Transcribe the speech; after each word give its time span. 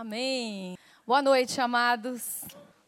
Amém. 0.00 0.78
Boa 1.06 1.20
noite, 1.20 1.60
amados. 1.60 2.40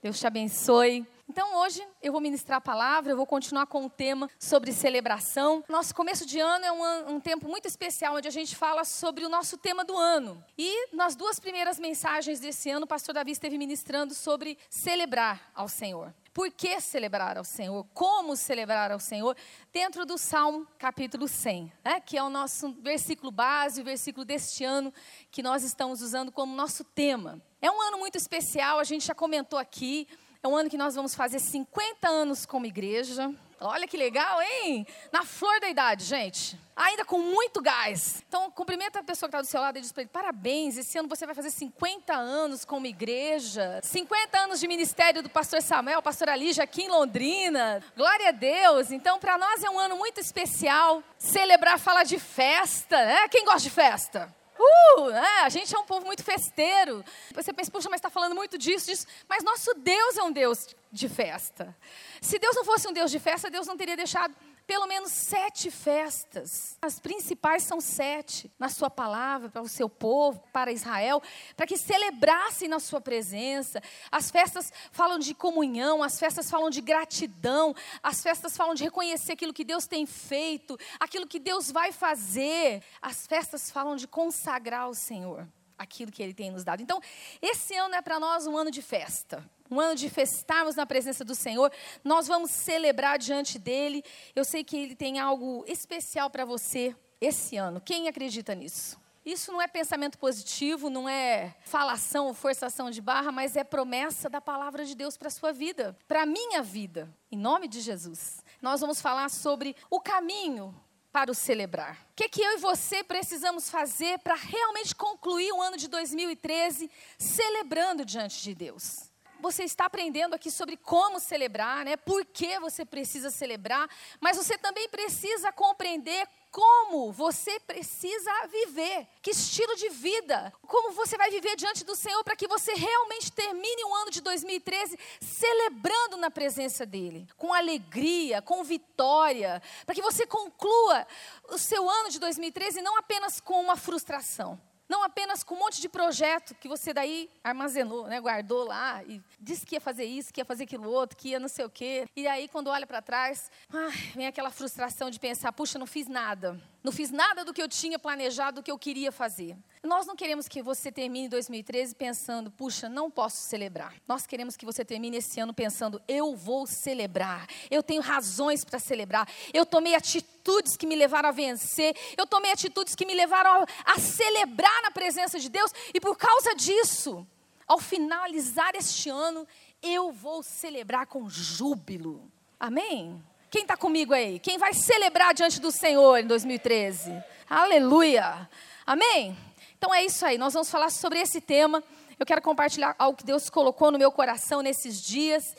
Deus 0.02 0.18
te 0.18 0.26
abençoe. 0.26 1.06
Então, 1.28 1.56
hoje 1.56 1.86
eu 2.02 2.10
vou 2.10 2.22
ministrar 2.22 2.56
a 2.56 2.60
palavra, 2.60 3.12
eu 3.12 3.16
vou 3.18 3.26
continuar 3.26 3.66
com 3.66 3.84
o 3.84 3.90
tema 3.90 4.30
sobre 4.38 4.72
celebração. 4.72 5.62
Nosso 5.68 5.94
começo 5.94 6.24
de 6.24 6.40
ano 6.40 6.64
é 6.64 6.72
um, 6.72 7.16
um, 7.16 7.20
tempo 7.20 7.46
muito 7.46 7.68
especial, 7.68 8.16
onde 8.16 8.28
a 8.28 8.30
gente 8.30 8.56
fala 8.56 8.82
sobre 8.82 9.26
o 9.26 9.28
nosso 9.28 9.58
tema 9.58 9.84
do 9.84 9.94
ano. 9.94 10.42
E 10.56 10.88
nas 10.96 11.14
duas 11.14 11.38
primeiras 11.38 11.78
mensagens 11.78 12.40
desse 12.40 12.70
ano, 12.70 12.84
o 12.86 12.88
pastor 12.88 13.14
Davi 13.14 13.32
esteve 13.32 13.58
ministrando 13.58 14.14
sobre 14.14 14.56
celebrar 14.70 15.50
ao 15.54 15.68
Senhor. 15.68 16.14
Por 16.32 16.50
que 16.50 16.80
celebrar 16.80 17.36
ao 17.36 17.44
Senhor? 17.44 17.86
Como 17.92 18.34
celebrar 18.36 18.90
ao 18.90 18.98
Senhor? 18.98 19.36
Dentro 19.70 20.06
do 20.06 20.16
Salmo 20.16 20.66
capítulo 20.78 21.28
100, 21.28 21.70
né? 21.84 22.00
que 22.00 22.16
é 22.16 22.22
o 22.22 22.30
nosso 22.30 22.72
versículo 22.80 23.30
base, 23.30 23.82
o 23.82 23.84
versículo 23.84 24.24
deste 24.24 24.64
ano 24.64 24.94
que 25.30 25.42
nós 25.42 25.62
estamos 25.62 26.00
usando 26.00 26.32
como 26.32 26.56
nosso 26.56 26.84
tema. 26.84 27.38
É 27.60 27.70
um 27.70 27.82
ano 27.82 27.98
muito 27.98 28.16
especial, 28.16 28.78
a 28.78 28.84
gente 28.84 29.06
já 29.06 29.14
comentou 29.14 29.58
aqui, 29.58 30.08
é 30.42 30.48
um 30.48 30.56
ano 30.56 30.70
que 30.70 30.78
nós 30.78 30.94
vamos 30.94 31.14
fazer 31.14 31.38
50 31.38 32.08
anos 32.08 32.46
como 32.46 32.64
igreja. 32.64 33.30
Olha 33.62 33.86
que 33.86 33.96
legal, 33.96 34.40
hein? 34.42 34.86
Na 35.12 35.24
flor 35.24 35.60
da 35.60 35.68
idade, 35.68 36.04
gente. 36.04 36.58
Ainda 36.74 37.04
com 37.04 37.18
muito 37.18 37.60
gás. 37.60 38.22
Então, 38.26 38.50
cumprimenta 38.50 38.98
a 38.98 39.02
pessoa 39.02 39.28
que 39.28 39.36
está 39.36 39.42
do 39.42 39.46
seu 39.46 39.60
lado 39.60 39.78
e 39.78 39.80
diz 39.80 39.92
para 39.92 40.02
ele: 40.02 40.10
parabéns, 40.12 40.76
esse 40.76 40.98
ano 40.98 41.08
você 41.08 41.24
vai 41.26 41.34
fazer 41.34 41.50
50 41.50 42.14
anos 42.14 42.64
como 42.64 42.86
igreja. 42.86 43.80
50 43.82 44.38
anos 44.38 44.58
de 44.58 44.66
ministério 44.66 45.22
do 45.22 45.28
pastor 45.28 45.62
Samuel, 45.62 46.02
pastor 46.02 46.28
Alígia 46.28 46.64
aqui 46.64 46.82
em 46.82 46.88
Londrina. 46.88 47.82
Glória 47.96 48.30
a 48.30 48.32
Deus. 48.32 48.90
Então, 48.90 49.18
para 49.18 49.38
nós 49.38 49.62
é 49.62 49.70
um 49.70 49.78
ano 49.78 49.96
muito 49.96 50.18
especial. 50.18 51.02
Celebrar, 51.18 51.78
falar 51.78 52.04
de 52.04 52.18
festa, 52.18 52.96
né? 52.96 53.28
Quem 53.28 53.44
gosta 53.44 53.60
de 53.60 53.70
festa? 53.70 54.41
Uh, 54.58 55.10
é, 55.10 55.40
a 55.40 55.48
gente 55.48 55.74
é 55.74 55.78
um 55.78 55.84
povo 55.84 56.04
muito 56.06 56.22
festeiro. 56.22 57.04
Você 57.34 57.52
pensa, 57.52 57.70
puxa, 57.70 57.88
mas 57.88 57.98
está 57.98 58.10
falando 58.10 58.34
muito 58.34 58.58
disso, 58.58 58.86
disso. 58.86 59.06
Mas 59.28 59.42
nosso 59.42 59.74
Deus 59.74 60.16
é 60.16 60.22
um 60.22 60.32
Deus 60.32 60.74
de 60.90 61.08
festa. 61.08 61.74
Se 62.20 62.38
Deus 62.38 62.54
não 62.54 62.64
fosse 62.64 62.86
um 62.86 62.92
Deus 62.92 63.10
de 63.10 63.18
festa, 63.18 63.50
Deus 63.50 63.66
não 63.66 63.76
teria 63.76 63.96
deixado 63.96 64.34
pelo 64.66 64.86
menos 64.86 65.12
sete 65.12 65.70
festas. 65.70 66.76
As 66.80 66.98
principais 66.98 67.64
são 67.64 67.80
sete, 67.80 68.50
na 68.58 68.68
sua 68.68 68.90
palavra, 68.90 69.48
para 69.48 69.62
o 69.62 69.68
seu 69.68 69.88
povo, 69.88 70.42
para 70.52 70.72
Israel, 70.72 71.22
para 71.56 71.66
que 71.66 71.76
celebrassem 71.76 72.68
na 72.68 72.80
sua 72.80 73.00
presença. 73.00 73.82
As 74.10 74.30
festas 74.30 74.72
falam 74.90 75.18
de 75.18 75.34
comunhão, 75.34 76.02
as 76.02 76.18
festas 76.18 76.50
falam 76.50 76.70
de 76.70 76.80
gratidão, 76.80 77.74
as 78.02 78.22
festas 78.22 78.56
falam 78.56 78.74
de 78.74 78.84
reconhecer 78.84 79.32
aquilo 79.32 79.52
que 79.52 79.64
Deus 79.64 79.86
tem 79.86 80.06
feito, 80.06 80.78
aquilo 80.98 81.26
que 81.26 81.38
Deus 81.38 81.70
vai 81.70 81.92
fazer. 81.92 82.82
As 83.00 83.26
festas 83.26 83.70
falam 83.70 83.96
de 83.96 84.06
consagrar 84.06 84.88
o 84.88 84.94
Senhor 84.94 85.46
aquilo 85.78 86.12
que 86.12 86.22
Ele 86.22 86.32
tem 86.32 86.50
nos 86.50 86.62
dado. 86.62 86.80
Então, 86.80 87.00
esse 87.40 87.74
ano 87.74 87.96
é 87.96 88.00
para 88.02 88.20
nós 88.20 88.46
um 88.46 88.56
ano 88.56 88.70
de 88.70 88.80
festa 88.80 89.44
um 89.72 89.80
ano 89.80 89.94
de 89.94 90.08
festarmos 90.10 90.76
na 90.76 90.84
presença 90.84 91.24
do 91.24 91.34
Senhor. 91.34 91.72
Nós 92.04 92.28
vamos 92.28 92.50
celebrar 92.50 93.18
diante 93.18 93.58
dele. 93.58 94.04
Eu 94.36 94.44
sei 94.44 94.62
que 94.62 94.76
ele 94.76 94.94
tem 94.94 95.18
algo 95.18 95.64
especial 95.66 96.28
para 96.28 96.44
você 96.44 96.94
esse 97.20 97.56
ano. 97.56 97.80
Quem 97.80 98.08
acredita 98.08 98.54
nisso? 98.54 99.00
Isso 99.24 99.52
não 99.52 99.62
é 99.62 99.68
pensamento 99.68 100.18
positivo, 100.18 100.90
não 100.90 101.08
é 101.08 101.54
falação 101.62 102.26
ou 102.26 102.34
forçação 102.34 102.90
de 102.90 103.00
barra, 103.00 103.30
mas 103.30 103.54
é 103.54 103.62
promessa 103.62 104.28
da 104.28 104.40
palavra 104.40 104.84
de 104.84 104.96
Deus 104.96 105.16
para 105.16 105.28
a 105.28 105.30
sua 105.30 105.52
vida, 105.52 105.96
para 106.08 106.22
a 106.22 106.26
minha 106.26 106.60
vida, 106.60 107.08
em 107.30 107.38
nome 107.38 107.68
de 107.68 107.80
Jesus. 107.80 108.42
Nós 108.60 108.80
vamos 108.80 109.00
falar 109.00 109.30
sobre 109.30 109.76
o 109.88 110.00
caminho 110.00 110.74
para 111.12 111.30
o 111.30 111.34
celebrar. 111.34 112.04
O 112.10 112.14
que, 112.16 112.24
é 112.24 112.28
que 112.28 112.42
eu 112.42 112.52
e 112.52 112.56
você 112.56 113.04
precisamos 113.04 113.70
fazer 113.70 114.18
para 114.18 114.34
realmente 114.34 114.94
concluir 114.94 115.52
o 115.52 115.62
ano 115.62 115.76
de 115.76 115.86
2013 115.86 116.90
celebrando 117.16 118.04
diante 118.04 118.42
de 118.42 118.54
Deus? 118.54 119.11
Você 119.42 119.64
está 119.64 119.86
aprendendo 119.86 120.34
aqui 120.34 120.52
sobre 120.52 120.76
como 120.76 121.18
celebrar, 121.18 121.84
né? 121.84 121.96
Por 121.96 122.24
que 122.24 122.60
você 122.60 122.84
precisa 122.84 123.28
celebrar, 123.28 123.90
mas 124.20 124.36
você 124.36 124.56
também 124.56 124.88
precisa 124.88 125.50
compreender 125.50 126.26
como 126.48 127.10
você 127.10 127.58
precisa 127.60 128.30
viver, 128.46 129.08
que 129.20 129.30
estilo 129.30 129.74
de 129.74 129.88
vida, 129.88 130.52
como 130.66 130.92
você 130.92 131.16
vai 131.16 131.30
viver 131.30 131.56
diante 131.56 131.82
do 131.82 131.96
Senhor 131.96 132.22
para 132.22 132.36
que 132.36 132.46
você 132.46 132.74
realmente 132.74 133.32
termine 133.32 133.84
o 133.84 133.94
ano 133.96 134.10
de 134.10 134.20
2013 134.20 134.98
celebrando 135.20 136.18
na 136.18 136.30
presença 136.30 136.86
dEle, 136.86 137.26
com 137.36 137.52
alegria, 137.52 138.40
com 138.42 138.62
vitória, 138.62 139.60
para 139.84 139.94
que 139.94 140.02
você 140.02 140.26
conclua 140.26 141.06
o 141.48 141.58
seu 141.58 141.88
ano 141.90 142.10
de 142.10 142.20
2013 142.20 142.80
não 142.80 142.96
apenas 142.96 143.40
com 143.40 143.60
uma 143.60 143.76
frustração 143.76 144.60
não 144.92 145.02
apenas 145.02 145.42
com 145.42 145.54
um 145.54 145.58
monte 145.58 145.80
de 145.80 145.88
projeto 145.88 146.54
que 146.56 146.68
você 146.68 146.92
daí 146.92 147.30
armazenou, 147.42 148.06
né, 148.06 148.20
guardou 148.20 148.66
lá 148.66 149.02
e 149.04 149.22
disse 149.40 149.64
que 149.64 149.74
ia 149.74 149.80
fazer 149.80 150.04
isso, 150.04 150.30
que 150.30 150.38
ia 150.38 150.44
fazer 150.44 150.64
aquilo 150.64 150.86
outro, 150.90 151.16
que 151.16 151.30
ia 151.30 151.40
não 151.40 151.48
sei 151.48 151.64
o 151.64 151.70
quê. 151.70 152.06
E 152.14 152.28
aí 152.28 152.46
quando 152.46 152.66
olha 152.66 152.86
para 152.86 153.00
trás, 153.00 153.50
ai, 153.72 153.96
vem 154.14 154.26
aquela 154.26 154.50
frustração 154.50 155.08
de 155.08 155.18
pensar, 155.18 155.50
puxa, 155.50 155.78
não 155.78 155.86
fiz 155.86 156.08
nada. 156.08 156.60
Não 156.82 156.90
fiz 156.90 157.10
nada 157.10 157.44
do 157.44 157.54
que 157.54 157.62
eu 157.62 157.68
tinha 157.68 157.96
planejado, 157.96 158.60
do 158.60 158.64
que 158.64 158.70
eu 158.70 158.78
queria 158.78 159.12
fazer. 159.12 159.56
Nós 159.84 160.04
não 160.04 160.16
queremos 160.16 160.48
que 160.48 160.60
você 160.60 160.90
termine 160.90 161.28
2013 161.28 161.94
pensando, 161.94 162.50
puxa, 162.50 162.88
não 162.88 163.08
posso 163.08 163.36
celebrar. 163.36 163.94
Nós 164.06 164.26
queremos 164.26 164.56
que 164.56 164.66
você 164.66 164.84
termine 164.84 165.18
esse 165.18 165.38
ano 165.38 165.54
pensando, 165.54 166.02
eu 166.08 166.34
vou 166.34 166.66
celebrar. 166.66 167.46
Eu 167.70 167.84
tenho 167.84 168.02
razões 168.02 168.64
para 168.64 168.80
celebrar. 168.80 169.28
Eu 169.54 169.64
tomei 169.64 169.94
atitudes 169.94 170.76
que 170.76 170.86
me 170.86 170.96
levaram 170.96 171.28
a 171.28 171.32
vencer. 171.32 171.96
Eu 172.16 172.26
tomei 172.26 172.50
atitudes 172.50 172.96
que 172.96 173.06
me 173.06 173.14
levaram 173.14 173.62
a, 173.62 173.92
a 173.92 173.98
celebrar 174.00 174.82
na 174.82 174.90
presença 174.90 175.38
de 175.38 175.48
Deus. 175.48 175.70
E 175.94 176.00
por 176.00 176.16
causa 176.16 176.52
disso, 176.56 177.24
ao 177.66 177.78
finalizar 177.78 178.74
este 178.74 179.08
ano, 179.08 179.46
eu 179.80 180.10
vou 180.10 180.42
celebrar 180.42 181.06
com 181.06 181.28
júbilo. 181.28 182.28
Amém? 182.58 183.22
Quem 183.52 183.60
está 183.60 183.76
comigo 183.76 184.14
aí? 184.14 184.38
Quem 184.38 184.56
vai 184.56 184.72
celebrar 184.72 185.34
diante 185.34 185.60
do 185.60 185.70
Senhor 185.70 186.20
em 186.20 186.26
2013? 186.26 187.22
Aleluia! 187.50 188.48
Amém? 188.86 189.36
Então 189.76 189.94
é 189.94 190.02
isso 190.02 190.24
aí, 190.24 190.38
nós 190.38 190.54
vamos 190.54 190.70
falar 190.70 190.88
sobre 190.88 191.20
esse 191.20 191.38
tema. 191.38 191.84
Eu 192.18 192.24
quero 192.24 192.40
compartilhar 192.40 192.96
algo 192.98 193.18
que 193.18 193.26
Deus 193.26 193.50
colocou 193.50 193.90
no 193.90 193.98
meu 193.98 194.10
coração 194.10 194.62
nesses 194.62 195.02
dias, 195.02 195.54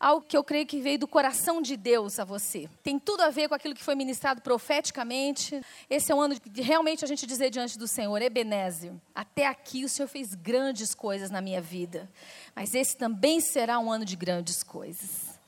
algo 0.00 0.24
que 0.26 0.34
eu 0.34 0.42
creio 0.42 0.64
que 0.64 0.80
veio 0.80 0.98
do 0.98 1.06
coração 1.06 1.60
de 1.60 1.76
Deus 1.76 2.18
a 2.18 2.24
você. 2.24 2.66
Tem 2.82 2.98
tudo 2.98 3.20
a 3.20 3.28
ver 3.28 3.46
com 3.46 3.54
aquilo 3.54 3.74
que 3.74 3.84
foi 3.84 3.94
ministrado 3.94 4.40
profeticamente. 4.40 5.60
Esse 5.90 6.10
é 6.10 6.14
um 6.14 6.22
ano 6.22 6.36
de 6.42 6.62
realmente 6.62 7.04
a 7.04 7.06
gente 7.06 7.26
dizer 7.26 7.50
diante 7.50 7.78
do 7.78 7.86
Senhor, 7.86 8.22
Ebenezer, 8.22 8.90
até 9.14 9.46
aqui 9.46 9.84
o 9.84 9.88
Senhor 9.90 10.08
fez 10.08 10.34
grandes 10.34 10.94
coisas 10.94 11.28
na 11.28 11.42
minha 11.42 11.60
vida, 11.60 12.10
mas 12.56 12.74
esse 12.74 12.96
também 12.96 13.38
será 13.38 13.78
um 13.78 13.92
ano 13.92 14.06
de 14.06 14.16
grandes 14.16 14.62
coisas. 14.62 15.38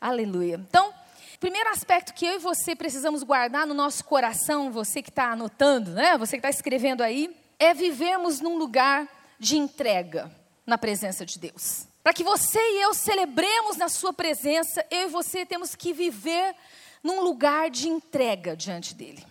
Aleluia. 0.00 0.60
Então, 0.68 0.92
Primeiro 1.40 1.70
aspecto 1.70 2.14
que 2.14 2.24
eu 2.24 2.36
e 2.36 2.38
você 2.38 2.76
precisamos 2.76 3.22
guardar 3.22 3.66
no 3.66 3.74
nosso 3.74 4.04
coração, 4.04 4.70
você 4.70 5.02
que 5.02 5.10
está 5.10 5.32
anotando, 5.32 5.90
né? 5.90 6.16
Você 6.16 6.32
que 6.32 6.46
está 6.46 6.50
escrevendo 6.50 7.02
aí, 7.02 7.34
é 7.58 7.74
vivermos 7.74 8.40
num 8.40 8.56
lugar 8.56 9.08
de 9.38 9.56
entrega 9.56 10.30
na 10.66 10.78
presença 10.78 11.26
de 11.26 11.38
Deus. 11.38 11.86
Para 12.02 12.12
que 12.12 12.22
você 12.22 12.58
e 12.58 12.82
eu 12.82 12.94
celebremos 12.94 13.76
na 13.76 13.88
Sua 13.88 14.12
presença, 14.12 14.84
eu 14.90 15.08
e 15.08 15.10
você 15.10 15.44
temos 15.44 15.74
que 15.74 15.92
viver 15.92 16.54
num 17.02 17.20
lugar 17.20 17.70
de 17.70 17.88
entrega 17.88 18.56
diante 18.56 18.94
dEle. 18.94 19.24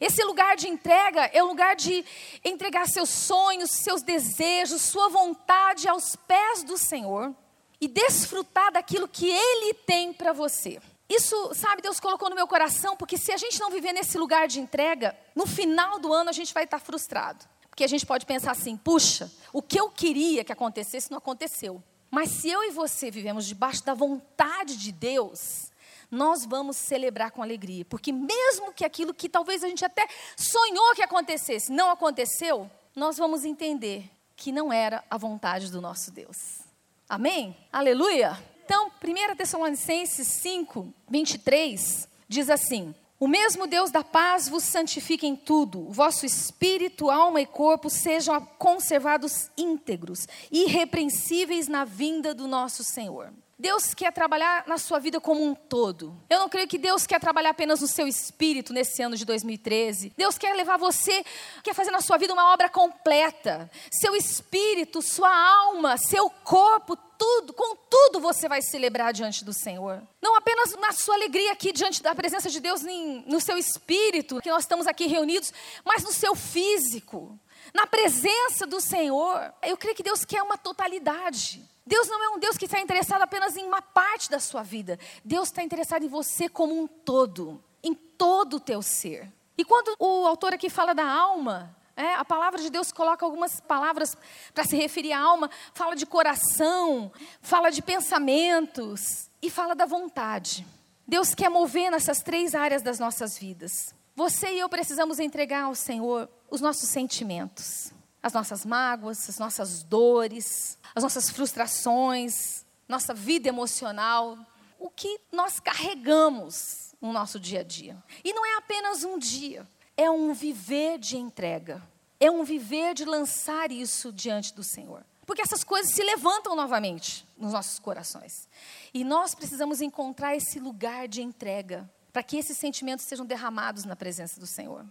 Esse 0.00 0.22
lugar 0.24 0.56
de 0.56 0.68
entrega 0.68 1.24
é 1.32 1.42
o 1.42 1.46
lugar 1.46 1.74
de 1.74 2.04
entregar 2.44 2.86
seus 2.86 3.08
sonhos, 3.08 3.70
seus 3.70 4.02
desejos, 4.02 4.82
sua 4.82 5.08
vontade 5.08 5.88
aos 5.88 6.14
pés 6.16 6.62
do 6.62 6.76
Senhor 6.76 7.34
e 7.80 7.88
desfrutar 7.88 8.72
daquilo 8.72 9.08
que 9.08 9.28
Ele 9.28 9.72
tem 9.72 10.12
para 10.12 10.32
você. 10.32 10.80
Isso, 11.08 11.54
sabe, 11.54 11.82
Deus 11.82 12.00
colocou 12.00 12.28
no 12.28 12.34
meu 12.34 12.48
coração, 12.48 12.96
porque 12.96 13.16
se 13.16 13.30
a 13.30 13.36
gente 13.36 13.60
não 13.60 13.70
viver 13.70 13.92
nesse 13.92 14.18
lugar 14.18 14.48
de 14.48 14.58
entrega, 14.58 15.16
no 15.34 15.46
final 15.46 15.98
do 15.98 16.12
ano 16.12 16.30
a 16.30 16.32
gente 16.32 16.52
vai 16.52 16.64
estar 16.64 16.80
frustrado. 16.80 17.44
Porque 17.70 17.84
a 17.84 17.88
gente 17.88 18.04
pode 18.04 18.26
pensar 18.26 18.52
assim: 18.52 18.76
puxa, 18.76 19.30
o 19.52 19.62
que 19.62 19.78
eu 19.78 19.90
queria 19.90 20.42
que 20.42 20.52
acontecesse 20.52 21.10
não 21.10 21.18
aconteceu. 21.18 21.82
Mas 22.10 22.30
se 22.30 22.48
eu 22.48 22.62
e 22.64 22.70
você 22.70 23.10
vivemos 23.10 23.46
debaixo 23.46 23.84
da 23.84 23.92
vontade 23.92 24.76
de 24.76 24.90
Deus, 24.90 25.70
nós 26.10 26.44
vamos 26.44 26.76
celebrar 26.76 27.30
com 27.30 27.42
alegria. 27.42 27.84
Porque 27.84 28.12
mesmo 28.12 28.72
que 28.72 28.84
aquilo 28.84 29.12
que 29.12 29.28
talvez 29.28 29.62
a 29.62 29.68
gente 29.68 29.84
até 29.84 30.08
sonhou 30.36 30.94
que 30.94 31.02
acontecesse 31.02 31.70
não 31.70 31.90
aconteceu, 31.90 32.70
nós 32.94 33.18
vamos 33.18 33.44
entender 33.44 34.10
que 34.34 34.50
não 34.50 34.72
era 34.72 35.04
a 35.10 35.18
vontade 35.18 35.70
do 35.70 35.80
nosso 35.80 36.10
Deus. 36.10 36.60
Amém? 37.08 37.56
Aleluia! 37.72 38.55
Então, 38.66 38.90
1 39.00 39.36
Tessalonicenses 39.36 40.26
5, 40.26 40.92
23, 41.08 42.08
diz 42.26 42.50
assim: 42.50 42.92
O 43.16 43.28
mesmo 43.28 43.68
Deus 43.68 43.92
da 43.92 44.02
paz 44.02 44.48
vos 44.48 44.64
santifique 44.64 45.24
em 45.24 45.36
tudo, 45.36 45.86
o 45.86 45.92
vosso 45.92 46.26
espírito, 46.26 47.08
alma 47.08 47.40
e 47.40 47.46
corpo 47.46 47.88
sejam 47.88 48.44
conservados 48.58 49.52
íntegros, 49.56 50.26
irrepreensíveis 50.50 51.68
na 51.68 51.84
vinda 51.84 52.34
do 52.34 52.48
nosso 52.48 52.82
Senhor. 52.82 53.32
Deus 53.58 53.94
quer 53.94 54.12
trabalhar 54.12 54.64
na 54.66 54.76
sua 54.76 54.98
vida 54.98 55.18
como 55.18 55.42
um 55.42 55.54
todo. 55.54 56.14
Eu 56.28 56.38
não 56.38 56.48
creio 56.48 56.68
que 56.68 56.76
Deus 56.76 57.06
quer 57.06 57.18
trabalhar 57.18 57.50
apenas 57.50 57.80
no 57.80 57.86
seu 57.86 58.06
espírito 58.06 58.70
nesse 58.70 59.02
ano 59.02 59.16
de 59.16 59.24
2013. 59.24 60.12
Deus 60.14 60.36
quer 60.36 60.54
levar 60.54 60.76
você, 60.76 61.24
quer 61.62 61.74
fazer 61.74 61.90
na 61.90 62.02
sua 62.02 62.18
vida 62.18 62.34
uma 62.34 62.52
obra 62.52 62.68
completa. 62.68 63.70
Seu 63.90 64.14
espírito, 64.14 65.00
sua 65.00 65.34
alma, 65.64 65.96
seu 65.96 66.28
corpo, 66.28 66.96
tudo, 66.96 67.54
com 67.54 67.76
tudo 67.88 68.20
você 68.20 68.46
vai 68.46 68.60
celebrar 68.60 69.14
diante 69.14 69.42
do 69.42 69.54
Senhor. 69.54 70.02
Não 70.20 70.36
apenas 70.36 70.76
na 70.76 70.92
sua 70.92 71.14
alegria 71.14 71.52
aqui 71.52 71.72
diante 71.72 72.02
da 72.02 72.14
presença 72.14 72.50
de 72.50 72.60
Deus 72.60 72.82
no 73.26 73.40
seu 73.40 73.56
espírito, 73.56 74.40
que 74.42 74.50
nós 74.50 74.64
estamos 74.64 74.86
aqui 74.86 75.06
reunidos, 75.06 75.50
mas 75.82 76.04
no 76.04 76.12
seu 76.12 76.34
físico, 76.34 77.38
na 77.72 77.86
presença 77.86 78.66
do 78.66 78.82
Senhor. 78.82 79.50
Eu 79.62 79.78
creio 79.78 79.96
que 79.96 80.02
Deus 80.02 80.26
quer 80.26 80.42
uma 80.42 80.58
totalidade. 80.58 81.64
Deus 81.86 82.08
não 82.08 82.22
é 82.24 82.28
um 82.30 82.38
Deus 82.38 82.58
que 82.58 82.64
está 82.64 82.80
interessado 82.80 83.22
apenas 83.22 83.56
em 83.56 83.64
uma 83.64 83.80
parte 83.80 84.28
da 84.28 84.40
sua 84.40 84.62
vida. 84.62 84.98
Deus 85.24 85.48
está 85.48 85.62
interessado 85.62 86.04
em 86.04 86.08
você 86.08 86.48
como 86.48 86.76
um 86.76 86.86
todo, 86.86 87.62
em 87.80 87.94
todo 87.94 88.56
o 88.56 88.60
teu 88.60 88.82
ser. 88.82 89.32
E 89.56 89.64
quando 89.64 89.94
o 90.00 90.26
autor 90.26 90.52
aqui 90.52 90.68
fala 90.68 90.94
da 90.94 91.06
alma, 91.06 91.74
é, 91.96 92.14
a 92.14 92.24
palavra 92.24 92.60
de 92.60 92.70
Deus 92.70 92.90
coloca 92.90 93.24
algumas 93.24 93.60
palavras 93.60 94.16
para 94.52 94.64
se 94.64 94.76
referir 94.76 95.12
à 95.12 95.20
alma, 95.20 95.48
fala 95.72 95.94
de 95.94 96.04
coração, 96.04 97.12
fala 97.40 97.70
de 97.70 97.80
pensamentos 97.80 99.30
e 99.40 99.48
fala 99.48 99.74
da 99.74 99.86
vontade. 99.86 100.66
Deus 101.06 101.36
quer 101.36 101.48
mover 101.48 101.90
nessas 101.90 102.18
três 102.18 102.54
áreas 102.54 102.82
das 102.82 102.98
nossas 102.98 103.38
vidas. 103.38 103.94
Você 104.16 104.54
e 104.54 104.58
eu 104.58 104.68
precisamos 104.68 105.20
entregar 105.20 105.64
ao 105.64 105.74
Senhor 105.74 106.28
os 106.50 106.60
nossos 106.60 106.88
sentimentos 106.88 107.94
as 108.26 108.32
nossas 108.32 108.66
mágoas, 108.66 109.28
as 109.28 109.38
nossas 109.38 109.84
dores, 109.84 110.76
as 110.96 111.04
nossas 111.04 111.30
frustrações, 111.30 112.64
nossa 112.88 113.14
vida 113.14 113.48
emocional, 113.48 114.36
o 114.80 114.90
que 114.90 115.20
nós 115.30 115.60
carregamos 115.60 116.92
no 117.00 117.12
nosso 117.12 117.38
dia 117.38 117.60
a 117.60 117.62
dia. 117.62 117.96
E 118.24 118.32
não 118.32 118.44
é 118.44 118.56
apenas 118.56 119.04
um 119.04 119.16
dia, 119.16 119.64
é 119.96 120.10
um 120.10 120.34
viver 120.34 120.98
de 120.98 121.16
entrega, 121.16 121.80
é 122.18 122.28
um 122.28 122.42
viver 122.42 122.94
de 122.94 123.04
lançar 123.04 123.70
isso 123.70 124.12
diante 124.12 124.52
do 124.52 124.64
Senhor. 124.64 125.06
Porque 125.24 125.42
essas 125.42 125.62
coisas 125.62 125.92
se 125.92 126.02
levantam 126.02 126.56
novamente 126.56 127.24
nos 127.38 127.52
nossos 127.52 127.78
corações. 127.78 128.48
E 128.92 129.04
nós 129.04 129.36
precisamos 129.36 129.80
encontrar 129.80 130.34
esse 130.34 130.58
lugar 130.58 131.06
de 131.06 131.22
entrega, 131.22 131.88
para 132.12 132.24
que 132.24 132.36
esses 132.36 132.58
sentimentos 132.58 133.04
sejam 133.04 133.24
derramados 133.24 133.84
na 133.84 133.94
presença 133.94 134.40
do 134.40 134.48
Senhor 134.48 134.84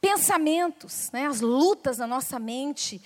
pensamentos, 0.00 1.10
né, 1.12 1.26
as 1.26 1.40
lutas 1.40 1.98
na 1.98 2.06
nossa 2.06 2.38
mente, 2.38 3.00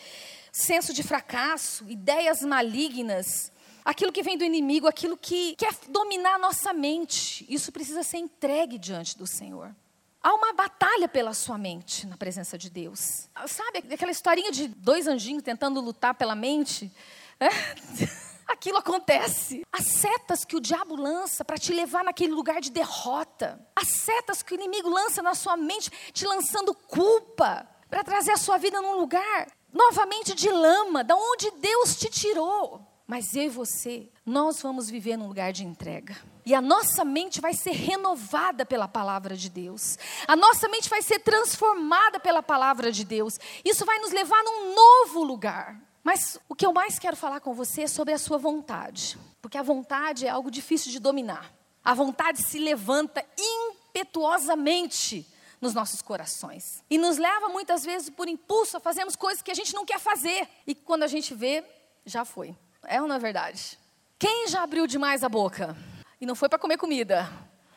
senso 0.52 0.92
de 0.92 1.02
fracasso, 1.02 1.88
ideias 1.88 2.42
malignas, 2.42 3.50
aquilo 3.84 4.12
que 4.12 4.22
vem 4.22 4.38
do 4.38 4.44
inimigo, 4.44 4.86
aquilo 4.86 5.16
que 5.16 5.56
quer 5.56 5.74
dominar 5.88 6.36
a 6.36 6.38
nossa 6.38 6.72
mente, 6.72 7.44
isso 7.48 7.72
precisa 7.72 8.02
ser 8.02 8.18
entregue 8.18 8.78
diante 8.78 9.18
do 9.18 9.26
Senhor. 9.26 9.74
Há 10.22 10.32
uma 10.32 10.54
batalha 10.54 11.06
pela 11.06 11.34
sua 11.34 11.58
mente 11.58 12.06
na 12.06 12.16
presença 12.16 12.56
de 12.56 12.70
Deus. 12.70 13.28
Sabe 13.46 13.84
aquela 13.92 14.10
historinha 14.10 14.50
de 14.50 14.68
dois 14.68 15.06
anjinhos 15.06 15.42
tentando 15.42 15.80
lutar 15.82 16.14
pela 16.14 16.34
mente? 16.34 16.90
É? 17.38 17.48
aquilo 18.46 18.78
acontece. 18.78 19.62
As 19.72 19.86
setas 19.86 20.44
que 20.44 20.56
o 20.56 20.60
diabo 20.60 20.96
lança 20.96 21.44
para 21.44 21.58
te 21.58 21.72
levar 21.72 22.04
naquele 22.04 22.32
lugar 22.32 22.60
de 22.60 22.70
derrota. 22.70 23.60
As 23.74 23.88
setas 23.88 24.42
que 24.42 24.54
o 24.54 24.56
inimigo 24.56 24.88
lança 24.88 25.22
na 25.22 25.34
sua 25.34 25.56
mente, 25.56 25.90
te 26.12 26.26
lançando 26.26 26.74
culpa, 26.74 27.68
para 27.88 28.02
trazer 28.02 28.32
a 28.32 28.36
sua 28.36 28.58
vida 28.58 28.80
num 28.80 28.96
lugar 28.96 29.46
novamente 29.72 30.34
de 30.34 30.50
lama, 30.50 31.02
da 31.02 31.16
onde 31.16 31.50
Deus 31.52 31.96
te 31.96 32.08
tirou. 32.08 32.80
Mas 33.06 33.34
eu 33.36 33.42
e 33.42 33.48
você, 33.48 34.08
nós 34.24 34.62
vamos 34.62 34.88
viver 34.88 35.16
num 35.16 35.28
lugar 35.28 35.52
de 35.52 35.64
entrega. 35.64 36.16
E 36.46 36.54
a 36.54 36.60
nossa 36.60 37.04
mente 37.04 37.40
vai 37.40 37.52
ser 37.52 37.72
renovada 37.72 38.64
pela 38.64 38.88
palavra 38.88 39.36
de 39.36 39.50
Deus. 39.50 39.98
A 40.26 40.34
nossa 40.34 40.68
mente 40.68 40.88
vai 40.88 41.02
ser 41.02 41.18
transformada 41.18 42.18
pela 42.18 42.42
palavra 42.42 42.90
de 42.90 43.04
Deus. 43.04 43.38
Isso 43.64 43.84
vai 43.84 43.98
nos 43.98 44.10
levar 44.10 44.42
num 44.42 44.74
novo 44.74 45.22
lugar. 45.22 45.78
Mas 46.04 46.38
o 46.46 46.54
que 46.54 46.66
eu 46.66 46.72
mais 46.72 46.98
quero 46.98 47.16
falar 47.16 47.40
com 47.40 47.54
você 47.54 47.82
é 47.82 47.86
sobre 47.88 48.12
a 48.12 48.18
sua 48.18 48.36
vontade, 48.36 49.18
porque 49.40 49.56
a 49.56 49.62
vontade 49.62 50.26
é 50.26 50.28
algo 50.28 50.50
difícil 50.50 50.92
de 50.92 50.98
dominar. 51.00 51.50
A 51.82 51.94
vontade 51.94 52.42
se 52.42 52.58
levanta 52.58 53.24
impetuosamente 53.38 55.26
nos 55.62 55.72
nossos 55.72 56.02
corações 56.02 56.84
e 56.90 56.98
nos 56.98 57.16
leva 57.16 57.48
muitas 57.48 57.84
vezes 57.86 58.10
por 58.10 58.28
impulso 58.28 58.76
a 58.76 58.80
fazermos 58.80 59.16
coisas 59.16 59.42
que 59.42 59.50
a 59.50 59.54
gente 59.54 59.72
não 59.72 59.86
quer 59.86 59.98
fazer 59.98 60.46
e 60.66 60.74
quando 60.74 61.04
a 61.04 61.06
gente 61.06 61.34
vê, 61.34 61.64
já 62.04 62.22
foi. 62.22 62.54
É 62.84 63.00
ou 63.00 63.08
não 63.08 63.16
é 63.16 63.18
verdade? 63.18 63.78
Quem 64.18 64.46
já 64.48 64.62
abriu 64.62 64.86
demais 64.86 65.24
a 65.24 65.28
boca 65.28 65.74
e 66.20 66.26
não 66.26 66.34
foi 66.34 66.50
para 66.50 66.58
comer 66.58 66.76
comida, 66.76 67.30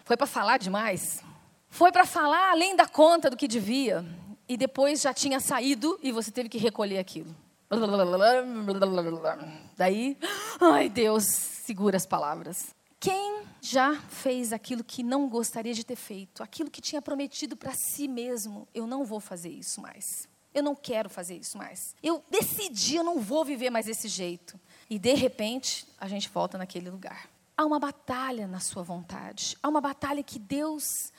foi 0.04 0.18
para 0.18 0.28
falar 0.28 0.58
demais, 0.58 1.24
foi 1.70 1.94
para 1.94 2.06
falar 2.06 2.52
além 2.52 2.76
da 2.76 2.88
conta 2.88 3.30
do 3.30 3.38
que 3.38 3.48
devia 3.48 4.06
e 4.50 4.58
depois 4.58 5.02
já 5.02 5.14
tinha 5.14 5.40
saído 5.40 5.98
e 6.04 6.12
você 6.12 6.30
teve 6.30 6.50
que 6.50 6.58
recolher 6.58 7.00
aquilo. 7.00 7.34
Daí, 9.76 10.18
ai 10.60 10.90
Deus, 10.90 11.26
segura 11.26 11.98
as 11.98 12.06
palavras. 12.06 12.76
Quem 13.00 13.44
já 13.62 13.96
fez 14.10 14.54
aquilo 14.54 14.84
que 14.84 15.04
não 15.04 15.28
gostaria 15.28 15.74
de 15.74 15.84
ter 15.84 15.96
feito, 15.96 16.42
aquilo 16.42 16.72
que 16.72 16.82
tinha 16.82 17.02
prometido 17.02 17.56
para 17.56 17.74
si 17.74 18.08
mesmo, 18.08 18.68
eu 18.74 18.88
não 18.88 19.04
vou 19.04 19.20
fazer 19.20 19.50
isso 19.50 19.82
mais. 19.82 20.28
Eu 20.54 20.64
não 20.64 20.76
quero 20.76 21.10
fazer 21.10 21.36
isso 21.36 21.58
mais. 21.58 21.94
Eu 22.02 22.24
decidi, 22.32 22.96
eu 22.96 23.04
não 23.04 23.20
vou 23.20 23.46
viver 23.46 23.70
mais 23.70 23.86
desse 23.86 24.08
jeito. 24.08 24.60
E 24.90 24.98
de 24.98 25.14
repente, 25.14 25.86
a 26.00 26.08
gente 26.08 26.30
volta 26.30 26.58
naquele 26.58 26.90
lugar. 26.90 27.30
Há 27.56 27.66
uma 27.66 27.80
batalha 27.80 28.48
na 28.48 28.60
sua 28.60 28.82
vontade. 28.82 29.58
Há 29.62 29.68
uma 29.68 29.82
batalha 29.82 30.24
que 30.24 30.40
Deus 30.40 31.12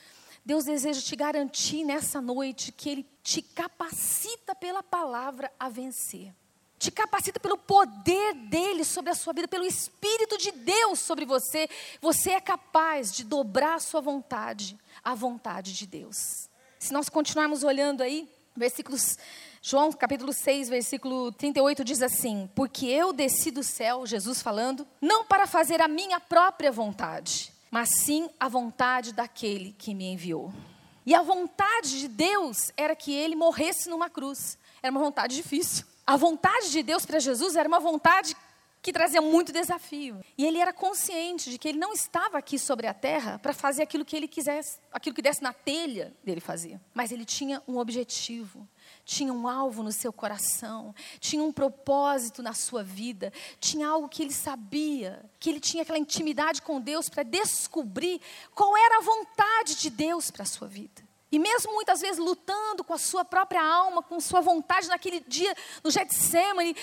Deus 0.48 0.64
deseja 0.64 1.02
te 1.02 1.14
garantir 1.14 1.84
nessa 1.84 2.22
noite 2.22 2.72
que 2.72 2.88
Ele 2.88 3.06
te 3.28 3.42
capacita 3.42 4.54
pela 4.54 4.82
palavra 4.82 5.52
a 5.60 5.68
vencer. 5.68 6.34
Te 6.78 6.90
capacita 6.90 7.38
pelo 7.38 7.58
poder 7.58 8.32
dele 8.32 8.84
sobre 8.84 9.10
a 9.10 9.14
sua 9.14 9.34
vida, 9.34 9.46
pelo 9.46 9.66
Espírito 9.66 10.38
de 10.38 10.50
Deus 10.50 10.98
sobre 11.00 11.26
você. 11.26 11.68
Você 12.00 12.30
é 12.30 12.40
capaz 12.40 13.12
de 13.12 13.24
dobrar 13.24 13.74
a 13.74 13.80
sua 13.80 14.00
vontade 14.00 14.78
à 15.04 15.14
vontade 15.14 15.74
de 15.74 15.86
Deus. 15.86 16.48
Se 16.78 16.90
nós 16.90 17.10
continuarmos 17.10 17.62
olhando 17.62 18.02
aí, 18.02 18.26
versículos. 18.56 19.18
João 19.60 19.92
capítulo 19.92 20.32
6, 20.32 20.70
versículo 20.70 21.30
38 21.32 21.84
diz 21.84 22.00
assim: 22.00 22.48
Porque 22.54 22.86
eu 22.86 23.12
desci 23.12 23.50
do 23.50 23.62
céu, 23.62 24.06
Jesus 24.06 24.40
falando, 24.40 24.88
não 25.02 25.26
para 25.26 25.46
fazer 25.46 25.82
a 25.82 25.88
minha 25.88 26.18
própria 26.18 26.72
vontade, 26.72 27.52
mas 27.70 27.90
sim 27.90 28.30
a 28.40 28.48
vontade 28.48 29.12
daquele 29.12 29.72
que 29.72 29.94
me 29.94 30.06
enviou. 30.06 30.50
E 31.08 31.14
a 31.14 31.22
vontade 31.22 32.00
de 32.00 32.06
Deus 32.06 32.70
era 32.76 32.94
que 32.94 33.14
ele 33.14 33.34
morresse 33.34 33.88
numa 33.88 34.10
cruz. 34.10 34.58
Era 34.82 34.90
uma 34.90 35.00
vontade 35.00 35.34
difícil. 35.34 35.86
A 36.06 36.18
vontade 36.18 36.70
de 36.70 36.82
Deus 36.82 37.06
para 37.06 37.18
Jesus 37.18 37.56
era 37.56 37.66
uma 37.66 37.80
vontade 37.80 38.36
que 38.82 38.92
trazia 38.92 39.22
muito 39.22 39.50
desafio. 39.50 40.20
E 40.36 40.44
ele 40.44 40.58
era 40.58 40.70
consciente 40.70 41.48
de 41.48 41.56
que 41.56 41.66
ele 41.66 41.78
não 41.78 41.94
estava 41.94 42.36
aqui 42.36 42.58
sobre 42.58 42.86
a 42.86 42.92
terra 42.92 43.38
para 43.38 43.54
fazer 43.54 43.84
aquilo 43.84 44.04
que 44.04 44.14
ele 44.14 44.28
quisesse, 44.28 44.80
aquilo 44.92 45.16
que 45.16 45.22
desse 45.22 45.42
na 45.42 45.54
telha 45.54 46.14
dele 46.22 46.42
fazer. 46.42 46.78
Mas 46.92 47.10
ele 47.10 47.24
tinha 47.24 47.62
um 47.66 47.78
objetivo, 47.78 48.68
tinha 49.08 49.32
um 49.32 49.48
alvo 49.48 49.82
no 49.82 49.90
seu 49.90 50.12
coração, 50.12 50.94
tinha 51.18 51.42
um 51.42 51.50
propósito 51.50 52.42
na 52.42 52.52
sua 52.52 52.82
vida, 52.82 53.32
tinha 53.58 53.88
algo 53.88 54.06
que 54.06 54.22
ele 54.22 54.34
sabia, 54.34 55.24
que 55.40 55.48
ele 55.48 55.60
tinha 55.60 55.82
aquela 55.82 55.98
intimidade 55.98 56.60
com 56.60 56.78
Deus 56.78 57.08
para 57.08 57.22
descobrir 57.22 58.20
qual 58.54 58.76
era 58.76 58.98
a 58.98 59.00
vontade 59.00 59.76
de 59.76 59.88
Deus 59.88 60.30
para 60.30 60.42
a 60.42 60.46
sua 60.46 60.68
vida. 60.68 61.02
E 61.32 61.38
mesmo 61.38 61.72
muitas 61.72 62.02
vezes 62.02 62.18
lutando 62.18 62.84
com 62.84 62.92
a 62.92 62.98
sua 62.98 63.24
própria 63.24 63.62
alma, 63.64 64.02
com 64.02 64.20
sua 64.20 64.42
vontade 64.42 64.88
naquele 64.88 65.20
dia 65.20 65.56
no 65.82 65.90
Getsemane, 65.90 66.76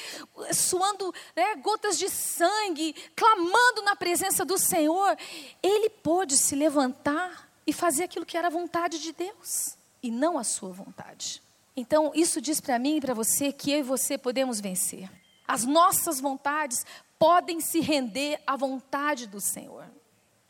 suando 0.51 1.13
né, 1.35 1.55
gotas 1.57 1.95
de 1.95 2.09
sangue, 2.09 2.95
clamando 3.15 3.83
na 3.83 3.95
presença 3.95 4.43
do 4.43 4.57
Senhor, 4.57 5.15
ele 5.61 5.91
pôde 5.91 6.35
se 6.37 6.55
levantar 6.55 7.51
e 7.67 7.73
fazer 7.73 8.05
aquilo 8.05 8.25
que 8.25 8.35
era 8.35 8.47
a 8.47 8.51
vontade 8.51 8.97
de 8.99 9.11
Deus 9.11 9.77
e 10.01 10.09
não 10.09 10.39
a 10.39 10.43
sua 10.43 10.71
vontade. 10.71 11.44
Então, 11.75 12.11
isso 12.15 12.39
diz 12.41 12.61
para 12.61 12.79
mim 12.79 12.97
e 12.97 13.01
para 13.01 13.13
você 13.13 13.51
que 13.51 13.71
eu 13.71 13.79
e 13.79 13.83
você 13.83 14.17
podemos 14.17 14.59
vencer. 14.59 15.09
As 15.47 15.63
nossas 15.63 16.19
vontades 16.19 16.85
podem 17.19 17.59
se 17.59 17.79
render 17.79 18.41
à 18.47 18.55
vontade 18.55 19.27
do 19.27 19.41
Senhor 19.41 19.85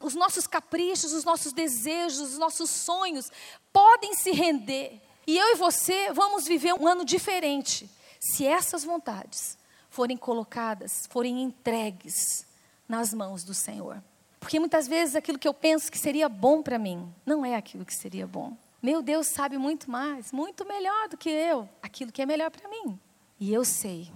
os 0.06 0.14
nossos 0.14 0.46
caprichos, 0.46 1.14
os 1.14 1.24
nossos 1.24 1.52
desejos, 1.52 2.34
os 2.34 2.38
nossos 2.38 2.70
sonhos 2.70 3.32
podem 3.74 4.14
se 4.14 4.32
render. 4.32 5.02
E 5.26 5.38
eu 5.38 5.54
e 5.54 5.56
você 5.56 6.12
vamos 6.14 6.46
viver 6.46 6.74
um 6.74 6.88
ano 6.88 7.04
diferente 7.04 7.90
se 8.20 8.46
essas 8.46 8.84
vontades 8.84 9.58
forem 9.90 10.16
colocadas, 10.18 11.08
forem 11.10 11.42
entregues 11.42 12.46
nas 12.88 13.14
mãos 13.14 13.44
do 13.44 13.54
Senhor. 13.54 14.04
Porque 14.40 14.60
muitas 14.60 14.88
vezes 14.88 15.16
aquilo 15.16 15.40
que 15.40 15.48
eu 15.48 15.54
penso 15.54 15.92
que 15.92 15.98
seria 15.98 16.30
bom 16.30 16.62
para 16.62 16.78
mim 16.78 17.12
não 17.26 17.44
é 17.44 17.56
aquilo 17.56 17.86
que 17.86 17.96
seria 17.96 18.28
bom. 18.28 18.56
Meu 18.86 19.02
Deus 19.02 19.26
sabe 19.26 19.58
muito 19.58 19.90
mais, 19.90 20.32
muito 20.32 20.64
melhor 20.64 21.10
do 21.10 21.18
que 21.18 21.28
eu, 21.28 21.68
aquilo 21.82 22.12
que 22.12 22.22
é 22.22 22.26
melhor 22.26 22.52
para 22.52 22.70
mim. 22.70 23.00
E 23.40 23.52
eu 23.52 23.66
sei 23.66 24.12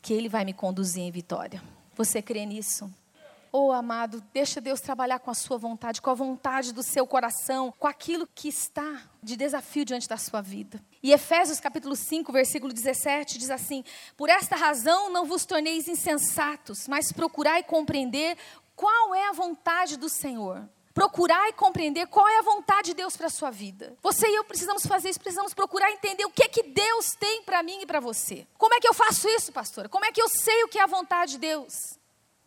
que 0.00 0.14
Ele 0.14 0.28
vai 0.28 0.44
me 0.44 0.52
conduzir 0.52 1.02
em 1.02 1.10
vitória. 1.10 1.60
Você 1.96 2.22
crê 2.22 2.46
nisso? 2.46 2.88
Oh, 3.50 3.72
amado, 3.72 4.22
deixa 4.32 4.60
Deus 4.60 4.80
trabalhar 4.80 5.18
com 5.18 5.28
a 5.28 5.34
sua 5.34 5.58
vontade, 5.58 6.00
com 6.00 6.08
a 6.08 6.14
vontade 6.14 6.72
do 6.72 6.84
seu 6.84 7.04
coração, 7.04 7.74
com 7.76 7.88
aquilo 7.88 8.28
que 8.32 8.46
está 8.46 9.02
de 9.20 9.34
desafio 9.34 9.84
diante 9.84 10.08
da 10.08 10.16
sua 10.16 10.40
vida. 10.40 10.80
E 11.02 11.10
Efésios 11.10 11.58
capítulo 11.58 11.96
5, 11.96 12.32
versículo 12.32 12.72
17 12.72 13.38
diz 13.38 13.50
assim: 13.50 13.82
Por 14.16 14.28
esta 14.28 14.54
razão 14.54 15.10
não 15.10 15.24
vos 15.24 15.44
torneis 15.44 15.88
insensatos, 15.88 16.86
mas 16.86 17.10
procurai 17.10 17.64
compreender 17.64 18.38
qual 18.76 19.16
é 19.16 19.28
a 19.28 19.32
vontade 19.32 19.96
do 19.96 20.08
Senhor. 20.08 20.70
Procurar 20.94 21.48
e 21.48 21.52
compreender 21.52 22.06
qual 22.06 22.28
é 22.28 22.38
a 22.38 22.42
vontade 22.42 22.88
de 22.88 22.94
Deus 22.94 23.16
para 23.16 23.26
a 23.26 23.30
sua 23.30 23.50
vida. 23.50 23.96
Você 24.02 24.28
e 24.28 24.34
eu 24.34 24.44
precisamos 24.44 24.84
fazer 24.86 25.10
isso, 25.10 25.20
precisamos 25.20 25.54
procurar 25.54 25.90
entender 25.90 26.24
o 26.24 26.30
que 26.30 26.44
é 26.44 26.48
que 26.48 26.62
Deus 26.62 27.06
tem 27.18 27.42
para 27.42 27.62
mim 27.62 27.80
e 27.80 27.86
para 27.86 28.00
você. 28.00 28.46
Como 28.58 28.74
é 28.74 28.80
que 28.80 28.88
eu 28.88 28.94
faço 28.94 29.28
isso, 29.28 29.52
pastora? 29.52 29.88
Como 29.88 30.04
é 30.04 30.12
que 30.12 30.20
eu 30.20 30.28
sei 30.28 30.64
o 30.64 30.68
que 30.68 30.78
é 30.78 30.82
a 30.82 30.86
vontade 30.86 31.32
de 31.32 31.38
Deus? 31.38 32.02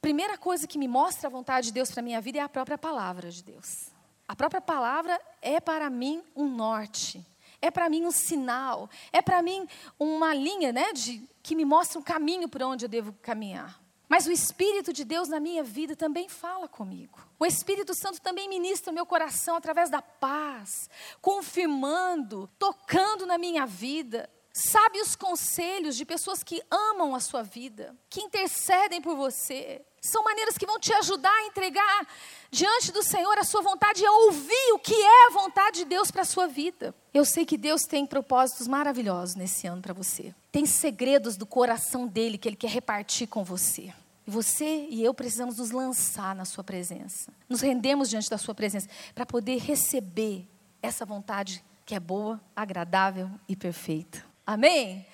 primeira 0.05 0.37
coisa 0.37 0.67
que 0.67 0.77
me 0.77 0.87
mostra 0.87 1.27
a 1.27 1.31
vontade 1.31 1.65
de 1.65 1.73
Deus 1.73 1.89
para 1.89 2.03
minha 2.03 2.21
vida 2.21 2.37
é 2.37 2.41
a 2.41 2.47
própria 2.47 2.77
palavra 2.77 3.31
de 3.31 3.43
Deus. 3.43 3.89
A 4.27 4.35
própria 4.35 4.61
palavra 4.61 5.19
é 5.41 5.59
para 5.59 5.89
mim 5.89 6.21
um 6.35 6.47
norte, 6.47 7.25
é 7.59 7.71
para 7.71 7.89
mim 7.89 8.05
um 8.05 8.11
sinal, 8.11 8.87
é 9.11 9.19
para 9.19 9.41
mim 9.41 9.67
uma 9.97 10.31
linha 10.31 10.71
né, 10.71 10.93
de, 10.93 11.27
que 11.41 11.55
me 11.55 11.65
mostra 11.65 11.97
um 11.97 12.03
caminho 12.03 12.47
por 12.47 12.61
onde 12.61 12.85
eu 12.85 12.89
devo 12.89 13.13
caminhar. 13.13 13.81
Mas 14.07 14.27
o 14.27 14.31
Espírito 14.31 14.93
de 14.93 15.03
Deus 15.03 15.27
na 15.27 15.39
minha 15.39 15.63
vida 15.63 15.95
também 15.95 16.29
fala 16.29 16.67
comigo. 16.67 17.19
O 17.39 17.45
Espírito 17.45 17.93
Santo 17.95 18.21
também 18.21 18.47
ministra 18.47 18.91
o 18.91 18.93
meu 18.95 19.05
coração 19.05 19.55
através 19.55 19.89
da 19.89 20.01
paz, 20.01 20.89
confirmando, 21.21 22.49
tocando 22.59 23.25
na 23.25 23.37
minha 23.37 23.65
vida, 23.65 24.29
sabe 24.53 25.01
os 25.01 25.15
conselhos 25.15 25.97
de 25.97 26.05
pessoas 26.05 26.43
que 26.43 26.61
amam 26.71 27.15
a 27.15 27.19
sua 27.19 27.43
vida, 27.43 27.95
que 28.09 28.21
intercedem 28.21 29.01
por 29.01 29.15
você. 29.15 29.83
São 30.05 30.23
maneiras 30.23 30.57
que 30.57 30.65
vão 30.65 30.79
te 30.79 30.93
ajudar 30.93 31.33
a 31.33 31.47
entregar 31.47 32.07
diante 32.51 32.91
do 32.91 33.01
Senhor 33.01 33.37
a 33.37 33.43
sua 33.43 33.61
vontade 33.61 34.03
e 34.03 34.05
a 34.05 34.11
ouvir 34.11 34.73
o 34.73 34.79
que 34.79 34.93
é 34.93 35.27
a 35.27 35.31
vontade 35.31 35.79
de 35.79 35.85
Deus 35.85 36.11
para 36.11 36.21
a 36.21 36.25
sua 36.25 36.47
vida. 36.47 36.93
Eu 37.13 37.25
sei 37.25 37.45
que 37.45 37.57
Deus 37.57 37.83
tem 37.83 38.05
propósitos 38.05 38.67
maravilhosos 38.67 39.35
nesse 39.35 39.67
ano 39.67 39.81
para 39.81 39.93
você. 39.93 40.33
Tem 40.51 40.65
segredos 40.65 41.35
do 41.35 41.45
coração 41.45 42.05
dele 42.07 42.37
que 42.37 42.47
ele 42.47 42.55
quer 42.55 42.69
repartir 42.69 43.27
com 43.27 43.43
você. 43.43 43.91
E 44.27 44.31
você 44.31 44.87
e 44.89 45.03
eu 45.03 45.13
precisamos 45.13 45.57
nos 45.57 45.71
lançar 45.71 46.35
na 46.35 46.45
sua 46.45 46.63
presença. 46.63 47.31
Nos 47.49 47.61
rendemos 47.61 48.09
diante 48.09 48.29
da 48.29 48.37
sua 48.37 48.55
presença 48.55 48.87
para 49.13 49.25
poder 49.25 49.57
receber 49.57 50.47
essa 50.81 51.05
vontade 51.05 51.63
que 51.85 51.93
é 51.93 51.99
boa, 51.99 52.39
agradável 52.55 53.29
e 53.47 53.55
perfeita. 53.55 54.23
Amém? 54.45 55.05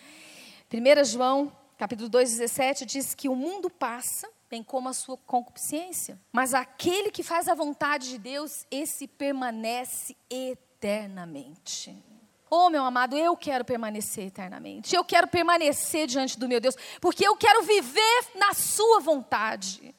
1 0.71 1.03
João, 1.05 1.51
capítulo 1.77 2.07
2, 2.07 2.37
17, 2.37 2.85
diz 2.85 3.13
que 3.13 3.27
o 3.27 3.35
mundo 3.35 3.69
passa, 3.69 4.29
bem 4.51 4.61
como 4.61 4.89
a 4.89 4.93
sua 4.93 5.15
concupiscência. 5.15 6.19
Mas 6.29 6.53
aquele 6.53 7.09
que 7.09 7.23
faz 7.23 7.47
a 7.47 7.55
vontade 7.55 8.09
de 8.09 8.17
Deus, 8.17 8.65
esse 8.69 9.07
permanece 9.07 10.13
eternamente. 10.29 11.95
Oh, 12.49 12.69
meu 12.69 12.83
amado, 12.83 13.15
eu 13.15 13.37
quero 13.37 13.63
permanecer 13.63 14.27
eternamente. 14.27 14.93
Eu 14.93 15.05
quero 15.05 15.29
permanecer 15.29 16.05
diante 16.05 16.37
do 16.37 16.49
meu 16.49 16.59
Deus, 16.59 16.75
porque 16.99 17.25
eu 17.25 17.33
quero 17.37 17.63
viver 17.63 18.25
na 18.35 18.53
Sua 18.53 18.99
vontade. 18.99 19.95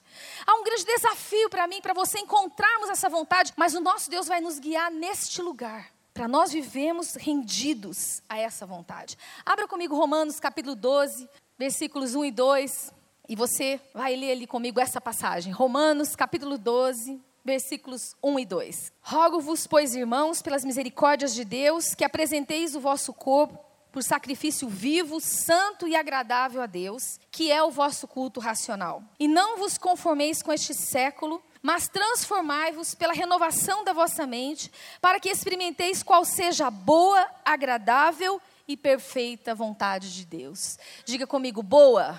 Há 0.46 0.54
um 0.56 0.62
grande 0.62 0.84
desafio 0.84 1.48
para 1.48 1.66
mim, 1.66 1.80
para 1.80 1.94
você 1.94 2.18
encontrarmos 2.18 2.90
essa 2.90 3.08
vontade, 3.08 3.54
mas 3.56 3.74
o 3.74 3.80
nosso 3.80 4.10
Deus 4.10 4.28
vai 4.28 4.42
nos 4.42 4.58
guiar 4.58 4.90
neste 4.90 5.40
lugar 5.40 5.90
para 6.12 6.28
nós 6.28 6.52
vivemos 6.52 7.14
rendidos 7.14 8.20
a 8.28 8.38
essa 8.38 8.66
vontade. 8.66 9.16
Abra 9.46 9.66
comigo 9.66 9.96
Romanos 9.96 10.38
capítulo 10.38 10.76
12, 10.76 11.26
versículos 11.58 12.14
1 12.14 12.26
e 12.26 12.30
2, 12.30 12.92
e 13.28 13.36
você 13.36 13.80
vai 13.94 14.16
ler 14.16 14.32
ali 14.32 14.46
comigo 14.46 14.80
essa 14.80 15.00
passagem. 15.00 15.52
Romanos 15.52 16.16
capítulo 16.16 16.58
12, 16.58 17.20
versículos 17.44 18.14
1 18.22 18.38
e 18.40 18.46
2. 18.46 18.92
Rogo-vos, 19.00 19.66
pois, 19.66 19.94
irmãos, 19.94 20.42
pelas 20.42 20.64
misericórdias 20.64 21.34
de 21.34 21.44
Deus, 21.44 21.94
que 21.94 22.04
apresenteis 22.04 22.74
o 22.74 22.80
vosso 22.80 23.12
corpo 23.12 23.58
por 23.92 24.02
sacrifício 24.02 24.68
vivo, 24.68 25.20
santo 25.20 25.86
e 25.86 25.94
agradável 25.94 26.62
a 26.62 26.66
Deus, 26.66 27.20
que 27.30 27.52
é 27.52 27.62
o 27.62 27.70
vosso 27.70 28.08
culto 28.08 28.40
racional. 28.40 29.02
E 29.20 29.28
não 29.28 29.58
vos 29.58 29.76
conformeis 29.76 30.42
com 30.42 30.50
este 30.50 30.72
século, 30.72 31.42
mas 31.60 31.88
transformai-vos 31.88 32.94
pela 32.94 33.12
renovação 33.12 33.84
da 33.84 33.92
vossa 33.92 34.26
mente, 34.26 34.72
para 35.00 35.20
que 35.20 35.28
experimenteis 35.28 36.02
qual 36.02 36.24
seja 36.24 36.68
a 36.68 36.70
boa, 36.70 37.24
agradável 37.44 38.40
e 38.66 38.76
perfeita 38.76 39.54
vontade 39.54 40.14
de 40.14 40.24
Deus. 40.24 40.78
Diga 41.04 41.26
comigo, 41.26 41.62
boa, 41.62 42.18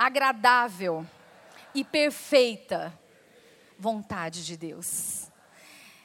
agradável 0.00 1.06
e 1.74 1.84
perfeita 1.84 2.98
vontade 3.78 4.46
de 4.46 4.56
Deus. 4.56 5.30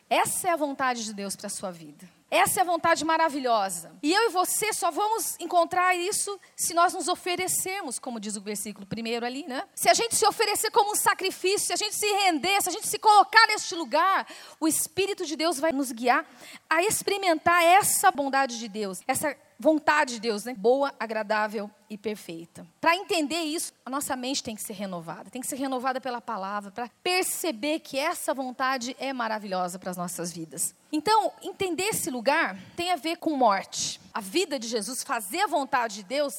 Essa 0.10 0.50
é 0.50 0.52
a 0.52 0.58
vontade 0.58 1.06
de 1.06 1.14
Deus 1.14 1.34
para 1.34 1.48
a 1.48 1.50
sua 1.50 1.72
vida. 1.72 2.06
Essa 2.30 2.60
é 2.60 2.64
a 2.64 2.66
vontade 2.66 3.06
maravilhosa. 3.06 3.96
E 4.04 4.12
eu 4.12 4.24
e 4.24 4.30
você 4.30 4.74
só 4.74 4.92
vamos 4.92 5.38
encontrar 5.40 5.96
isso 5.96 6.38
se 6.58 6.74
nós 6.74 6.94
nos 6.94 7.08
oferecermos, 7.08 7.98
como 7.98 8.20
diz 8.20 8.36
o 8.36 8.42
versículo 8.42 8.86
primeiro 8.86 9.26
ali, 9.26 9.48
né? 9.48 9.64
Se 9.74 9.88
a 9.88 9.94
gente 9.94 10.16
se 10.16 10.28
oferecer 10.28 10.72
como 10.72 10.92
um 10.92 10.96
sacrifício, 10.96 11.68
se 11.68 11.74
a 11.74 11.78
gente 11.78 11.96
se 11.96 12.06
render, 12.06 12.62
se 12.62 12.68
a 12.68 12.72
gente 12.74 12.88
se 12.90 13.00
colocar 13.00 13.48
neste 13.48 13.74
lugar, 13.76 14.28
o 14.60 14.68
Espírito 14.68 15.26
de 15.26 15.38
Deus 15.38 15.58
vai 15.58 15.72
nos 15.72 15.94
guiar 15.94 16.26
a 16.70 16.82
experimentar 16.84 17.64
essa 17.64 18.12
bondade 18.12 18.58
de 18.60 18.68
Deus, 18.68 19.02
essa 19.08 19.36
vontade 19.60 20.16
de 20.16 20.20
Deus, 20.20 20.44
né? 20.44 20.54
Boa, 20.58 20.94
agradável 21.00 21.70
e 21.90 21.98
perfeita. 21.98 22.68
Para 22.82 22.96
entender 22.96 23.42
isso, 23.42 23.74
a 23.86 23.90
nossa 23.90 24.16
mente 24.16 24.44
tem 24.44 24.56
que 24.56 24.62
ser 24.62 24.74
renovada, 24.74 25.30
tem 25.30 25.42
que 25.42 25.48
ser 25.48 25.56
renovada 25.56 26.02
pela 26.02 26.20
palavra, 26.20 26.72
para 26.72 26.90
perceber 27.02 27.80
que 27.80 27.98
essa 27.98 28.34
vontade 28.34 28.96
é 29.00 29.14
maravilhosa 29.14 29.80
para 29.80 29.92
as 29.92 29.98
nossas 29.98 30.32
vidas. 30.32 30.76
Então, 30.92 31.32
entender 31.42 31.84
esse 31.84 32.10
lugar 32.10 32.58
tem 32.76 32.92
a 32.92 32.96
ver 32.96 33.18
com 33.18 33.36
morte. 33.36 34.00
A 34.14 34.20
vida 34.20 34.60
de 34.60 34.68
Jesus, 34.68 35.04
fazer 35.04 35.42
a 35.42 35.48
vontade 35.48 35.96
de 35.96 36.04
Deus, 36.04 36.34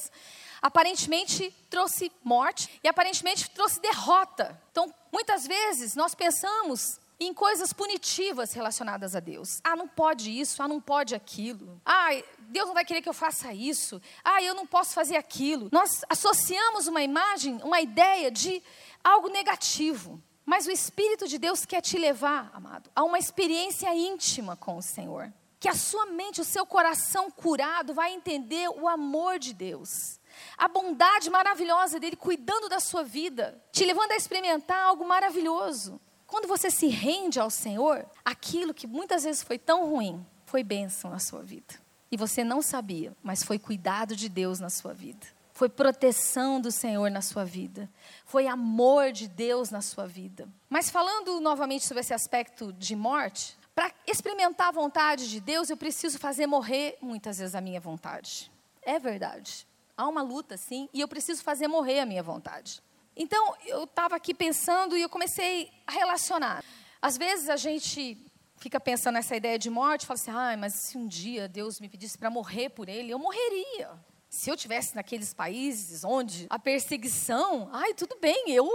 aparentemente 0.61 1.53
trouxe 1.69 2.11
morte 2.23 2.79
e 2.83 2.87
aparentemente 2.87 3.49
trouxe 3.49 3.81
derrota. 3.81 4.59
Então, 4.71 4.93
muitas 5.11 5.47
vezes 5.47 5.95
nós 5.95 6.13
pensamos 6.13 6.99
em 7.19 7.33
coisas 7.33 7.73
punitivas 7.73 8.53
relacionadas 8.53 9.15
a 9.15 9.19
Deus. 9.19 9.59
Ah, 9.63 9.75
não 9.75 9.87
pode 9.87 10.29
isso, 10.29 10.61
ah, 10.61 10.67
não 10.67 10.79
pode 10.79 11.15
aquilo. 11.15 11.81
Ah, 11.85 12.09
Deus 12.39 12.67
não 12.67 12.73
vai 12.73 12.85
querer 12.85 13.01
que 13.01 13.09
eu 13.09 13.13
faça 13.13 13.51
isso. 13.53 14.01
Ah, 14.23 14.41
eu 14.41 14.53
não 14.53 14.67
posso 14.67 14.93
fazer 14.93 15.17
aquilo. 15.17 15.69
Nós 15.71 16.03
associamos 16.09 16.87
uma 16.87 17.01
imagem, 17.01 17.59
uma 17.63 17.81
ideia 17.81 18.29
de 18.29 18.61
algo 19.03 19.29
negativo. 19.29 20.21
Mas 20.45 20.65
o 20.65 20.71
Espírito 20.71 21.27
de 21.27 21.37
Deus 21.37 21.65
quer 21.65 21.81
te 21.81 21.97
levar, 21.97 22.51
amado, 22.53 22.89
a 22.95 23.03
uma 23.03 23.19
experiência 23.19 23.93
íntima 23.93 24.55
com 24.55 24.77
o 24.77 24.81
Senhor. 24.81 25.33
Que 25.59 25.67
a 25.67 25.73
sua 25.73 26.05
mente, 26.05 26.39
o 26.39 26.45
seu 26.45 26.65
coração 26.67 27.31
curado 27.31 27.93
vai 27.93 28.13
entender 28.13 28.69
o 28.69 28.87
amor 28.87 29.39
de 29.39 29.53
Deus. 29.53 30.19
A 30.55 30.67
bondade 30.67 31.31
maravilhosa 31.31 31.99
dele 31.99 32.15
cuidando 32.15 32.69
da 32.69 32.79
sua 32.79 33.03
vida, 33.03 33.61
te 33.71 33.83
levando 33.83 34.11
a 34.11 34.15
experimentar 34.15 34.77
algo 34.85 35.03
maravilhoso. 35.03 35.99
Quando 36.27 36.47
você 36.47 36.69
se 36.69 36.87
rende 36.87 37.39
ao 37.39 37.49
Senhor, 37.49 38.05
aquilo 38.23 38.73
que 38.73 38.85
muitas 38.85 39.23
vezes 39.23 39.41
foi 39.41 39.57
tão 39.57 39.89
ruim, 39.89 40.23
foi 40.45 40.61
bênção 40.61 41.09
na 41.09 41.19
sua 41.19 41.41
vida. 41.41 41.73
E 42.11 42.17
você 42.17 42.43
não 42.43 42.61
sabia, 42.61 43.15
mas 43.23 43.43
foi 43.43 43.57
cuidado 43.57 44.15
de 44.15 44.29
Deus 44.29 44.59
na 44.59 44.69
sua 44.69 44.93
vida. 44.93 45.25
Foi 45.53 45.69
proteção 45.69 46.61
do 46.61 46.71
Senhor 46.71 47.09
na 47.09 47.21
sua 47.21 47.43
vida. 47.43 47.89
Foi 48.25 48.45
amor 48.45 49.11
de 49.11 49.27
Deus 49.27 49.71
na 49.71 49.81
sua 49.81 50.05
vida. 50.05 50.47
Mas 50.69 50.89
falando 50.89 51.39
novamente 51.39 51.85
sobre 51.85 52.01
esse 52.01 52.13
aspecto 52.13 52.71
de 52.73 52.95
morte, 52.95 53.57
para 53.73 53.91
experimentar 54.05 54.67
a 54.67 54.71
vontade 54.71 55.29
de 55.29 55.39
Deus, 55.39 55.69
eu 55.69 55.77
preciso 55.77 56.19
fazer 56.19 56.45
morrer 56.45 56.97
muitas 57.01 57.39
vezes 57.39 57.55
a 57.55 57.61
minha 57.61 57.79
vontade. 57.79 58.51
É 58.81 58.99
verdade. 58.99 59.67
Há 59.95 60.07
uma 60.07 60.21
luta, 60.21 60.57
sim, 60.57 60.87
e 60.93 61.01
eu 61.01 61.07
preciso 61.07 61.41
fazer 61.41 61.67
morrer 61.67 62.01
a 62.01 62.05
minha 62.05 62.21
vontade. 62.21 62.81
Então, 63.17 63.55
eu 63.65 63.85
estava 63.85 64.15
aqui 64.15 64.33
pensando 64.33 64.95
e 64.95 65.01
eu 65.01 65.09
comecei 65.09 65.71
a 65.87 65.91
relacionar. 65.91 66.63
Às 67.01 67.17
vezes 67.17 67.49
a 67.49 67.55
gente 67.55 68.15
fica 68.57 68.79
pensando 68.79 69.15
nessa 69.15 69.35
ideia 69.35 69.57
de 69.57 69.71
morte, 69.71 70.05
fala 70.05 70.19
assim: 70.19 70.31
ah, 70.31 70.55
mas 70.57 70.73
se 70.73 70.97
um 70.97 71.07
dia 71.07 71.47
Deus 71.47 71.79
me 71.79 71.89
pedisse 71.89 72.17
para 72.17 72.29
morrer 72.29 72.69
por 72.69 72.87
ele, 72.87 73.11
eu 73.11 73.17
morreria. 73.17 73.89
Se 74.29 74.51
eu 74.51 74.57
tivesse 74.57 74.95
naqueles 74.95 75.33
países 75.33 76.03
onde 76.03 76.45
a 76.49 76.59
perseguição, 76.59 77.69
ai, 77.73 77.93
tudo 77.95 78.17
bem, 78.21 78.51
eu 78.51 78.69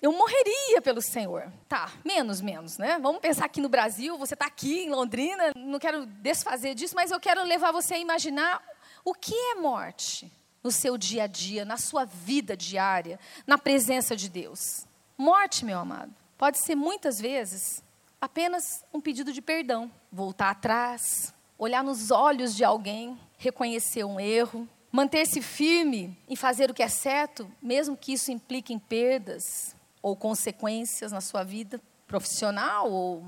eu 0.00 0.12
morreria 0.12 0.80
pelo 0.82 1.00
Senhor. 1.00 1.52
Tá, 1.68 1.92
menos, 2.04 2.40
menos, 2.40 2.78
né? 2.78 2.98
Vamos 3.00 3.20
pensar 3.20 3.44
aqui 3.44 3.60
no 3.60 3.68
Brasil, 3.68 4.16
você 4.18 4.34
está 4.34 4.46
aqui 4.46 4.84
em 4.84 4.90
Londrina, 4.90 5.52
não 5.56 5.78
quero 5.78 6.04
desfazer 6.06 6.74
disso, 6.74 6.96
mas 6.96 7.10
eu 7.10 7.20
quero 7.20 7.44
levar 7.44 7.70
você 7.72 7.94
a 7.94 7.98
imaginar 7.98 8.62
o 9.04 9.14
que 9.14 9.34
é 9.34 9.54
morte 9.56 10.30
no 10.62 10.70
seu 10.70 10.98
dia 10.98 11.24
a 11.24 11.26
dia, 11.26 11.64
na 11.64 11.76
sua 11.76 12.04
vida 12.04 12.56
diária, 12.56 13.18
na 13.46 13.56
presença 13.56 14.16
de 14.16 14.28
Deus. 14.28 14.86
Morte, 15.16 15.64
meu 15.64 15.78
amado, 15.78 16.14
pode 16.36 16.58
ser 16.58 16.74
muitas 16.74 17.20
vezes 17.20 17.82
apenas 18.20 18.84
um 18.92 19.00
pedido 19.00 19.32
de 19.32 19.40
perdão, 19.40 19.90
voltar 20.10 20.50
atrás, 20.50 21.32
olhar 21.58 21.82
nos 21.82 22.10
olhos 22.10 22.54
de 22.54 22.64
alguém, 22.64 23.18
reconhecer 23.36 24.04
um 24.04 24.18
erro, 24.18 24.68
manter-se 24.90 25.40
firme 25.40 26.16
em 26.28 26.34
fazer 26.34 26.70
o 26.70 26.74
que 26.74 26.82
é 26.82 26.88
certo, 26.88 27.50
mesmo 27.62 27.96
que 27.96 28.12
isso 28.12 28.30
implique 28.30 28.72
em 28.72 28.78
perdas. 28.78 29.76
ou 30.00 30.14
consequências 30.16 31.10
na 31.10 31.20
sua 31.20 31.42
vida 31.42 31.80
profissional 32.06 32.90
ou 32.90 33.24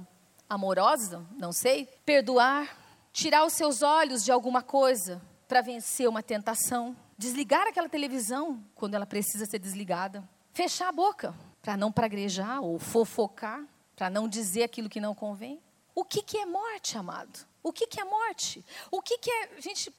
amorosa, 0.48 1.24
não 1.36 1.52
sei. 1.52 1.88
Perdoar, 2.06 2.76
tirar 3.12 3.44
os 3.44 3.52
seus 3.52 3.82
olhos 3.82 4.24
de 4.24 4.32
alguma 4.32 4.62
coisa 4.62 5.20
para 5.48 5.60
vencer 5.60 6.08
uma 6.08 6.22
tentação. 6.22 6.96
Desligar 7.20 7.66
aquela 7.66 7.86
televisão 7.86 8.64
quando 8.74 8.94
ela 8.94 9.04
precisa 9.04 9.44
ser 9.44 9.58
desligada. 9.58 10.26
Fechar 10.54 10.88
a 10.88 10.92
boca 10.92 11.34
para 11.60 11.76
não 11.76 11.92
praguejar 11.92 12.62
ou 12.62 12.78
fofocar, 12.78 13.62
para 13.94 14.08
não 14.08 14.26
dizer 14.26 14.62
aquilo 14.62 14.88
que 14.88 15.02
não 15.02 15.14
convém. 15.14 15.60
O 15.94 16.02
que, 16.02 16.22
que 16.22 16.38
é 16.38 16.46
morte, 16.46 16.96
amado? 16.96 17.46
O 17.62 17.74
que, 17.74 17.86
que 17.86 18.00
é 18.00 18.04
morte? 18.04 18.64
O 18.90 19.02
que, 19.02 19.18
que 19.18 19.30
é. 19.30 19.60
Gente, 19.60 19.92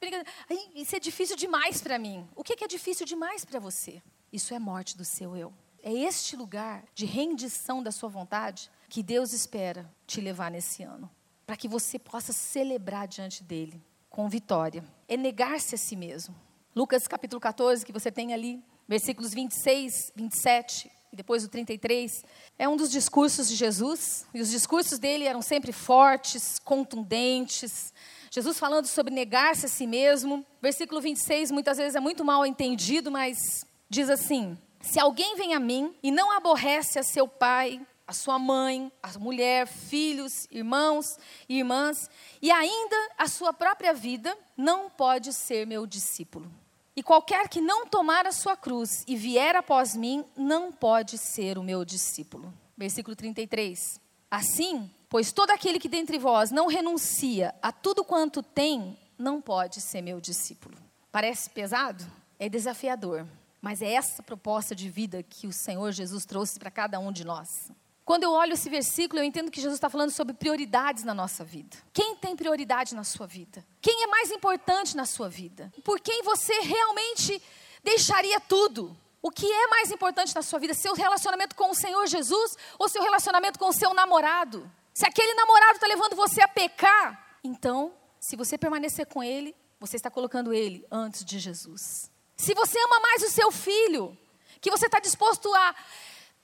isso 0.74 0.96
é 0.96 1.00
difícil 1.00 1.36
demais 1.36 1.80
para 1.80 2.00
mim. 2.00 2.28
O 2.36 2.44
que, 2.44 2.56
que 2.56 2.64
é 2.64 2.68
difícil 2.68 3.06
demais 3.06 3.46
para 3.46 3.60
você? 3.60 4.02
Isso 4.34 4.56
é 4.56 4.58
morte 4.58 4.98
do 4.98 5.06
seu 5.06 5.38
eu. 5.38 5.54
É 5.84 5.94
este 5.94 6.36
lugar 6.36 6.84
de 6.96 7.06
rendição 7.06 7.84
da 7.84 7.92
sua 7.92 8.10
vontade 8.10 8.72
que 8.90 9.04
Deus 9.04 9.32
espera 9.32 9.88
te 10.08 10.20
levar 10.20 10.50
nesse 10.50 10.82
ano, 10.82 11.08
para 11.46 11.56
que 11.56 11.68
você 11.68 12.00
possa 12.00 12.34
celebrar 12.34 13.08
diante 13.08 13.44
dele 13.44 13.80
com 14.10 14.28
vitória. 14.28 14.84
É 15.08 15.16
negar-se 15.16 15.76
a 15.76 15.78
si 15.78 15.96
mesmo. 15.96 16.36
Lucas 16.76 17.08
capítulo 17.08 17.40
14, 17.42 17.86
que 17.86 17.92
você 17.92 18.10
tem 18.10 18.34
ali, 18.34 18.64
versículos 18.88 19.34
26, 19.34 20.14
27 20.16 20.90
e 21.12 21.16
depois 21.16 21.44
o 21.44 21.50
33, 21.50 22.24
é 22.58 22.70
um 22.70 22.78
dos 22.78 22.90
discursos 22.90 23.50
de 23.50 23.56
Jesus, 23.56 24.26
e 24.34 24.40
os 24.40 24.50
discursos 24.50 24.98
dele 24.98 25.26
eram 25.26 25.42
sempre 25.42 25.74
fortes, 25.74 26.58
contundentes. 26.60 27.94
Jesus 28.30 28.58
falando 28.58 28.86
sobre 28.86 29.14
negar-se 29.14 29.66
a 29.66 29.70
si 29.70 29.86
mesmo. 29.86 30.46
Versículo 30.62 31.02
26 31.02 31.52
muitas 31.52 31.78
vezes 31.78 31.96
é 31.96 32.00
muito 32.00 32.24
mal 32.24 32.46
entendido, 32.46 33.12
mas 33.12 33.66
diz 33.90 34.10
assim: 34.10 34.58
Se 34.80 34.98
alguém 34.98 35.36
vem 35.36 35.54
a 35.54 35.60
mim 35.60 35.94
e 36.02 36.10
não 36.12 36.32
aborrece 36.32 36.98
a 36.98 37.04
seu 37.04 37.28
pai, 37.28 37.86
a 38.08 38.14
sua 38.14 38.40
mãe, 38.40 38.90
a 39.04 39.18
mulher, 39.20 39.68
filhos, 39.68 40.48
irmãos 40.50 41.18
e 41.50 41.60
irmãs, 41.60 42.10
e 42.42 42.50
ainda 42.52 42.96
a 43.18 43.28
sua 43.28 43.52
própria 43.52 43.94
vida, 43.94 44.38
não 44.56 44.90
pode 44.90 45.34
ser 45.34 45.68
meu 45.68 45.86
discípulo. 45.86 46.61
E 46.96 47.02
qualquer 47.02 47.48
que 47.48 47.62
não 47.62 47.88
tomar 47.88 48.28
a 48.28 48.32
sua 48.32 48.58
cruz 48.58 49.04
e 49.08 49.16
vier 49.16 49.56
após 49.56 49.96
mim, 49.96 50.26
não 50.36 50.72
pode 50.72 51.18
ser 51.18 51.58
o 51.58 51.64
meu 51.64 51.86
discípulo. 51.86 52.54
Versículo 52.78 53.16
33. 53.16 54.00
Assim, 54.30 54.92
pois 55.10 55.32
todo 55.32 55.52
aquele 55.52 55.80
que 55.80 55.88
dentre 55.88 56.18
vós 56.18 56.52
não 56.52 56.68
renuncia 56.68 57.56
a 57.62 57.72
tudo 57.72 58.04
quanto 58.04 58.44
tem, 58.44 58.98
não 59.18 59.42
pode 59.42 59.80
ser 59.80 60.02
meu 60.02 60.20
discípulo. 60.20 60.78
Parece 61.12 61.50
pesado? 61.50 62.04
É 62.38 62.50
desafiador. 62.50 63.28
Mas 63.62 63.82
é 63.82 63.92
essa 63.92 64.24
proposta 64.24 64.74
de 64.74 64.90
vida 64.90 65.22
que 65.22 65.46
o 65.46 65.54
Senhor 65.54 65.92
Jesus 65.92 66.26
trouxe 66.26 66.58
para 66.58 66.72
cada 66.72 67.00
um 67.00 67.12
de 67.12 67.24
nós. 67.24 67.72
Quando 68.12 68.24
eu 68.24 68.34
olho 68.34 68.56
esse 68.56 68.70
versículo, 68.70 69.22
eu 69.22 69.24
entendo 69.24 69.50
que 69.50 69.62
Jesus 69.62 69.78
está 69.78 69.90
falando 69.90 70.12
sobre 70.12 70.34
prioridades 70.34 71.06
na 71.06 71.14
nossa 71.14 71.46
vida. 71.46 71.78
Quem 71.94 72.14
tem 72.14 72.36
prioridade 72.36 72.94
na 72.94 73.06
sua 73.06 73.26
vida? 73.26 73.66
Quem 73.82 74.04
é 74.04 74.08
mais 74.08 74.30
importante 74.30 74.98
na 74.98 75.06
sua 75.06 75.30
vida? 75.30 75.72
Por 75.82 75.98
quem 75.98 76.22
você 76.22 76.60
realmente 76.60 77.42
deixaria 77.82 78.38
tudo? 78.42 78.98
O 79.22 79.32
que 79.32 79.50
é 79.50 79.68
mais 79.68 79.92
importante 79.92 80.36
na 80.36 80.42
sua 80.42 80.60
vida? 80.60 80.74
Seu 80.74 80.94
relacionamento 80.94 81.56
com 81.56 81.72
o 81.72 81.74
Senhor 81.74 82.06
Jesus 82.06 82.58
ou 82.78 82.90
seu 82.90 83.02
relacionamento 83.02 83.58
com 83.58 83.70
o 83.70 83.74
seu 83.74 83.94
namorado? 83.94 84.70
Se 84.94 85.08
aquele 85.08 85.34
namorado 85.34 85.76
está 85.76 85.88
levando 85.88 86.14
você 86.14 86.42
a 86.42 86.50
pecar, 86.50 87.38
então, 87.42 87.94
se 88.20 88.36
você 88.36 88.58
permanecer 88.58 89.06
com 89.06 89.24
ele, 89.24 89.56
você 89.80 89.96
está 89.96 90.12
colocando 90.12 90.54
ele 90.54 90.86
antes 90.92 91.24
de 91.24 91.40
Jesus. 91.40 92.12
Se 92.36 92.54
você 92.54 92.78
ama 92.78 93.00
mais 93.00 93.24
o 93.24 93.30
seu 93.30 93.50
filho, 93.54 94.18
que 94.60 94.70
você 94.70 94.88
está 94.88 95.00
disposto 95.00 95.48
a 95.56 95.76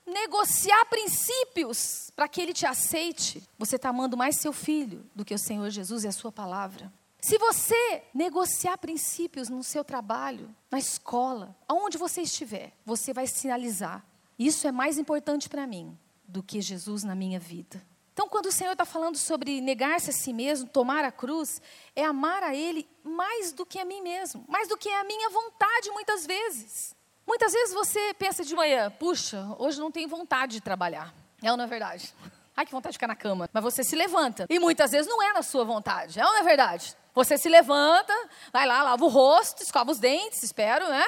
negociar 0.08 0.86
princípios 0.86 2.12
para 2.16 2.28
que 2.28 2.42
ele 2.42 2.54
te 2.54 2.66
aceite, 2.66 3.44
você 3.60 3.76
está 3.76 3.90
amando 3.90 4.18
mais 4.18 4.38
seu 4.38 4.54
filho 4.54 5.06
do 5.14 5.26
que 5.26 5.34
o 5.34 5.40
Senhor 5.40 5.70
Jesus 5.70 6.04
e 6.04 6.08
a 6.08 6.12
sua 6.12 6.32
palavra. 6.32 6.92
Se 7.20 7.38
você 7.38 8.04
negociar 8.14 8.78
princípios 8.78 9.50
no 9.50 9.64
seu 9.64 9.84
trabalho, 9.84 10.56
na 10.72 10.80
escola, 10.80 11.56
aonde 11.68 11.98
você 11.98 12.22
estiver, 12.22 12.72
você 12.86 13.12
vai 13.14 13.28
sinalizar: 13.28 14.06
isso 14.40 14.68
é 14.68 14.72
mais 14.72 14.98
importante 14.98 15.50
para 15.50 15.68
mim 15.68 15.98
do 16.28 16.42
que 16.42 16.62
Jesus 16.62 17.04
na 17.04 17.16
minha 17.16 17.40
vida. 17.40 17.84
Então, 18.14 18.28
quando 18.28 18.48
o 18.48 18.52
Senhor 18.52 18.72
está 18.72 18.86
falando 18.86 19.16
sobre 19.16 19.62
negar-se 19.62 20.10
a 20.10 20.14
si 20.14 20.34
mesmo, 20.34 20.68
tomar 20.68 21.06
a 21.06 21.12
cruz, 21.12 21.62
é 21.96 22.04
amar 22.04 22.42
a 22.42 22.56
Ele 22.56 22.88
mais 23.04 23.52
do 23.52 23.64
que 23.64 23.78
a 23.78 23.86
mim 23.86 24.02
mesmo, 24.02 24.44
mais 24.48 24.68
do 24.68 24.76
que 24.76 24.90
a 24.90 25.04
minha 25.04 25.30
vontade, 25.30 25.92
muitas 25.92 26.26
vezes. 26.26 26.96
Muitas 27.28 27.52
vezes 27.52 27.74
você 27.74 28.14
pensa 28.14 28.42
de 28.42 28.56
manhã, 28.56 28.90
puxa, 28.90 29.46
hoje 29.60 29.82
não 29.82 29.92
tenho 29.92 30.08
vontade 30.08 30.54
de 30.54 30.62
trabalhar. 30.62 31.14
É 31.44 31.52
ou 31.52 31.58
não 31.58 31.66
é 31.66 31.68
verdade? 31.68 32.14
Ai, 32.56 32.66
que 32.66 32.72
vontade 32.72 32.94
de 32.94 32.96
ficar 32.96 33.08
na 33.08 33.18
cama. 33.18 33.50
Mas 33.52 33.62
você 33.62 33.84
se 33.84 33.98
levanta. 33.98 34.48
E 34.50 34.58
muitas 34.58 34.92
vezes 34.92 35.08
não 35.08 35.22
é 35.22 35.34
na 35.34 35.44
sua 35.44 35.66
vontade. 35.66 36.20
É 36.20 36.26
ou 36.26 36.32
não 36.32 36.40
é 36.40 36.44
verdade? 36.44 36.96
Você 37.14 37.38
se 37.38 37.50
levanta, 37.50 38.14
vai 38.54 38.66
lá, 38.66 38.82
lava 38.82 39.04
o 39.04 39.10
rosto, 39.10 39.62
escova 39.62 39.92
os 39.92 40.00
dentes, 40.00 40.42
espero, 40.42 40.88
né? 40.88 41.06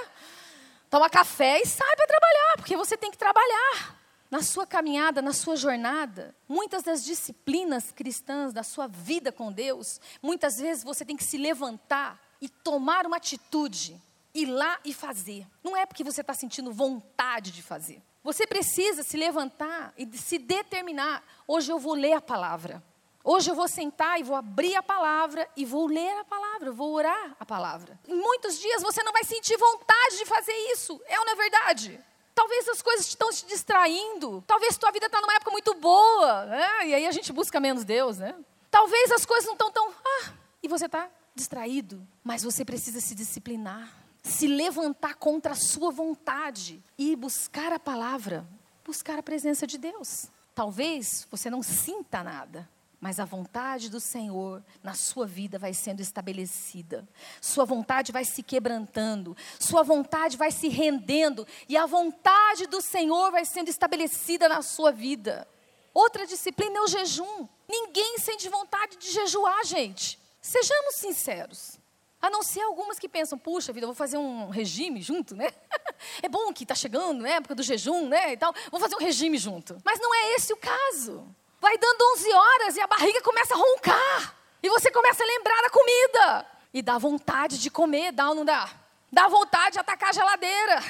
Toma 0.89 1.10
café 1.10 1.62
e 1.62 1.65
sai 1.65 1.95
para 1.95 2.05
trabalhar, 2.05 2.53
porque 2.58 2.75
você 2.75 2.97
tem 2.97 3.10
que 3.10 3.17
trabalhar. 3.17 3.97
Na 4.29 4.43
sua 4.43 4.67
caminhada, 4.67 5.21
na 5.21 5.34
sua 5.34 5.55
jornada, 5.55 6.36
muitas 6.47 6.84
das 6.84 7.03
disciplinas 7.03 7.91
cristãs 7.91 8.51
da 8.51 8.62
sua 8.62 8.88
vida 8.88 9.32
com 9.32 9.51
Deus, 9.51 10.01
muitas 10.21 10.60
vezes 10.60 10.84
você 10.84 11.05
tem 11.05 11.15
que 11.15 11.23
se 11.23 11.38
levantar 11.38 12.19
e 12.41 12.49
tomar 12.49 13.08
uma 13.08 13.17
atitude 13.17 13.99
ir 14.33 14.45
lá 14.45 14.79
e 14.85 14.93
fazer. 14.93 15.47
Não 15.63 15.75
é 15.75 15.85
porque 15.85 16.03
você 16.03 16.21
está 16.21 16.33
sentindo 16.33 16.71
vontade 16.71 17.51
de 17.51 17.61
fazer. 17.61 18.01
Você 18.23 18.45
precisa 18.45 19.03
se 19.03 19.17
levantar 19.17 19.93
e 19.97 20.17
se 20.17 20.37
determinar. 20.37 21.23
Hoje 21.47 21.71
eu 21.71 21.79
vou 21.79 21.93
ler 21.93 22.13
a 22.13 22.21
palavra. 22.21 22.83
Hoje 23.23 23.51
eu 23.51 23.55
vou 23.55 23.67
sentar 23.67 24.19
e 24.19 24.23
vou 24.23 24.35
abrir 24.35 24.75
a 24.75 24.83
palavra 24.83 25.47
e 25.55 25.65
vou 25.65 25.87
ler 25.87 26.17
a 26.19 26.23
palavra, 26.23 26.71
vou 26.71 26.93
orar 26.93 27.35
a 27.39 27.45
palavra. 27.45 27.99
Em 28.07 28.15
muitos 28.15 28.59
dias 28.59 28.81
você 28.81 29.03
não 29.03 29.11
vai 29.11 29.23
sentir 29.23 29.57
vontade 29.57 30.17
de 30.17 30.25
fazer 30.25 30.53
isso. 30.71 31.01
É 31.05 31.19
ou 31.19 31.25
não 31.25 31.33
é 31.33 31.35
verdade? 31.35 31.99
Talvez 32.33 32.67
as 32.69 32.81
coisas 32.81 33.05
estão 33.05 33.29
te 33.29 33.45
distraindo. 33.45 34.43
Talvez 34.47 34.77
tua 34.77 34.91
vida 34.91 35.07
está 35.07 35.19
numa 35.19 35.33
época 35.35 35.51
muito 35.51 35.73
boa. 35.75 36.45
Né? 36.45 36.87
E 36.87 36.93
aí 36.93 37.05
a 37.05 37.11
gente 37.11 37.33
busca 37.33 37.59
menos 37.59 37.83
Deus, 37.83 38.17
né? 38.17 38.33
Talvez 38.71 39.11
as 39.11 39.25
coisas 39.25 39.45
não 39.45 39.53
estão 39.53 39.71
tão. 39.71 39.89
Ah, 39.89 40.31
e 40.63 40.67
você 40.67 40.85
está 40.85 41.09
distraído. 41.35 42.07
Mas 42.23 42.43
você 42.43 42.63
precisa 42.63 43.01
se 43.01 43.13
disciplinar 43.13 43.91
se 44.29 44.47
levantar 44.47 45.15
contra 45.15 45.53
a 45.53 45.55
sua 45.55 45.91
vontade 45.91 46.83
e 46.97 47.15
buscar 47.15 47.73
a 47.73 47.79
palavra, 47.79 48.47
buscar 48.85 49.19
a 49.19 49.23
presença 49.23 49.65
de 49.65 49.77
Deus. 49.77 50.27
Talvez 50.53 51.27
você 51.29 51.49
não 51.49 51.63
sinta 51.63 52.23
nada, 52.23 52.69
mas 52.99 53.19
a 53.19 53.25
vontade 53.25 53.89
do 53.89 53.99
Senhor 53.99 54.63
na 54.83 54.93
sua 54.93 55.25
vida 55.25 55.57
vai 55.57 55.73
sendo 55.73 56.01
estabelecida. 56.01 57.07
Sua 57.39 57.63
vontade 57.63 58.11
vai 58.11 58.25
se 58.25 58.43
quebrantando, 58.43 59.37
sua 59.57 59.83
vontade 59.83 60.35
vai 60.35 60.51
se 60.51 60.67
rendendo 60.67 61.47
e 61.67 61.77
a 61.77 61.85
vontade 61.85 62.67
do 62.67 62.81
Senhor 62.81 63.31
vai 63.31 63.45
sendo 63.45 63.69
estabelecida 63.69 64.49
na 64.49 64.61
sua 64.61 64.91
vida. 64.91 65.47
Outra 65.93 66.25
disciplina 66.25 66.77
é 66.77 66.81
o 66.81 66.87
jejum. 66.87 67.47
Ninguém 67.67 68.17
sente 68.19 68.49
vontade 68.49 68.97
de 68.97 69.11
jejuar, 69.11 69.65
gente. 69.65 70.19
Sejamos 70.41 70.95
sinceros. 70.95 71.78
A 72.21 72.29
não 72.29 72.43
ser 72.43 72.62
algumas 72.62 72.99
que 72.99 73.08
pensam, 73.08 73.38
puxa 73.38 73.71
vida, 73.71 73.86
vou 73.86 73.95
fazer 73.95 74.17
um 74.17 74.49
regime 74.49 75.01
junto, 75.01 75.36
né? 75.36 75.49
É 76.23 76.29
bom 76.29 76.53
que 76.53 76.63
está 76.63 76.73
chegando, 76.73 77.21
né? 77.21 77.34
Época 77.34 77.53
do 77.53 77.62
jejum, 77.62 78.08
né? 78.08 78.32
E 78.32 78.38
tal. 78.38 78.53
Vou 78.71 78.79
fazer 78.79 78.95
um 78.95 78.99
regime 78.99 79.38
junto. 79.38 79.77
Mas 79.84 79.99
não 79.99 80.15
é 80.15 80.36
esse 80.36 80.53
o 80.53 80.55
caso. 80.55 81.27
Vai 81.60 81.77
dando 81.77 82.01
11 82.13 82.34
horas 82.34 82.75
e 82.77 82.79
a 82.79 82.88
barriga 82.88 83.21
começa 83.21 83.53
a 83.53 83.58
roncar. 83.58 84.36
E 84.63 84.69
você 84.69 84.89
começa 84.91 85.21
a 85.21 85.27
lembrar 85.27 85.62
da 85.62 85.69
comida. 85.69 86.45
E 86.73 86.82
dá 86.82 86.97
vontade 86.97 87.60
de 87.60 87.69
comer, 87.69 88.13
dá 88.13 88.29
ou 88.29 88.36
não 88.36 88.45
dá? 88.45 88.69
Dá 89.12 89.27
vontade 89.27 89.73
de 89.73 89.79
atacar 89.79 90.12
a 90.12 90.13
geladeira. 90.13 90.82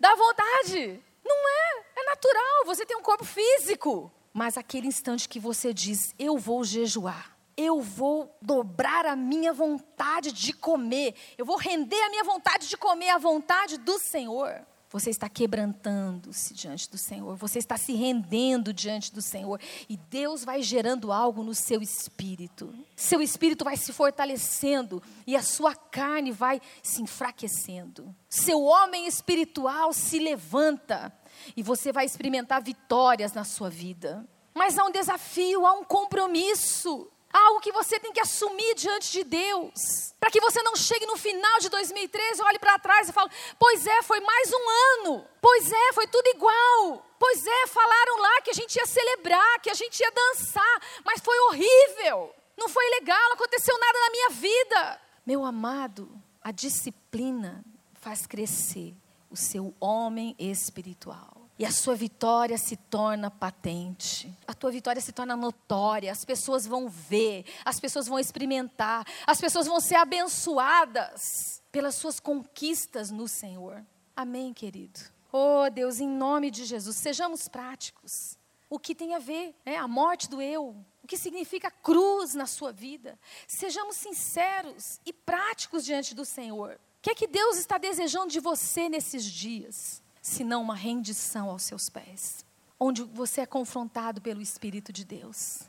Dá 0.00 0.16
vontade. 0.16 1.00
Não 1.24 1.48
é. 1.48 1.84
É 1.94 2.04
natural. 2.06 2.64
Você 2.66 2.84
tem 2.84 2.96
um 2.96 3.02
corpo 3.02 3.24
físico. 3.24 4.10
Mas 4.32 4.58
aquele 4.58 4.88
instante 4.88 5.28
que 5.28 5.38
você 5.38 5.72
diz, 5.72 6.16
eu 6.18 6.36
vou 6.36 6.64
jejuar 6.64 7.37
eu 7.58 7.80
vou 7.80 8.38
dobrar 8.40 9.04
a 9.04 9.16
minha 9.16 9.52
vontade 9.52 10.30
de 10.30 10.52
comer, 10.52 11.12
eu 11.36 11.44
vou 11.44 11.56
render 11.56 12.00
a 12.02 12.08
minha 12.08 12.22
vontade 12.22 12.68
de 12.68 12.76
comer 12.76 13.10
a 13.10 13.18
vontade 13.18 13.76
do 13.78 13.98
Senhor. 13.98 14.64
Você 14.90 15.10
está 15.10 15.28
quebrantando-se 15.28 16.54
diante 16.54 16.88
do 16.88 16.96
Senhor, 16.96 17.36
você 17.36 17.58
está 17.58 17.76
se 17.76 17.92
rendendo 17.92 18.72
diante 18.72 19.12
do 19.12 19.20
Senhor, 19.20 19.60
e 19.88 19.96
Deus 19.96 20.44
vai 20.44 20.62
gerando 20.62 21.12
algo 21.12 21.42
no 21.42 21.52
seu 21.52 21.82
espírito. 21.82 22.72
Seu 22.96 23.20
espírito 23.20 23.64
vai 23.64 23.76
se 23.76 23.92
fortalecendo 23.92 25.02
e 25.26 25.36
a 25.36 25.42
sua 25.42 25.74
carne 25.74 26.30
vai 26.30 26.62
se 26.80 27.02
enfraquecendo. 27.02 28.14
Seu 28.30 28.62
homem 28.62 29.06
espiritual 29.08 29.92
se 29.92 30.20
levanta 30.20 31.12
e 31.56 31.62
você 31.62 31.92
vai 31.92 32.06
experimentar 32.06 32.62
vitórias 32.62 33.32
na 33.32 33.44
sua 33.44 33.68
vida. 33.68 34.26
Mas 34.54 34.78
há 34.78 34.84
um 34.84 34.90
desafio, 34.90 35.66
há 35.66 35.72
um 35.72 35.84
compromisso. 35.84 37.10
Algo 37.32 37.60
que 37.60 37.72
você 37.72 38.00
tem 38.00 38.12
que 38.12 38.20
assumir 38.20 38.74
diante 38.74 39.12
de 39.12 39.24
Deus. 39.24 40.14
Para 40.18 40.30
que 40.30 40.40
você 40.40 40.62
não 40.62 40.74
chegue 40.74 41.06
no 41.06 41.16
final 41.16 41.58
de 41.60 41.68
2013, 41.68 42.42
olhe 42.42 42.58
para 42.58 42.78
trás 42.78 43.08
e 43.08 43.12
fale: 43.12 43.30
Pois 43.58 43.86
é, 43.86 44.02
foi 44.02 44.20
mais 44.20 44.50
um 44.52 45.06
ano. 45.08 45.28
Pois 45.40 45.70
é, 45.70 45.92
foi 45.92 46.06
tudo 46.06 46.26
igual. 46.28 47.04
Pois 47.18 47.46
é, 47.46 47.66
falaram 47.66 48.18
lá 48.18 48.40
que 48.42 48.50
a 48.50 48.54
gente 48.54 48.76
ia 48.76 48.86
celebrar, 48.86 49.60
que 49.60 49.70
a 49.70 49.74
gente 49.74 50.00
ia 50.00 50.10
dançar, 50.10 50.82
mas 51.04 51.20
foi 51.20 51.38
horrível. 51.40 52.34
Não 52.56 52.68
foi 52.68 52.88
legal, 52.90 53.20
não 53.28 53.34
aconteceu 53.34 53.78
nada 53.78 53.98
na 53.98 54.10
minha 54.10 54.30
vida. 54.30 55.00
Meu 55.26 55.44
amado, 55.44 56.10
a 56.42 56.50
disciplina 56.50 57.64
faz 57.94 58.26
crescer 58.26 58.94
o 59.30 59.36
seu 59.36 59.74
homem 59.78 60.34
espiritual. 60.38 61.37
E 61.58 61.66
a 61.66 61.72
sua 61.72 61.96
vitória 61.96 62.56
se 62.56 62.76
torna 62.76 63.30
patente. 63.30 64.32
A 64.46 64.54
tua 64.54 64.70
vitória 64.70 65.02
se 65.02 65.10
torna 65.10 65.36
notória. 65.36 66.12
As 66.12 66.24
pessoas 66.24 66.64
vão 66.64 66.88
ver, 66.88 67.44
as 67.64 67.80
pessoas 67.80 68.06
vão 68.06 68.18
experimentar, 68.18 69.04
as 69.26 69.40
pessoas 69.40 69.66
vão 69.66 69.80
ser 69.80 69.96
abençoadas 69.96 71.60
pelas 71.72 71.96
suas 71.96 72.20
conquistas 72.20 73.10
no 73.10 73.26
Senhor. 73.26 73.84
Amém, 74.14 74.54
querido. 74.54 75.00
Oh, 75.32 75.68
Deus, 75.68 75.98
em 75.98 76.08
nome 76.08 76.50
de 76.50 76.64
Jesus, 76.64 76.96
sejamos 76.96 77.48
práticos. 77.48 78.38
O 78.70 78.78
que 78.78 78.94
tem 78.94 79.14
a 79.14 79.18
ver, 79.18 79.54
é 79.64 79.76
a 79.76 79.88
morte 79.88 80.28
do 80.28 80.40
eu, 80.40 80.76
o 81.02 81.06
que 81.06 81.16
significa 81.16 81.70
cruz 81.70 82.34
na 82.34 82.46
sua 82.46 82.70
vida. 82.70 83.18
Sejamos 83.46 83.96
sinceros 83.96 85.00
e 85.04 85.12
práticos 85.12 85.84
diante 85.84 86.14
do 86.14 86.24
Senhor. 86.24 86.78
O 86.98 87.02
que 87.02 87.10
é 87.10 87.14
que 87.14 87.26
Deus 87.26 87.56
está 87.56 87.78
desejando 87.78 88.30
de 88.30 88.40
você 88.40 88.88
nesses 88.88 89.24
dias? 89.24 90.02
Senão 90.28 90.62
uma 90.62 90.74
rendição 90.74 91.48
aos 91.50 91.62
seus 91.62 91.88
pés, 91.88 92.44
onde 92.78 93.02
você 93.02 93.40
é 93.40 93.46
confrontado 93.46 94.20
pelo 94.20 94.40
Espírito 94.40 94.92
de 94.92 95.04
Deus. 95.04 95.62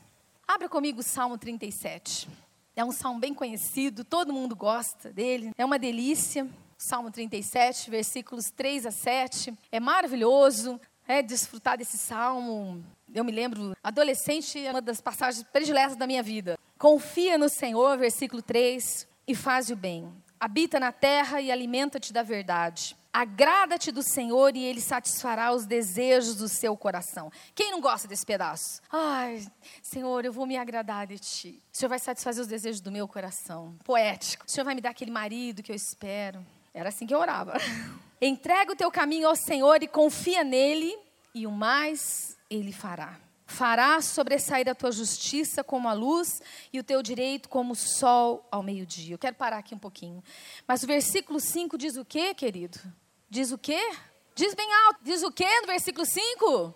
Abra 0.46 0.68
comigo 0.68 1.00
o 1.00 1.02
Salmo 1.02 1.38
37. 1.38 2.28
É 2.76 2.84
um 2.84 2.92
salmo 2.92 3.18
bem 3.18 3.34
conhecido, 3.34 4.04
todo 4.04 4.32
mundo 4.32 4.54
gosta 4.54 5.12
dele, 5.12 5.50
é 5.56 5.64
uma 5.64 5.78
delícia. 5.78 6.48
Salmo 6.78 7.10
37, 7.10 7.90
versículos 7.90 8.50
3 8.50 8.86
a 8.86 8.90
7. 8.90 9.52
É 9.70 9.78
maravilhoso 9.78 10.80
é, 11.06 11.20
desfrutar 11.20 11.76
desse 11.76 11.98
salmo. 11.98 12.82
Eu 13.12 13.24
me 13.24 13.32
lembro, 13.32 13.76
adolescente, 13.82 14.64
é 14.64 14.70
uma 14.70 14.80
das 14.80 15.00
passagens 15.00 15.42
prediletas 15.42 15.96
da 15.96 16.06
minha 16.06 16.22
vida. 16.22 16.58
Confia 16.78 17.36
no 17.36 17.48
Senhor, 17.48 17.98
versículo 17.98 18.40
3, 18.40 19.06
e 19.26 19.34
faz 19.34 19.68
o 19.68 19.76
bem. 19.76 20.10
Habita 20.38 20.80
na 20.80 20.90
terra 20.90 21.40
e 21.40 21.50
alimenta-te 21.50 22.12
da 22.12 22.22
verdade. 22.22 22.96
Agrada-te 23.12 23.90
do 23.90 24.02
Senhor 24.02 24.56
e 24.56 24.64
Ele 24.64 24.80
satisfará 24.80 25.52
os 25.52 25.66
desejos 25.66 26.36
do 26.36 26.48
seu 26.48 26.76
coração. 26.76 27.30
Quem 27.54 27.72
não 27.72 27.80
gosta 27.80 28.06
desse 28.06 28.24
pedaço? 28.24 28.80
Ai, 28.90 29.44
Senhor, 29.82 30.24
eu 30.24 30.32
vou 30.32 30.46
me 30.46 30.56
agradar 30.56 31.08
de 31.08 31.18
Ti. 31.18 31.62
O 31.72 31.76
Senhor 31.76 31.88
vai 31.88 31.98
satisfazer 31.98 32.40
os 32.40 32.48
desejos 32.48 32.80
do 32.80 32.92
meu 32.92 33.08
coração. 33.08 33.76
Poético. 33.84 34.44
O 34.46 34.50
Senhor 34.50 34.64
vai 34.64 34.74
me 34.74 34.80
dar 34.80 34.90
aquele 34.90 35.10
marido 35.10 35.62
que 35.62 35.72
eu 35.72 35.76
espero. 35.76 36.44
Era 36.72 36.90
assim 36.90 37.06
que 37.06 37.14
eu 37.14 37.18
orava. 37.18 37.54
Entrega 38.22 38.72
o 38.72 38.76
teu 38.76 38.90
caminho 38.90 39.26
ao 39.26 39.34
Senhor 39.34 39.82
e 39.82 39.88
confia 39.88 40.44
nele, 40.44 40.96
e 41.34 41.46
o 41.46 41.50
mais 41.50 42.36
Ele 42.48 42.72
fará. 42.72 43.18
Fará 43.50 44.00
sobressair 44.00 44.68
a 44.68 44.74
tua 44.76 44.92
justiça 44.92 45.64
como 45.64 45.88
a 45.88 45.92
luz 45.92 46.40
e 46.72 46.78
o 46.78 46.84
teu 46.84 47.02
direito 47.02 47.48
como 47.48 47.72
o 47.72 47.76
sol 47.76 48.46
ao 48.48 48.62
meio-dia. 48.62 49.14
Eu 49.14 49.18
quero 49.18 49.34
parar 49.34 49.58
aqui 49.58 49.74
um 49.74 49.78
pouquinho. 49.78 50.22
Mas 50.68 50.84
o 50.84 50.86
versículo 50.86 51.40
5 51.40 51.76
diz 51.76 51.96
o 51.96 52.04
quê, 52.04 52.32
querido? 52.32 52.78
Diz 53.28 53.50
o 53.50 53.58
quê? 53.58 53.80
Diz 54.36 54.54
bem 54.54 54.72
alto. 54.86 55.00
Diz 55.02 55.24
o 55.24 55.32
quê 55.32 55.48
no 55.62 55.66
versículo 55.66 56.06
5? 56.06 56.72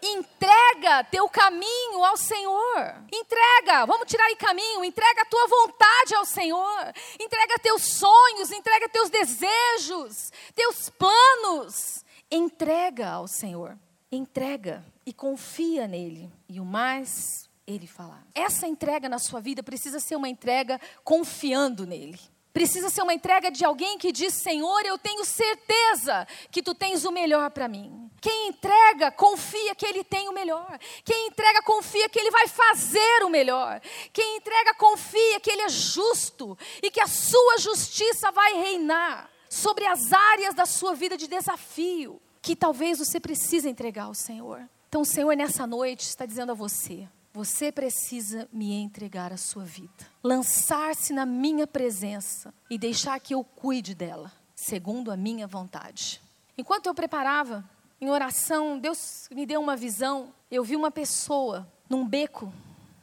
Entrega 0.00 1.02
teu 1.10 1.28
caminho 1.28 2.04
ao 2.04 2.16
Senhor. 2.16 2.94
Entrega, 3.12 3.84
vamos 3.84 4.06
tirar 4.06 4.26
aí 4.26 4.36
caminho. 4.36 4.84
Entrega 4.84 5.22
a 5.22 5.26
tua 5.26 5.48
vontade 5.48 6.14
ao 6.14 6.24
Senhor. 6.24 6.92
Entrega 7.18 7.58
teus 7.58 7.82
sonhos, 7.82 8.52
entrega 8.52 8.88
teus 8.88 9.10
desejos, 9.10 10.32
teus 10.54 10.88
planos. 10.88 12.04
Entrega 12.30 13.10
ao 13.10 13.26
Senhor. 13.26 13.76
Entrega 14.10 14.84
e 15.04 15.12
confia 15.12 15.86
nele. 15.86 16.32
E 16.48 16.60
o 16.60 16.64
mais 16.64 17.48
ele 17.66 17.86
falar. 17.86 18.26
Essa 18.34 18.66
entrega 18.66 19.08
na 19.08 19.18
sua 19.18 19.40
vida 19.40 19.62
precisa 19.62 20.00
ser 20.00 20.16
uma 20.16 20.28
entrega 20.28 20.80
confiando 21.04 21.86
nele. 21.86 22.18
Precisa 22.52 22.90
ser 22.90 23.00
uma 23.00 23.14
entrega 23.14 23.50
de 23.50 23.64
alguém 23.64 23.96
que 23.96 24.12
diz: 24.12 24.34
Senhor, 24.34 24.84
eu 24.84 24.98
tenho 24.98 25.24
certeza 25.24 26.26
que 26.50 26.62
tu 26.62 26.74
tens 26.74 27.04
o 27.04 27.10
melhor 27.10 27.50
para 27.50 27.66
mim. 27.66 28.10
Quem 28.20 28.48
entrega, 28.48 29.10
confia 29.10 29.74
que 29.74 29.86
ele 29.86 30.04
tem 30.04 30.28
o 30.28 30.32
melhor. 30.32 30.78
Quem 31.02 31.28
entrega, 31.28 31.62
confia 31.62 32.08
que 32.10 32.18
ele 32.18 32.30
vai 32.30 32.46
fazer 32.46 33.24
o 33.24 33.30
melhor. 33.30 33.80
Quem 34.12 34.36
entrega, 34.36 34.74
confia 34.74 35.40
que 35.40 35.50
ele 35.50 35.62
é 35.62 35.68
justo 35.68 36.56
e 36.82 36.90
que 36.90 37.00
a 37.00 37.06
sua 37.06 37.56
justiça 37.58 38.30
vai 38.30 38.52
reinar 38.54 39.30
sobre 39.48 39.86
as 39.86 40.12
áreas 40.12 40.54
da 40.54 40.66
sua 40.66 40.94
vida 40.94 41.16
de 41.16 41.26
desafio 41.26 42.20
que 42.42 42.54
talvez 42.54 42.98
você 42.98 43.18
precise 43.18 43.68
entregar 43.68 44.04
ao 44.04 44.14
Senhor. 44.14 44.68
Então, 44.92 45.00
o 45.00 45.06
Senhor, 45.06 45.34
nessa 45.34 45.66
noite, 45.66 46.02
está 46.02 46.26
dizendo 46.26 46.52
a 46.52 46.54
você: 46.54 47.08
você 47.32 47.72
precisa 47.72 48.46
me 48.52 48.74
entregar 48.74 49.32
a 49.32 49.38
sua 49.38 49.64
vida, 49.64 50.06
lançar-se 50.22 51.14
na 51.14 51.24
minha 51.24 51.66
presença 51.66 52.52
e 52.68 52.76
deixar 52.76 53.18
que 53.18 53.32
eu 53.32 53.42
cuide 53.42 53.94
dela, 53.94 54.30
segundo 54.54 55.10
a 55.10 55.16
minha 55.16 55.46
vontade. 55.46 56.20
Enquanto 56.58 56.88
eu 56.88 56.94
preparava 56.94 57.64
em 58.02 58.10
oração, 58.10 58.78
Deus 58.78 59.28
me 59.30 59.46
deu 59.46 59.62
uma 59.62 59.76
visão. 59.76 60.28
Eu 60.50 60.62
vi 60.62 60.76
uma 60.76 60.90
pessoa 60.90 61.66
num 61.88 62.06
beco 62.06 62.52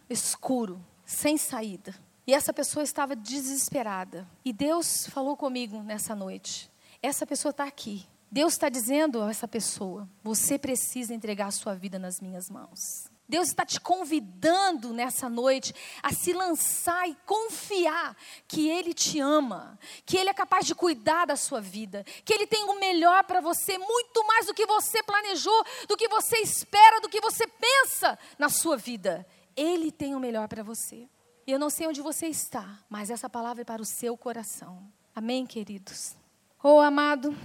escuro, 0.08 0.80
sem 1.04 1.38
saída. 1.38 1.96
E 2.28 2.36
essa 2.36 2.54
pessoa 2.54 2.84
estava 2.84 3.16
desesperada. 3.16 4.28
E 4.46 4.54
Deus 4.54 5.08
falou 5.08 5.36
comigo 5.36 5.82
nessa 5.82 6.14
noite: 6.14 6.70
essa 7.02 7.26
pessoa 7.26 7.50
está 7.50 7.64
aqui. 7.64 8.06
Deus 8.32 8.54
está 8.54 8.70
dizendo 8.70 9.22
a 9.22 9.30
essa 9.30 9.48
pessoa: 9.48 10.08
você 10.24 10.58
precisa 10.58 11.14
entregar 11.14 11.48
a 11.48 11.52
sua 11.52 11.76
vida 11.76 11.98
nas 11.98 12.20
minhas 12.20 12.50
mãos. 12.50 13.10
Deus 13.30 13.50
está 13.50 13.64
te 13.64 13.80
convidando 13.80 14.92
nessa 14.92 15.30
noite 15.30 15.72
a 16.02 16.12
se 16.12 16.34
lançar 16.34 17.08
e 17.08 17.16
confiar 17.28 18.18
que 18.48 18.68
Ele 18.68 18.92
te 18.92 19.20
ama, 19.20 19.78
que 20.04 20.18
Ele 20.18 20.32
é 20.32 20.34
capaz 20.34 20.66
de 20.66 20.74
cuidar 20.74 21.26
da 21.26 21.36
sua 21.36 21.62
vida, 21.62 22.04
que 22.26 22.34
Ele 22.34 22.48
tem 22.48 22.64
o 22.64 22.80
melhor 22.80 23.24
para 23.26 23.40
você, 23.40 23.78
muito 23.78 24.26
mais 24.26 24.48
do 24.48 24.54
que 24.54 24.66
você 24.66 25.04
planejou, 25.04 25.64
do 25.88 25.96
que 25.96 26.08
você 26.08 26.38
espera, 26.38 27.00
do 27.02 27.08
que 27.08 27.22
você 27.22 27.46
pensa 27.46 28.18
na 28.40 28.50
sua 28.50 28.76
vida. 28.76 29.24
Ele 29.56 29.92
tem 29.92 30.16
o 30.16 30.20
melhor 30.20 30.48
para 30.48 30.64
você. 30.64 31.08
E 31.46 31.52
eu 31.52 31.60
não 31.60 31.70
sei 31.70 31.86
onde 31.86 32.02
você 32.02 32.26
está, 32.26 32.80
mas 32.90 33.12
essa 33.12 33.30
palavra 33.30 33.62
é 33.62 33.66
para 33.66 33.82
o 33.82 33.86
seu 33.86 34.18
coração. 34.18 34.92
Amém, 35.16 35.46
queridos? 35.46 36.16
Oh, 36.64 36.80
amado. 36.80 37.36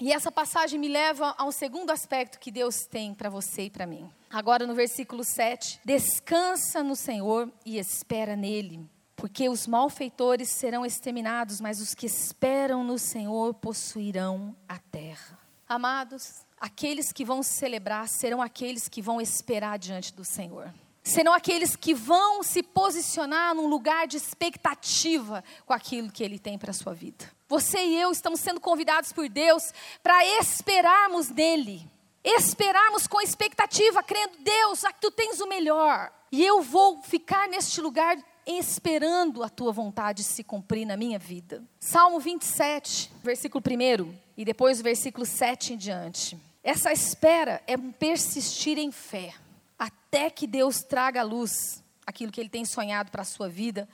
E 0.00 0.12
essa 0.12 0.32
passagem 0.32 0.78
me 0.80 0.88
leva 0.88 1.34
a 1.36 1.44
um 1.44 1.52
segundo 1.52 1.90
aspecto 1.90 2.38
que 2.38 2.50
Deus 2.50 2.86
tem 2.86 3.12
para 3.12 3.28
você 3.28 3.64
e 3.64 3.70
para 3.70 3.86
mim. 3.86 4.10
Agora 4.30 4.66
no 4.66 4.74
versículo 4.74 5.22
7, 5.22 5.78
descansa 5.84 6.82
no 6.82 6.96
Senhor 6.96 7.52
e 7.66 7.78
espera 7.78 8.34
nele, 8.34 8.88
porque 9.14 9.48
os 9.50 9.66
malfeitores 9.66 10.48
serão 10.48 10.86
exterminados, 10.86 11.60
mas 11.60 11.80
os 11.80 11.94
que 11.94 12.06
esperam 12.06 12.82
no 12.82 12.98
Senhor 12.98 13.52
possuirão 13.52 14.56
a 14.66 14.78
terra. 14.78 15.38
Amados, 15.68 16.46
aqueles 16.58 17.12
que 17.12 17.24
vão 17.24 17.42
celebrar 17.42 18.08
serão 18.08 18.40
aqueles 18.40 18.88
que 18.88 19.02
vão 19.02 19.20
esperar 19.20 19.78
diante 19.78 20.14
do 20.14 20.24
Senhor 20.24 20.72
serão 21.02 21.32
aqueles 21.32 21.76
que 21.76 21.94
vão 21.94 22.42
se 22.42 22.62
posicionar 22.62 23.54
num 23.54 23.66
lugar 23.66 24.06
de 24.06 24.16
expectativa 24.16 25.42
com 25.64 25.72
aquilo 25.72 26.10
que 26.10 26.22
Ele 26.22 26.38
tem 26.38 26.58
para 26.58 26.70
a 26.70 26.74
sua 26.74 26.92
vida. 26.92 27.30
Você 27.48 27.78
e 27.78 28.00
eu 28.00 28.12
estamos 28.12 28.40
sendo 28.40 28.60
convidados 28.60 29.12
por 29.12 29.28
Deus 29.28 29.72
para 30.02 30.24
esperarmos 30.40 31.28
nele, 31.30 31.88
esperarmos 32.24 33.06
com 33.06 33.20
expectativa, 33.20 34.02
crendo, 34.02 34.38
Deus, 34.38 34.84
aqui 34.84 35.00
tu 35.00 35.10
tens 35.10 35.40
o 35.40 35.48
melhor, 35.48 36.12
e 36.30 36.44
eu 36.44 36.62
vou 36.62 37.02
ficar 37.02 37.48
neste 37.48 37.80
lugar 37.80 38.16
esperando 38.46 39.42
a 39.42 39.48
tua 39.48 39.72
vontade 39.72 40.22
se 40.22 40.42
cumprir 40.42 40.84
na 40.84 40.96
minha 40.96 41.18
vida. 41.18 41.62
Salmo 41.78 42.20
27, 42.20 43.10
versículo 43.22 43.62
1 43.64 44.14
e 44.36 44.44
depois 44.44 44.80
o 44.80 44.82
versículo 44.82 45.26
7 45.26 45.74
em 45.74 45.76
diante. 45.76 46.38
Essa 46.62 46.92
espera 46.92 47.62
é 47.66 47.76
um 47.76 47.90
persistir 47.90 48.78
em 48.78 48.90
fé 48.90 49.34
até 49.80 50.28
que 50.28 50.46
Deus 50.46 50.82
traga 50.82 51.22
à 51.22 51.24
luz 51.24 51.82
aquilo 52.06 52.30
que 52.30 52.38
Ele 52.38 52.50
tem 52.50 52.66
sonhado 52.66 53.10
para 53.10 53.22
a 53.22 53.24
sua 53.24 53.48
vida, 53.48 53.88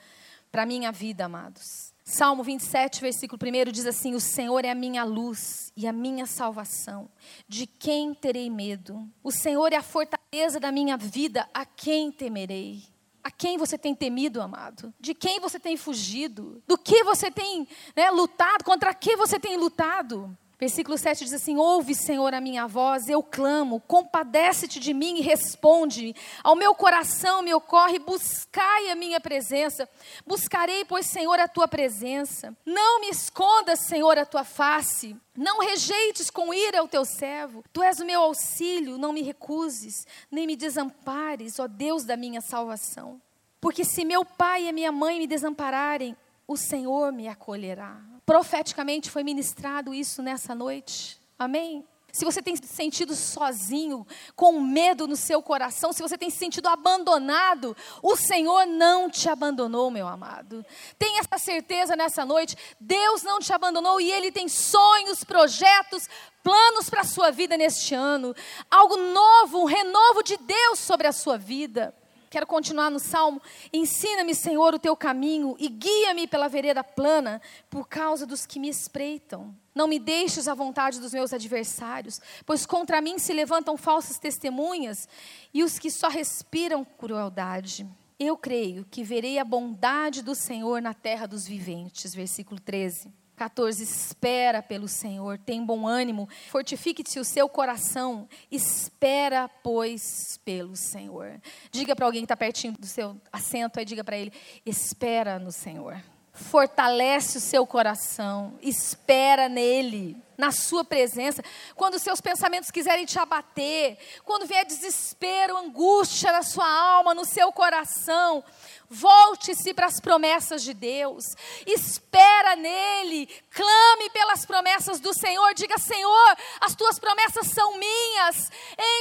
para 0.51 0.63
a 0.63 0.65
minha 0.65 0.91
vida, 0.91 1.23
amados. 1.23 1.93
Salmo 2.03 2.43
27, 2.43 2.99
versículo 2.99 3.39
1 3.41 3.71
diz 3.71 3.85
assim: 3.85 4.13
O 4.13 4.19
Senhor 4.19 4.65
é 4.65 4.69
a 4.69 4.75
minha 4.75 5.05
luz 5.05 5.71
e 5.77 5.87
a 5.87 5.93
minha 5.93 6.25
salvação. 6.25 7.09
De 7.47 7.65
quem 7.65 8.13
terei 8.13 8.49
medo? 8.49 9.09
O 9.23 9.31
Senhor 9.31 9.71
é 9.71 9.77
a 9.77 9.83
fortaleza 9.83 10.59
da 10.59 10.71
minha 10.71 10.97
vida. 10.97 11.47
A 11.53 11.65
quem 11.65 12.11
temerei? 12.11 12.83
A 13.23 13.31
quem 13.31 13.57
você 13.57 13.77
tem 13.77 13.93
temido, 13.93 14.41
amado? 14.41 14.93
De 14.99 15.13
quem 15.13 15.39
você 15.39 15.59
tem 15.59 15.75
fugido? 15.75 16.63
Do 16.65 16.77
que 16.77 17.03
você 17.03 17.29
tem 17.29 17.67
né, 17.95 18.09
lutado? 18.09 18.63
Contra 18.63 18.93
que 18.93 19.17
você 19.17 19.37
tem 19.37 19.57
lutado? 19.57 20.37
Versículo 20.59 20.97
7 20.97 21.23
diz 21.23 21.33
assim: 21.33 21.55
Ouve, 21.57 21.93
Senhor, 21.93 22.33
a 22.33 22.41
minha 22.41 22.65
voz, 22.65 23.07
eu 23.07 23.21
clamo, 23.21 23.79
compadece-te 23.81 24.79
de 24.79 24.91
mim 24.91 25.17
e 25.17 25.21
responde. 25.21 26.15
Ao 26.43 26.55
meu 26.55 26.73
coração 26.73 27.43
me 27.43 27.53
ocorre, 27.53 27.99
buscai 27.99 28.89
a 28.89 28.95
minha 28.95 29.19
presença. 29.19 29.87
Buscarei, 30.25 30.83
pois, 30.83 31.05
Senhor, 31.05 31.39
a 31.39 31.47
tua 31.47 31.67
presença. 31.67 32.57
Não 32.65 32.99
me 33.01 33.09
escondas, 33.09 33.81
Senhor, 33.81 34.17
a 34.17 34.25
tua 34.25 34.43
face. 34.43 35.15
Não 35.35 35.59
rejeites 35.59 36.31
com 36.31 36.51
ira 36.51 36.83
o 36.83 36.87
teu 36.87 37.05
servo. 37.05 37.63
Tu 37.71 37.83
és 37.83 37.99
o 37.99 38.05
meu 38.05 38.21
auxílio, 38.21 38.97
não 38.97 39.13
me 39.13 39.21
recuses, 39.21 40.07
nem 40.31 40.47
me 40.47 40.55
desampares, 40.55 41.59
ó 41.59 41.67
Deus 41.67 42.03
da 42.03 42.17
minha 42.17 42.41
salvação. 42.41 43.21
Porque 43.61 43.85
se 43.85 44.03
meu 44.03 44.25
pai 44.25 44.67
e 44.67 44.71
minha 44.71 44.91
mãe 44.91 45.19
me 45.19 45.27
desampararem, 45.27 46.17
o 46.47 46.57
Senhor 46.57 47.11
me 47.11 47.27
acolherá 47.27 48.16
profeticamente 48.27 49.09
foi 49.09 49.23
ministrado 49.23 49.93
isso 49.93 50.21
nessa 50.21 50.53
noite. 50.53 51.17
Amém? 51.39 51.87
Se 52.11 52.25
você 52.25 52.41
tem 52.41 52.55
se 52.57 52.67
sentido 52.67 53.15
sozinho, 53.15 54.05
com 54.35 54.59
medo 54.59 55.07
no 55.07 55.15
seu 55.15 55.41
coração, 55.41 55.93
se 55.93 56.01
você 56.01 56.17
tem 56.17 56.29
se 56.29 56.37
sentido 56.37 56.67
abandonado, 56.67 57.75
o 58.01 58.17
Senhor 58.17 58.65
não 58.65 59.09
te 59.09 59.29
abandonou, 59.29 59.89
meu 59.89 60.07
amado. 60.07 60.65
Tenha 60.99 61.21
essa 61.21 61.37
certeza 61.37 61.95
nessa 61.95 62.25
noite. 62.25 62.57
Deus 62.81 63.23
não 63.23 63.39
te 63.39 63.53
abandonou 63.53 64.01
e 64.01 64.11
Ele 64.11 64.31
tem 64.31 64.49
sonhos, 64.49 65.23
projetos, 65.23 66.09
planos 66.43 66.89
para 66.89 67.01
a 67.01 67.05
sua 67.05 67.31
vida 67.31 67.55
neste 67.55 67.95
ano. 67.95 68.35
Algo 68.69 68.97
novo, 68.97 69.61
um 69.61 69.65
renovo 69.65 70.21
de 70.21 70.35
Deus 70.35 70.79
sobre 70.79 71.07
a 71.07 71.13
sua 71.13 71.37
vida. 71.37 71.95
Quero 72.29 72.45
continuar 72.45 72.89
no 72.89 72.99
salmo. 72.99 73.41
Ensina-me, 73.71 74.35
Senhor, 74.35 74.73
o 74.73 74.79
teu 74.79 74.95
caminho 74.95 75.55
e 75.59 75.69
guia-me 75.69 76.27
pela 76.27 76.47
vereda 76.47 76.83
plana 76.83 77.41
por 77.69 77.87
causa 77.87 78.25
dos 78.25 78.45
que 78.45 78.59
me 78.59 78.69
espreitam. 78.69 79.55
Não 79.73 79.87
me 79.87 79.99
deixes 79.99 80.47
à 80.47 80.53
vontade 80.53 80.99
dos 80.99 81.13
meus 81.13 81.31
adversários, 81.31 82.19
pois 82.45 82.65
contra 82.65 83.01
mim 83.01 83.19
se 83.19 83.31
levantam 83.31 83.77
falsas 83.77 84.17
testemunhas 84.17 85.07
e 85.53 85.63
os 85.63 85.77
que 85.77 85.91
só 85.91 86.09
respiram 86.09 86.83
crueldade. 86.83 87.87
Eu 88.19 88.35
creio 88.35 88.83
que 88.89 89.03
verei 89.03 89.37
a 89.37 89.45
bondade 89.45 90.23
do 90.23 90.33
Senhor 90.33 90.81
na 90.81 90.93
terra 90.93 91.27
dos 91.27 91.47
viventes. 91.47 92.15
Versículo 92.15 92.59
13. 92.59 93.13
14. 93.37 93.83
Espera 93.83 94.63
pelo 94.63 94.87
Senhor, 94.87 95.37
tem 95.37 95.63
bom 95.63 95.87
ânimo, 95.87 96.27
fortifique-te 96.49 97.19
o 97.19 97.23
seu 97.23 97.47
coração, 97.47 98.27
espera, 98.51 99.47
pois, 99.47 100.39
pelo 100.43 100.75
Senhor. 100.75 101.39
Diga 101.71 101.95
para 101.95 102.05
alguém 102.07 102.21
que 102.21 102.25
está 102.25 102.35
pertinho 102.35 102.73
do 102.73 102.87
seu 102.87 103.15
assento, 103.31 103.77
aí 103.77 103.85
diga 103.85 104.03
para 104.03 104.17
ele: 104.17 104.33
espera 104.65 105.37
no 105.37 105.51
Senhor. 105.51 106.01
Fortalece 106.37 107.37
o 107.37 107.41
seu 107.41 107.65
coração, 107.65 108.57
espera 108.61 109.49
nele, 109.49 110.15
na 110.37 110.51
sua 110.51 110.85
presença. 110.85 111.43
Quando 111.75 111.97
seus 111.97 112.21
pensamentos 112.21 112.69
quiserem 112.69 113.05
te 113.05 113.17
abater, 113.17 113.97
quando 114.23 114.45
vier 114.45 114.63
desespero, 114.63 115.57
angústia 115.57 116.31
na 116.31 116.43
sua 116.43 116.69
alma, 116.69 117.15
no 117.15 117.25
seu 117.25 117.51
coração, 117.51 118.43
Volte-se 118.89 119.73
para 119.73 119.87
as 119.87 119.99
promessas 119.99 120.63
de 120.63 120.73
Deus. 120.73 121.25
Espera 121.65 122.55
nele. 122.55 123.27
Clame 123.51 124.09
pelas 124.11 124.45
promessas 124.45 124.99
do 124.99 125.13
Senhor. 125.13 125.53
Diga: 125.53 125.77
Senhor, 125.77 126.37
as 126.61 126.73
tuas 126.73 126.97
promessas 126.97 127.47
são 127.47 127.77
minhas. 127.77 128.49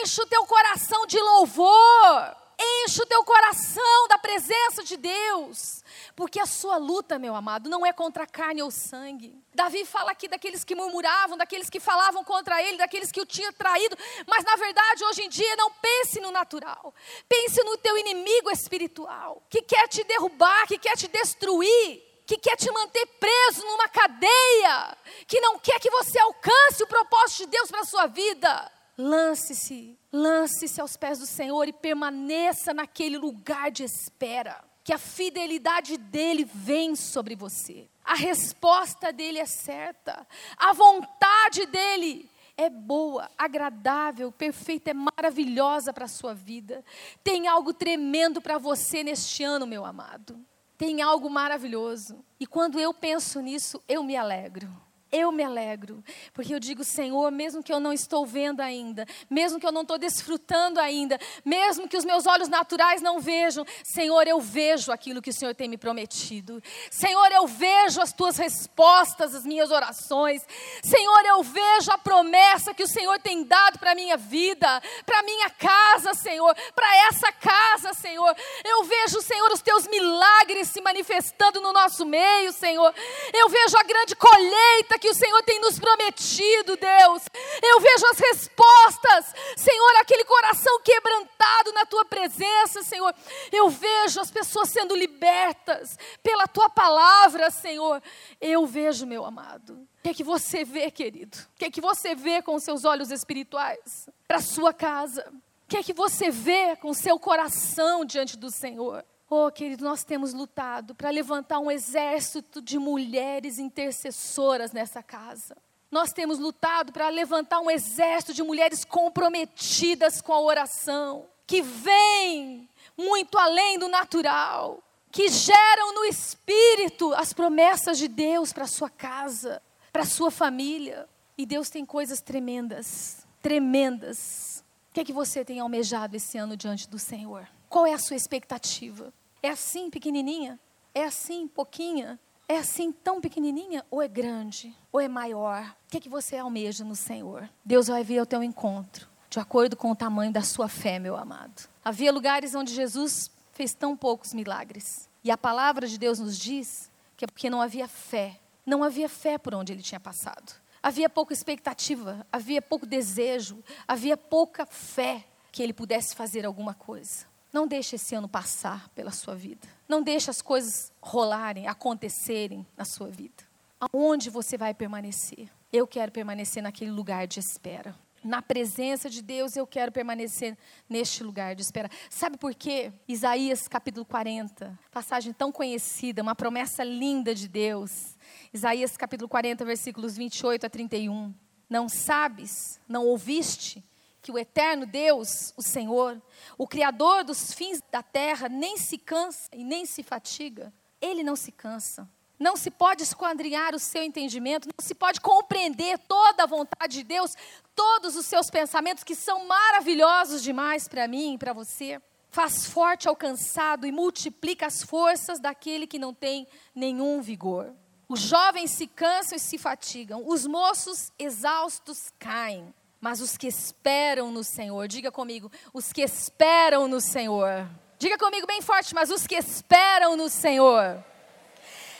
Enche 0.02 0.20
o 0.20 0.26
teu 0.26 0.44
coração 0.44 1.06
de 1.06 1.20
louvor. 1.20 2.45
Enche 2.58 3.02
o 3.02 3.06
teu 3.06 3.22
coração 3.22 4.08
da 4.08 4.16
presença 4.16 4.82
de 4.82 4.96
Deus. 4.96 5.84
Porque 6.14 6.40
a 6.40 6.46
sua 6.46 6.78
luta, 6.78 7.18
meu 7.18 7.34
amado, 7.34 7.68
não 7.68 7.84
é 7.84 7.92
contra 7.92 8.26
carne 8.26 8.62
ou 8.62 8.70
sangue. 8.70 9.38
Davi 9.54 9.84
fala 9.84 10.12
aqui 10.12 10.26
daqueles 10.26 10.64
que 10.64 10.74
murmuravam, 10.74 11.36
daqueles 11.36 11.68
que 11.68 11.78
falavam 11.78 12.24
contra 12.24 12.62
ele, 12.62 12.78
daqueles 12.78 13.12
que 13.12 13.20
o 13.20 13.26
tinham 13.26 13.52
traído. 13.52 13.96
Mas 14.26 14.44
na 14.44 14.56
verdade, 14.56 15.04
hoje 15.04 15.22
em 15.22 15.28
dia, 15.28 15.56
não 15.56 15.70
pense 15.70 16.18
no 16.20 16.30
natural. 16.30 16.94
Pense 17.28 17.62
no 17.62 17.76
teu 17.76 17.98
inimigo 17.98 18.50
espiritual, 18.50 19.42
que 19.50 19.60
quer 19.60 19.88
te 19.88 20.02
derrubar, 20.04 20.66
que 20.66 20.78
quer 20.78 20.96
te 20.96 21.08
destruir 21.08 22.06
que 22.26 22.36
quer 22.36 22.56
te 22.56 22.68
manter 22.72 23.06
preso 23.20 23.64
numa 23.64 23.88
cadeia, 23.88 24.98
que 25.28 25.40
não 25.40 25.60
quer 25.60 25.78
que 25.78 25.88
você 25.88 26.18
alcance 26.18 26.82
o 26.82 26.86
propósito 26.88 27.44
de 27.44 27.46
Deus 27.46 27.70
para 27.70 27.82
a 27.82 27.84
sua 27.84 28.08
vida. 28.08 28.72
Lance-se, 28.98 29.98
lance-se 30.10 30.80
aos 30.80 30.96
pés 30.96 31.18
do 31.18 31.26
Senhor 31.26 31.68
e 31.68 31.72
permaneça 31.72 32.72
naquele 32.72 33.18
lugar 33.18 33.70
de 33.70 33.84
espera 33.84 34.64
que 34.82 34.92
a 34.92 34.98
fidelidade 34.98 35.98
dele 35.98 36.44
vem 36.44 36.94
sobre 36.94 37.34
você. 37.34 37.88
A 38.04 38.14
resposta 38.14 39.12
dele 39.12 39.38
é 39.38 39.44
certa. 39.44 40.26
A 40.56 40.72
vontade 40.72 41.66
dele 41.66 42.30
é 42.56 42.70
boa, 42.70 43.28
agradável, 43.36 44.32
perfeita, 44.32 44.92
é 44.92 44.94
maravilhosa 44.94 45.92
para 45.92 46.06
a 46.06 46.08
sua 46.08 46.32
vida. 46.32 46.82
Tem 47.22 47.48
algo 47.48 47.74
tremendo 47.74 48.40
para 48.40 48.56
você 48.56 49.02
neste 49.02 49.42
ano, 49.42 49.66
meu 49.66 49.84
amado. 49.84 50.40
Tem 50.78 51.02
algo 51.02 51.28
maravilhoso. 51.28 52.24
E 52.40 52.46
quando 52.46 52.78
eu 52.80 52.94
penso 52.94 53.40
nisso, 53.40 53.82
eu 53.88 54.02
me 54.02 54.16
alegro 54.16 54.85
eu 55.10 55.30
me 55.30 55.42
alegro, 55.42 56.02
porque 56.32 56.54
eu 56.54 56.58
digo, 56.58 56.82
Senhor, 56.82 57.30
mesmo 57.30 57.62
que 57.62 57.72
eu 57.72 57.78
não 57.78 57.92
estou 57.92 58.26
vendo 58.26 58.60
ainda, 58.60 59.06
mesmo 59.30 59.60
que 59.60 59.66
eu 59.66 59.72
não 59.72 59.82
estou 59.82 59.98
desfrutando 59.98 60.80
ainda, 60.80 61.18
mesmo 61.44 61.88
que 61.88 61.96
os 61.96 62.04
meus 62.04 62.26
olhos 62.26 62.48
naturais 62.48 63.00
não 63.00 63.20
vejam, 63.20 63.64
Senhor, 63.84 64.26
eu 64.26 64.40
vejo 64.40 64.90
aquilo 64.90 65.22
que 65.22 65.30
o 65.30 65.32
Senhor 65.32 65.54
tem 65.54 65.68
me 65.68 65.76
prometido. 65.76 66.62
Senhor, 66.90 67.30
eu 67.32 67.46
vejo 67.46 68.00
as 68.00 68.12
tuas 68.12 68.36
respostas 68.36 69.34
às 69.34 69.44
minhas 69.44 69.70
orações. 69.70 70.42
Senhor, 70.82 71.24
eu 71.24 71.42
vejo 71.42 71.90
a 71.92 71.98
promessa 71.98 72.74
que 72.74 72.82
o 72.82 72.88
Senhor 72.88 73.18
tem 73.20 73.44
dado 73.44 73.78
para 73.78 73.92
a 73.92 73.94
minha 73.94 74.16
vida, 74.16 74.82
para 75.04 75.20
a 75.20 75.22
minha 75.22 75.50
casa, 75.50 76.14
Senhor, 76.14 76.54
para 76.74 76.96
essa 77.08 77.32
casa, 77.32 77.94
Senhor. 77.94 78.34
Eu 78.64 78.84
vejo, 78.84 79.22
Senhor, 79.22 79.52
os 79.52 79.62
teus 79.62 79.86
milagres 79.86 80.68
se 80.68 80.80
manifestando 80.80 81.60
no 81.60 81.72
nosso 81.72 82.04
meio, 82.04 82.52
Senhor. 82.52 82.92
Eu 83.32 83.48
vejo 83.48 83.76
a 83.78 83.82
grande 83.82 84.16
colheita 84.16 84.95
que 84.98 85.08
o 85.08 85.14
Senhor 85.14 85.42
tem 85.42 85.60
nos 85.60 85.78
prometido, 85.78 86.76
Deus. 86.76 87.22
Eu 87.62 87.80
vejo 87.80 88.06
as 88.06 88.18
respostas, 88.18 89.34
Senhor, 89.56 89.96
aquele 89.96 90.24
coração 90.24 90.80
quebrantado 90.82 91.72
na 91.72 91.86
tua 91.86 92.04
presença, 92.04 92.82
Senhor. 92.82 93.14
Eu 93.52 93.68
vejo 93.68 94.20
as 94.20 94.30
pessoas 94.30 94.70
sendo 94.70 94.94
libertas 94.94 95.98
pela 96.22 96.46
tua 96.46 96.68
palavra, 96.68 97.50
Senhor. 97.50 98.02
Eu 98.40 98.66
vejo, 98.66 99.06
meu 99.06 99.24
amado. 99.24 99.74
O 99.74 100.02
que 100.02 100.10
é 100.10 100.14
que 100.14 100.24
você 100.24 100.64
vê, 100.64 100.90
querido? 100.90 101.36
O 101.54 101.58
que 101.58 101.64
é 101.64 101.70
que 101.70 101.80
você 101.80 102.14
vê 102.14 102.40
com 102.42 102.54
os 102.54 102.62
seus 102.62 102.84
olhos 102.84 103.10
espirituais? 103.10 104.08
Para 104.28 104.40
sua 104.40 104.72
casa. 104.72 105.28
O 105.64 105.68
que 105.68 105.78
é 105.78 105.82
que 105.82 105.92
você 105.92 106.30
vê 106.30 106.76
com 106.76 106.90
o 106.90 106.94
seu 106.94 107.18
coração 107.18 108.04
diante 108.04 108.36
do 108.36 108.50
Senhor? 108.50 109.04
Oh, 109.28 109.50
querido, 109.50 109.84
nós 109.84 110.04
temos 110.04 110.32
lutado 110.32 110.94
para 110.94 111.10
levantar 111.10 111.58
um 111.58 111.70
exército 111.70 112.62
de 112.62 112.78
mulheres 112.78 113.58
intercessoras 113.58 114.70
nessa 114.70 115.02
casa. 115.02 115.56
Nós 115.90 116.12
temos 116.12 116.38
lutado 116.38 116.92
para 116.92 117.08
levantar 117.08 117.60
um 117.60 117.70
exército 117.70 118.32
de 118.32 118.42
mulheres 118.42 118.84
comprometidas 118.84 120.20
com 120.20 120.32
a 120.32 120.40
oração, 120.40 121.26
que 121.44 121.60
vêm 121.60 122.68
muito 122.96 123.36
além 123.36 123.78
do 123.80 123.88
natural, 123.88 124.80
que 125.10 125.28
geram 125.28 125.92
no 125.92 126.04
espírito 126.04 127.12
as 127.14 127.32
promessas 127.32 127.98
de 127.98 128.06
Deus 128.06 128.52
para 128.52 128.66
sua 128.66 128.90
casa, 128.90 129.60
para 129.92 130.04
sua 130.04 130.30
família. 130.30 131.08
E 131.36 131.44
Deus 131.44 131.68
tem 131.68 131.84
coisas 131.84 132.20
tremendas, 132.20 133.26
tremendas. 133.42 134.64
O 134.90 134.94
que 134.94 135.00
é 135.00 135.04
que 135.04 135.12
você 135.12 135.44
tem 135.44 135.58
almejado 135.58 136.16
esse 136.16 136.38
ano 136.38 136.56
diante 136.56 136.88
do 136.88 136.98
Senhor? 136.98 137.48
Qual 137.76 137.86
é 137.86 137.92
a 137.92 137.98
sua 137.98 138.16
expectativa? 138.16 139.12
É 139.42 139.50
assim 139.50 139.90
pequenininha? 139.90 140.58
É 140.94 141.04
assim 141.04 141.46
pouquinha? 141.46 142.18
É 142.48 142.56
assim 142.56 142.90
tão 142.90 143.20
pequenininha 143.20 143.84
ou 143.90 144.00
é 144.00 144.08
grande? 144.08 144.74
Ou 144.90 144.98
é 144.98 145.06
maior? 145.06 145.76
O 145.84 145.90
que, 145.90 145.98
é 145.98 146.00
que 146.00 146.08
você 146.08 146.38
almeja 146.38 146.86
no 146.86 146.96
Senhor? 146.96 147.46
Deus 147.62 147.88
vai 147.88 148.02
vir 148.02 148.18
ao 148.18 148.24
teu 148.24 148.42
encontro, 148.42 149.06
de 149.28 149.38
acordo 149.38 149.76
com 149.76 149.90
o 149.90 149.94
tamanho 149.94 150.32
da 150.32 150.40
sua 150.40 150.68
fé, 150.68 150.98
meu 150.98 151.18
amado. 151.18 151.68
Havia 151.84 152.10
lugares 152.10 152.54
onde 152.54 152.72
Jesus 152.72 153.30
fez 153.52 153.74
tão 153.74 153.94
poucos 153.94 154.32
milagres. 154.32 155.06
E 155.22 155.30
a 155.30 155.36
palavra 155.36 155.86
de 155.86 155.98
Deus 155.98 156.18
nos 156.18 156.38
diz 156.38 156.90
que 157.14 157.26
é 157.26 157.28
porque 157.28 157.50
não 157.50 157.60
havia 157.60 157.86
fé. 157.86 158.40
Não 158.64 158.82
havia 158.82 159.06
fé 159.06 159.36
por 159.36 159.54
onde 159.54 159.74
ele 159.74 159.82
tinha 159.82 160.00
passado. 160.00 160.54
Havia 160.82 161.10
pouca 161.10 161.34
expectativa, 161.34 162.26
havia 162.32 162.62
pouco 162.62 162.86
desejo, 162.86 163.62
havia 163.86 164.16
pouca 164.16 164.64
fé 164.64 165.26
que 165.52 165.62
ele 165.62 165.74
pudesse 165.74 166.16
fazer 166.16 166.46
alguma 166.46 166.72
coisa. 166.72 167.35
Não 167.52 167.66
deixe 167.66 167.96
esse 167.96 168.14
ano 168.14 168.28
passar 168.28 168.88
pela 168.90 169.10
sua 169.10 169.34
vida. 169.34 169.66
Não 169.88 170.02
deixe 170.02 170.30
as 170.30 170.42
coisas 170.42 170.92
rolarem, 171.00 171.66
acontecerem 171.66 172.66
na 172.76 172.84
sua 172.84 173.08
vida. 173.08 173.44
Aonde 173.80 174.30
você 174.30 174.56
vai 174.56 174.74
permanecer? 174.74 175.48
Eu 175.72 175.86
quero 175.86 176.10
permanecer 176.12 176.62
naquele 176.62 176.90
lugar 176.90 177.26
de 177.26 177.40
espera. 177.40 177.94
Na 178.24 178.42
presença 178.42 179.08
de 179.08 179.22
Deus, 179.22 179.56
eu 179.56 179.66
quero 179.66 179.92
permanecer 179.92 180.56
neste 180.88 181.22
lugar 181.22 181.54
de 181.54 181.62
espera. 181.62 181.88
Sabe 182.10 182.36
por 182.36 182.54
quê? 182.54 182.92
Isaías 183.06 183.68
capítulo 183.68 184.04
40, 184.04 184.76
passagem 184.90 185.32
tão 185.32 185.52
conhecida, 185.52 186.22
uma 186.22 186.34
promessa 186.34 186.82
linda 186.82 187.34
de 187.34 187.46
Deus. 187.46 188.16
Isaías 188.52 188.96
capítulo 188.96 189.28
40, 189.28 189.64
versículos 189.64 190.16
28 190.16 190.66
a 190.66 190.70
31. 190.70 191.32
Não 191.70 191.88
sabes, 191.88 192.80
não 192.88 193.06
ouviste 193.06 193.84
que 194.26 194.32
o 194.32 194.38
eterno 194.38 194.84
Deus, 194.84 195.54
o 195.56 195.62
Senhor, 195.62 196.20
o 196.58 196.66
Criador 196.66 197.22
dos 197.22 197.52
fins 197.52 197.80
da 197.92 198.02
terra, 198.02 198.48
nem 198.48 198.76
se 198.76 198.98
cansa 198.98 199.48
e 199.52 199.62
nem 199.62 199.86
se 199.86 200.02
fatiga? 200.02 200.74
Ele 201.00 201.22
não 201.22 201.36
se 201.36 201.52
cansa. 201.52 202.10
Não 202.36 202.56
se 202.56 202.68
pode 202.68 203.04
esquadrinhar 203.04 203.72
o 203.72 203.78
seu 203.78 204.02
entendimento, 204.02 204.66
não 204.66 204.84
se 204.84 204.96
pode 204.96 205.20
compreender 205.20 205.96
toda 206.08 206.42
a 206.42 206.46
vontade 206.46 206.96
de 206.96 207.04
Deus, 207.04 207.36
todos 207.72 208.16
os 208.16 208.26
seus 208.26 208.50
pensamentos 208.50 209.04
que 209.04 209.14
são 209.14 209.46
maravilhosos 209.46 210.42
demais 210.42 210.88
para 210.88 211.06
mim 211.06 211.34
e 211.34 211.38
para 211.38 211.52
você. 211.52 212.02
Faz 212.28 212.66
forte 212.66 213.06
ao 213.06 213.14
cansado 213.14 213.86
e 213.86 213.92
multiplica 213.92 214.66
as 214.66 214.82
forças 214.82 215.38
daquele 215.38 215.86
que 215.86 216.00
não 216.00 216.12
tem 216.12 216.48
nenhum 216.74 217.22
vigor. 217.22 217.72
Os 218.08 218.18
jovens 218.18 218.72
se 218.72 218.88
cansam 218.88 219.36
e 219.36 219.40
se 219.40 219.56
fatigam, 219.56 220.24
os 220.26 220.48
moços 220.48 221.12
exaustos 221.16 222.12
caem. 222.18 222.74
Mas 223.00 223.20
os 223.20 223.36
que 223.36 223.46
esperam 223.46 224.30
no 224.30 224.42
Senhor, 224.42 224.88
diga 224.88 225.12
comigo, 225.12 225.50
os 225.72 225.92
que 225.92 226.02
esperam 226.02 226.88
no 226.88 227.00
Senhor. 227.00 227.68
Diga 227.98 228.18
comigo 228.18 228.46
bem 228.46 228.60
forte, 228.60 228.94
mas 228.94 229.10
os 229.10 229.26
que 229.26 229.36
esperam 229.36 230.16
no 230.16 230.28
Senhor 230.28 231.02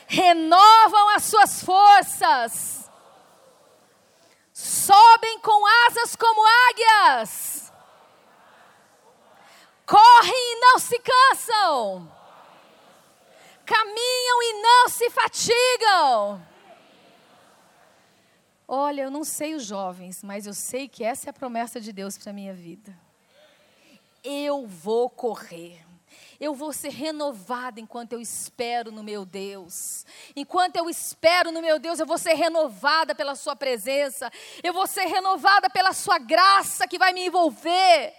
renovam 0.09 1.09
as 1.17 1.25
suas 1.25 1.63
forças, 1.65 2.91
sobem 4.53 5.41
com 5.41 5.67
asas 5.89 6.15
como 6.15 6.47
águias, 6.71 7.73
correm 9.85 10.33
e 10.33 10.61
não 10.61 10.79
se 10.79 10.99
cansam 11.01 12.17
caminham 13.67 14.43
e 14.43 14.63
não 14.63 14.89
se 14.89 15.11
fatigam. 15.11 16.47
Olha, 18.69 19.03
eu 19.03 19.11
não 19.11 19.23
sei 19.23 19.55
os 19.55 19.65
jovens, 19.65 20.23
mas 20.23 20.47
eu 20.47 20.55
sei 20.55 20.89
que 20.89 21.05
essa 21.05 21.29
é 21.29 21.31
a 21.31 21.35
promessa 21.35 21.81
de 21.81 21.93
Deus 21.93 22.19
para 22.19 22.31
a 22.31 22.35
minha 22.35 22.53
vida. 22.53 22.97
Eu 24.25 24.67
vou 24.67 25.09
correr. 25.09 25.87
Eu 26.41 26.53
vou 26.55 26.73
ser 26.73 26.91
renovada 26.91 27.81
enquanto 27.81 28.13
eu 28.13 28.21
espero 28.21 28.91
no 28.91 29.03
meu 29.03 29.25
Deus. 29.25 30.05
Enquanto 30.35 30.77
eu 30.77 30.91
espero 30.91 31.53
no 31.53 31.63
meu 31.63 31.79
Deus, 31.79 32.01
eu 32.01 32.07
vou 32.07 32.19
ser 32.19 32.35
renovada 32.35 33.15
pela 33.15 33.35
Sua 33.35 33.55
presença. 33.55 34.31
Eu 34.63 34.73
vou 34.73 34.87
ser 34.87 35.05
renovada 35.05 35.71
pela 35.71 35.93
Sua 35.93 36.19
graça 36.19 36.89
que 36.89 36.99
vai 36.99 37.13
me 37.13 37.27
envolver. 37.27 38.13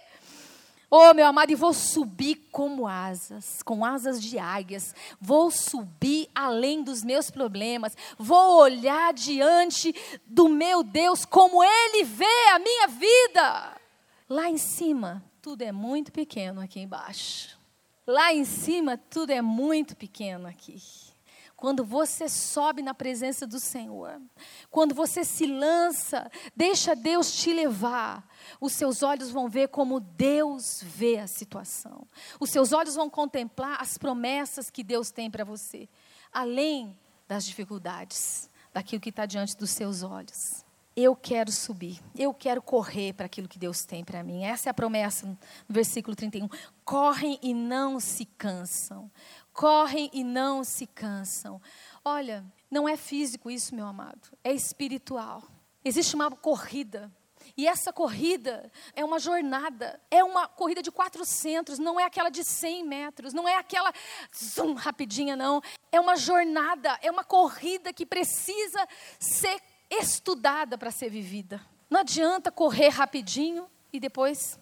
Oh, 0.90 1.12
meu 1.12 1.26
amado, 1.26 1.50
e 1.50 1.54
vou 1.54 1.74
subir 1.74 2.48
como 2.50 2.86
asas, 2.86 3.62
com 3.62 3.84
asas 3.84 4.22
de 4.22 4.38
águias. 4.38 4.94
Vou 5.20 5.50
subir 5.50 6.30
além 6.34 6.82
dos 6.82 7.04
meus 7.04 7.30
problemas. 7.30 7.94
Vou 8.18 8.58
olhar 8.62 9.12
diante 9.12 9.94
do 10.26 10.48
meu 10.48 10.82
Deus 10.82 11.26
como 11.26 11.62
Ele 11.62 12.04
vê 12.04 12.24
a 12.54 12.58
minha 12.58 12.88
vida. 12.88 13.76
Lá 14.30 14.48
em 14.48 14.56
cima, 14.56 15.22
tudo 15.42 15.62
é 15.62 15.72
muito 15.72 16.10
pequeno 16.10 16.60
aqui 16.60 16.80
embaixo. 16.80 17.58
Lá 18.06 18.32
em 18.32 18.46
cima, 18.46 18.96
tudo 18.96 19.30
é 19.30 19.42
muito 19.42 19.94
pequeno 19.94 20.48
aqui. 20.48 20.80
Quando 21.58 21.84
você 21.84 22.28
sobe 22.28 22.80
na 22.80 22.94
presença 22.94 23.46
do 23.46 23.60
Senhor, 23.60 24.18
quando 24.70 24.94
você 24.94 25.24
se 25.24 25.44
lança, 25.44 26.30
deixa 26.56 26.96
Deus 26.96 27.32
te 27.32 27.52
levar 27.52 28.26
os 28.60 28.72
seus 28.72 29.02
olhos 29.02 29.30
vão 29.30 29.48
ver 29.48 29.68
como 29.68 30.00
Deus 30.00 30.80
vê 30.82 31.18
a 31.18 31.26
situação. 31.26 32.06
Os 32.40 32.50
seus 32.50 32.72
olhos 32.72 32.94
vão 32.94 33.10
contemplar 33.10 33.80
as 33.80 33.98
promessas 33.98 34.70
que 34.70 34.82
Deus 34.82 35.10
tem 35.10 35.30
para 35.30 35.44
você, 35.44 35.88
além 36.32 36.96
das 37.26 37.44
dificuldades, 37.44 38.48
daquilo 38.72 39.00
que 39.00 39.10
está 39.10 39.26
diante 39.26 39.56
dos 39.56 39.70
seus 39.70 40.02
olhos. 40.02 40.64
Eu 40.96 41.14
quero 41.14 41.52
subir, 41.52 42.00
eu 42.16 42.34
quero 42.34 42.60
correr 42.60 43.12
para 43.12 43.26
aquilo 43.26 43.46
que 43.46 43.58
Deus 43.58 43.84
tem 43.84 44.02
para 44.02 44.24
mim. 44.24 44.42
Essa 44.42 44.68
é 44.68 44.70
a 44.70 44.74
promessa 44.74 45.26
no 45.26 45.38
versículo 45.68 46.16
31. 46.16 46.48
Correm 46.84 47.38
e 47.40 47.54
não 47.54 48.00
se 48.00 48.24
cansam. 48.24 49.08
Correm 49.58 50.08
e 50.12 50.22
não 50.22 50.62
se 50.62 50.86
cansam. 50.86 51.60
Olha, 52.04 52.44
não 52.70 52.88
é 52.88 52.96
físico 52.96 53.50
isso, 53.50 53.74
meu 53.74 53.86
amado, 53.86 54.28
é 54.44 54.52
espiritual. 54.52 55.42
Existe 55.84 56.14
uma 56.14 56.30
corrida 56.30 57.10
e 57.56 57.66
essa 57.66 57.92
corrida 57.92 58.70
é 58.94 59.04
uma 59.04 59.18
jornada, 59.18 60.00
é 60.12 60.22
uma 60.22 60.46
corrida 60.46 60.80
de 60.80 60.92
400, 60.92 61.80
não 61.80 61.98
é 61.98 62.04
aquela 62.04 62.30
de 62.30 62.44
100 62.44 62.84
metros, 62.84 63.32
não 63.32 63.48
é 63.48 63.56
aquela 63.56 63.92
zoom, 64.32 64.74
rapidinha, 64.74 65.34
não. 65.34 65.60
É 65.90 65.98
uma 65.98 66.14
jornada, 66.14 66.96
é 67.02 67.10
uma 67.10 67.24
corrida 67.24 67.92
que 67.92 68.06
precisa 68.06 68.86
ser 69.18 69.60
estudada 69.90 70.78
para 70.78 70.92
ser 70.92 71.10
vivida. 71.10 71.60
Não 71.90 71.98
adianta 71.98 72.52
correr 72.52 72.90
rapidinho 72.90 73.68
e 73.92 73.98
depois 73.98 74.56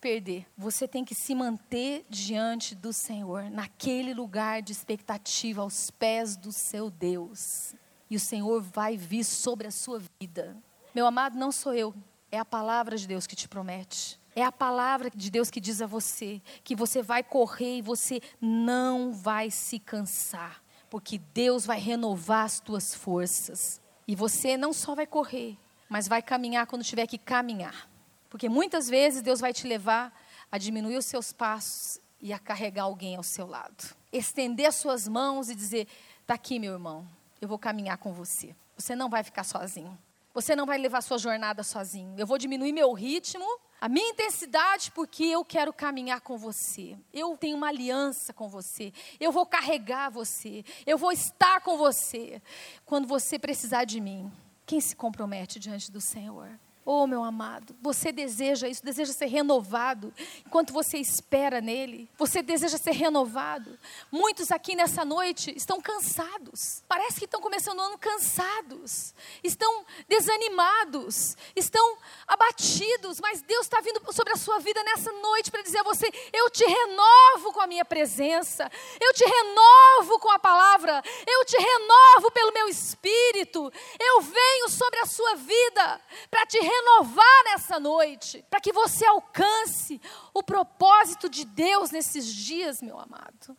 perder. 0.00 0.46
Você 0.56 0.88
tem 0.88 1.04
que 1.04 1.14
se 1.14 1.34
manter 1.34 2.04
diante 2.08 2.74
do 2.74 2.92
Senhor, 2.92 3.50
naquele 3.50 4.14
lugar 4.14 4.62
de 4.62 4.72
expectativa, 4.72 5.62
aos 5.62 5.90
pés 5.90 6.36
do 6.36 6.52
seu 6.52 6.90
Deus. 6.90 7.74
E 8.10 8.16
o 8.16 8.20
Senhor 8.20 8.62
vai 8.62 8.96
vir 8.96 9.24
sobre 9.24 9.66
a 9.66 9.70
sua 9.70 10.00
vida. 10.20 10.56
Meu 10.94 11.06
amado, 11.06 11.36
não 11.36 11.52
sou 11.52 11.74
eu, 11.74 11.94
é 12.30 12.38
a 12.38 12.44
palavra 12.44 12.96
de 12.96 13.06
Deus 13.06 13.26
que 13.26 13.36
te 13.36 13.48
promete. 13.48 14.18
É 14.34 14.44
a 14.44 14.52
palavra 14.52 15.10
de 15.10 15.30
Deus 15.30 15.50
que 15.50 15.60
diz 15.60 15.82
a 15.82 15.86
você 15.86 16.40
que 16.62 16.76
você 16.76 17.02
vai 17.02 17.22
correr 17.22 17.78
e 17.78 17.82
você 17.82 18.20
não 18.40 19.12
vai 19.12 19.50
se 19.50 19.78
cansar, 19.78 20.62
porque 20.88 21.18
Deus 21.18 21.66
vai 21.66 21.78
renovar 21.80 22.44
as 22.44 22.60
tuas 22.60 22.94
forças. 22.94 23.80
E 24.06 24.14
você 24.14 24.56
não 24.56 24.72
só 24.72 24.94
vai 24.94 25.06
correr, 25.06 25.58
mas 25.88 26.06
vai 26.06 26.22
caminhar 26.22 26.66
quando 26.66 26.84
tiver 26.84 27.06
que 27.06 27.18
caminhar. 27.18 27.88
Porque 28.28 28.48
muitas 28.48 28.88
vezes 28.88 29.22
Deus 29.22 29.40
vai 29.40 29.52
te 29.52 29.66
levar 29.66 30.12
a 30.50 30.58
diminuir 30.58 30.96
os 30.96 31.06
seus 31.06 31.32
passos 31.32 32.00
e 32.20 32.32
a 32.32 32.38
carregar 32.38 32.84
alguém 32.84 33.16
ao 33.16 33.22
seu 33.22 33.46
lado. 33.46 33.96
Estender 34.12 34.66
as 34.66 34.76
suas 34.76 35.06
mãos 35.06 35.48
e 35.48 35.54
dizer: 35.54 35.86
"Tá 36.26 36.34
aqui, 36.34 36.58
meu 36.58 36.72
irmão. 36.72 37.06
Eu 37.40 37.48
vou 37.48 37.58
caminhar 37.58 37.98
com 37.98 38.12
você. 38.12 38.54
Você 38.76 38.94
não 38.94 39.08
vai 39.08 39.22
ficar 39.22 39.44
sozinho." 39.44 39.98
Você 40.34 40.54
não 40.54 40.66
vai 40.66 40.78
levar 40.78 41.00
sua 41.00 41.18
jornada 41.18 41.64
sozinho. 41.64 42.14
Eu 42.16 42.24
vou 42.24 42.38
diminuir 42.38 42.72
meu 42.72 42.92
ritmo, 42.92 43.44
a 43.80 43.88
minha 43.88 44.10
intensidade, 44.10 44.92
porque 44.92 45.24
eu 45.24 45.44
quero 45.44 45.72
caminhar 45.72 46.20
com 46.20 46.38
você. 46.38 46.96
Eu 47.12 47.36
tenho 47.36 47.56
uma 47.56 47.66
aliança 47.66 48.32
com 48.32 48.48
você. 48.48 48.92
Eu 49.18 49.32
vou 49.32 49.44
carregar 49.44 50.10
você. 50.10 50.64
Eu 50.86 50.96
vou 50.96 51.10
estar 51.10 51.60
com 51.60 51.76
você 51.76 52.40
quando 52.86 53.08
você 53.08 53.36
precisar 53.36 53.84
de 53.84 54.00
mim. 54.00 54.30
Quem 54.64 54.80
se 54.80 54.94
compromete 54.94 55.58
diante 55.58 55.90
do 55.90 56.00
Senhor? 56.00 56.48
Oh, 56.90 57.06
meu 57.06 57.22
amado, 57.22 57.76
você 57.82 58.10
deseja 58.10 58.66
isso, 58.66 58.82
deseja 58.82 59.12
ser 59.12 59.26
renovado 59.26 60.10
enquanto 60.46 60.72
você 60.72 60.96
espera 60.96 61.60
nele. 61.60 62.10
Você 62.16 62.40
deseja 62.40 62.78
ser 62.78 62.92
renovado. 62.92 63.78
Muitos 64.10 64.50
aqui 64.50 64.74
nessa 64.74 65.04
noite 65.04 65.52
estão 65.54 65.82
cansados. 65.82 66.82
Parece 66.88 67.18
que 67.18 67.26
estão 67.26 67.42
começando 67.42 67.78
o 67.78 67.82
ano 67.82 67.98
cansados. 67.98 69.14
Estão 69.44 69.84
desanimados. 70.08 71.36
Estão 71.54 71.98
abatidos. 72.26 73.20
Mas 73.20 73.42
Deus 73.42 73.66
está 73.66 73.82
vindo 73.82 74.00
sobre 74.10 74.32
a 74.32 74.36
sua 74.36 74.58
vida 74.58 74.82
nessa 74.82 75.12
noite 75.12 75.50
para 75.50 75.60
dizer 75.60 75.80
a 75.80 75.82
você: 75.82 76.10
Eu 76.32 76.48
te 76.48 76.64
renovo 76.64 77.52
com 77.52 77.60
a 77.60 77.66
minha 77.66 77.84
presença. 77.84 78.72
Eu 78.98 79.12
te 79.12 79.26
renovo 79.26 80.18
com 80.20 80.30
a 80.30 80.38
palavra. 80.38 81.02
Eu 81.26 81.44
te 81.44 81.58
renovo 81.58 82.30
pelo 82.30 82.54
meu 82.54 82.66
espírito. 82.66 83.70
Eu 84.00 84.22
venho 84.22 84.70
sobre 84.70 85.00
a 85.00 85.04
sua 85.04 85.34
vida 85.34 86.00
para 86.30 86.46
te 86.46 86.58
renovar 86.58 86.77
renovar 86.78 87.44
nessa 87.44 87.78
noite, 87.78 88.44
para 88.48 88.60
que 88.60 88.72
você 88.72 89.04
alcance 89.04 90.00
o 90.32 90.42
propósito 90.42 91.28
de 91.28 91.44
Deus 91.44 91.90
nesses 91.90 92.26
dias, 92.26 92.80
meu 92.80 92.98
amado. 92.98 93.56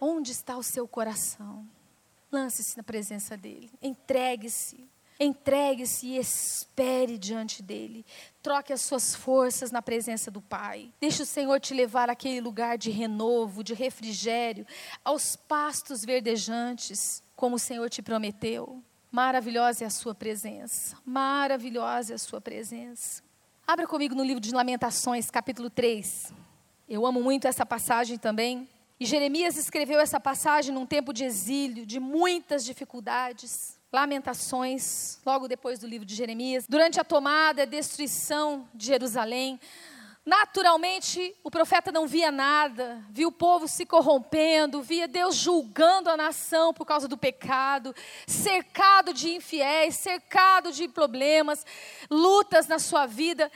Onde 0.00 0.32
está 0.32 0.56
o 0.56 0.62
seu 0.62 0.86
coração? 0.86 1.66
Lance-se 2.30 2.76
na 2.76 2.82
presença 2.82 3.36
dEle, 3.36 3.70
entregue-se, 3.80 4.88
entregue-se 5.18 6.06
e 6.06 6.18
espere 6.18 7.18
diante 7.18 7.62
dEle. 7.62 8.04
Troque 8.42 8.72
as 8.72 8.82
suas 8.82 9.14
forças 9.14 9.72
na 9.72 9.82
presença 9.82 10.30
do 10.30 10.40
Pai. 10.40 10.92
Deixe 11.00 11.22
o 11.22 11.26
Senhor 11.26 11.58
te 11.58 11.74
levar 11.74 12.10
àquele 12.10 12.40
lugar 12.40 12.78
de 12.78 12.90
renovo, 12.90 13.64
de 13.64 13.74
refrigério, 13.74 14.66
aos 15.04 15.34
pastos 15.34 16.04
verdejantes, 16.04 17.22
como 17.34 17.56
o 17.56 17.58
Senhor 17.58 17.88
te 17.88 18.02
prometeu. 18.02 18.82
Maravilhosa 19.10 19.84
é 19.84 19.86
a 19.86 19.90
sua 19.90 20.14
presença. 20.14 20.96
Maravilhosa 21.04 22.12
é 22.12 22.16
a 22.16 22.18
sua 22.18 22.42
presença. 22.42 23.22
Abra 23.66 23.86
comigo 23.86 24.14
no 24.14 24.22
livro 24.22 24.40
de 24.40 24.52
Lamentações, 24.54 25.30
capítulo 25.30 25.70
3. 25.70 26.32
Eu 26.86 27.06
amo 27.06 27.22
muito 27.22 27.46
essa 27.46 27.64
passagem 27.64 28.18
também. 28.18 28.68
E 29.00 29.06
Jeremias 29.06 29.56
escreveu 29.56 29.98
essa 29.98 30.20
passagem 30.20 30.74
num 30.74 30.84
tempo 30.84 31.14
de 31.14 31.24
exílio, 31.24 31.86
de 31.86 31.98
muitas 31.98 32.64
dificuldades. 32.64 33.78
Lamentações, 33.90 35.18
logo 35.24 35.48
depois 35.48 35.78
do 35.78 35.86
livro 35.86 36.04
de 36.04 36.14
Jeremias. 36.14 36.66
Durante 36.68 37.00
a 37.00 37.04
tomada 37.04 37.62
e 37.62 37.66
destruição 37.66 38.68
de 38.74 38.84
Jerusalém, 38.84 39.58
Naturalmente, 40.28 41.34
o 41.42 41.50
profeta 41.50 41.90
não 41.90 42.06
via 42.06 42.30
nada, 42.30 43.02
via 43.08 43.26
o 43.26 43.32
povo 43.32 43.66
se 43.66 43.86
corrompendo, 43.86 44.82
via 44.82 45.08
Deus 45.08 45.34
julgando 45.34 46.10
a 46.10 46.18
nação 46.18 46.74
por 46.74 46.84
causa 46.84 47.08
do 47.08 47.16
pecado, 47.16 47.94
cercado 48.26 49.14
de 49.14 49.30
infiéis, 49.30 49.94
cercado 49.94 50.70
de 50.70 50.86
problemas, 50.86 51.64
lutas 52.10 52.66
na 52.68 52.78
sua 52.78 53.06
vida. 53.06 53.50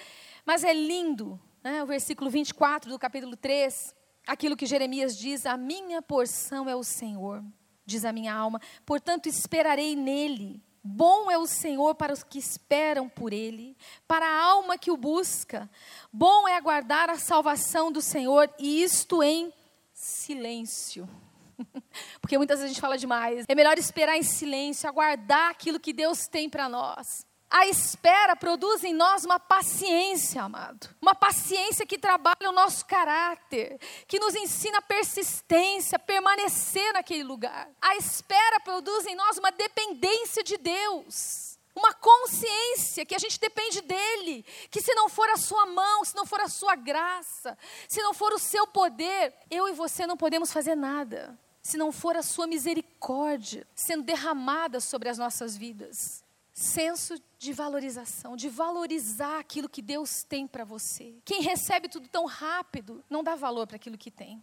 Mas 0.47 0.65
é 0.65 0.73
lindo, 0.73 1.39
né? 1.63 1.83
o 1.83 1.87
versículo 1.87 2.31
24 2.31 2.91
do 2.91 2.99
capítulo 2.99 3.37
3, 3.37 3.95
aquilo 4.27 4.57
que 4.57 4.65
Jeremias 4.65 5.15
diz: 5.15 5.45
A 5.45 5.59
minha 5.59 6.01
porção 6.01 6.71
é 6.71 6.75
o 6.75 6.83
Senhor, 6.83 7.45
diz 7.85 8.03
a 8.03 8.15
minha 8.15 8.33
alma, 8.33 8.59
portanto 8.87 9.27
esperarei 9.29 9.95
nele. 9.95 10.65
Bom 10.85 11.31
é 11.31 11.39
o 11.39 11.47
Senhor 11.47 11.95
para 11.95 12.13
os 12.13 12.25
que 12.25 12.39
esperam 12.39 13.09
por 13.09 13.33
Ele, 13.33 13.77
para 14.07 14.27
a 14.27 14.43
alma 14.43 14.77
que 14.77 14.91
o 14.91 14.97
busca. 14.97 15.71
Bom 16.13 16.49
é 16.49 16.57
aguardar 16.57 17.09
a 17.09 17.19
salvação 17.19 17.93
do 17.93 18.03
Senhor, 18.03 18.53
e 18.59 18.83
isto 18.83 19.23
em 19.23 19.53
silêncio. 19.93 21.09
Porque 22.21 22.37
muitas 22.37 22.59
vezes 22.59 22.71
a 22.71 22.75
gente 22.75 22.81
fala 22.81 22.99
demais. 22.99 23.45
É 23.49 23.55
melhor 23.55 23.79
esperar 23.79 24.17
em 24.17 24.23
silêncio, 24.23 24.89
aguardar 24.89 25.51
aquilo 25.51 25.79
que 25.79 25.93
Deus 25.93 26.27
tem 26.27 26.51
para 26.51 26.69
nós. 26.69 27.25
A 27.53 27.67
espera 27.67 28.35
produz 28.35 28.83
em 28.83 28.95
nós 28.95 29.27
uma 29.27 29.39
paciência, 29.39 30.43
amado. 30.43 30.89
Uma 31.03 31.15
paciência 31.15 31.85
que 31.85 31.99
trabalha 31.99 32.49
o 32.49 32.53
nosso 32.53 32.87
caráter, 32.87 33.79
que 34.09 34.19
nos 34.19 34.35
ensina 34.35 34.81
persistência, 34.81 35.99
permanecer 35.99 36.95
naquele 36.95 37.23
lugar. 37.23 37.69
A 37.79 37.95
espera 37.97 38.59
produz 38.61 39.05
em 39.05 39.15
nós 39.15 39.37
uma 39.37 39.53
dependência 39.53 40.43
de 40.43 40.57
Deus. 40.57 41.59
Uma 41.77 41.93
consciência 41.93 43.05
que 43.05 43.15
a 43.15 43.19
gente 43.19 43.39
depende 43.39 43.83
dele, 43.83 44.47
que 44.71 44.81
se 44.81 44.95
não 44.95 45.11
for 45.11 45.29
a 45.29 45.37
sua 45.37 45.67
mão, 45.67 46.07
se 46.07 46.17
não 46.17 46.25
for 46.25 46.41
a 46.41 46.49
sua 46.49 46.75
graça, 46.75 47.59
se 47.87 48.01
não 48.01 48.15
for 48.15 48.33
o 48.33 48.39
seu 48.39 48.67
poder, 48.67 49.35
eu 49.51 49.69
e 49.69 49.73
você 49.73 50.07
não 50.07 50.17
podemos 50.17 50.51
fazer 50.51 50.75
nada. 50.75 51.39
Se 51.63 51.77
não 51.77 51.93
for 51.93 52.17
a 52.17 52.23
sua 52.23 52.47
misericórdia 52.47 53.67
sendo 53.75 54.05
derramada 54.05 54.81
sobre 54.81 55.11
as 55.11 55.19
nossas 55.19 55.55
vidas 55.55 56.25
senso 56.53 57.15
de 57.39 57.53
valorização, 57.53 58.37
de 58.37 58.49
valorizar 58.49 59.39
aquilo 59.39 59.69
que 59.69 59.83
Deus 59.83 60.23
tem 60.23 60.47
para 60.47 60.65
você. 60.65 61.17
Quem 61.25 61.43
recebe 61.43 61.89
tudo 61.89 62.09
tão 62.09 62.27
rápido 62.27 63.03
não 63.09 63.23
dá 63.25 63.35
valor 63.35 63.67
para 63.67 63.77
aquilo 63.77 63.99
que 63.99 64.11
tem. 64.11 64.43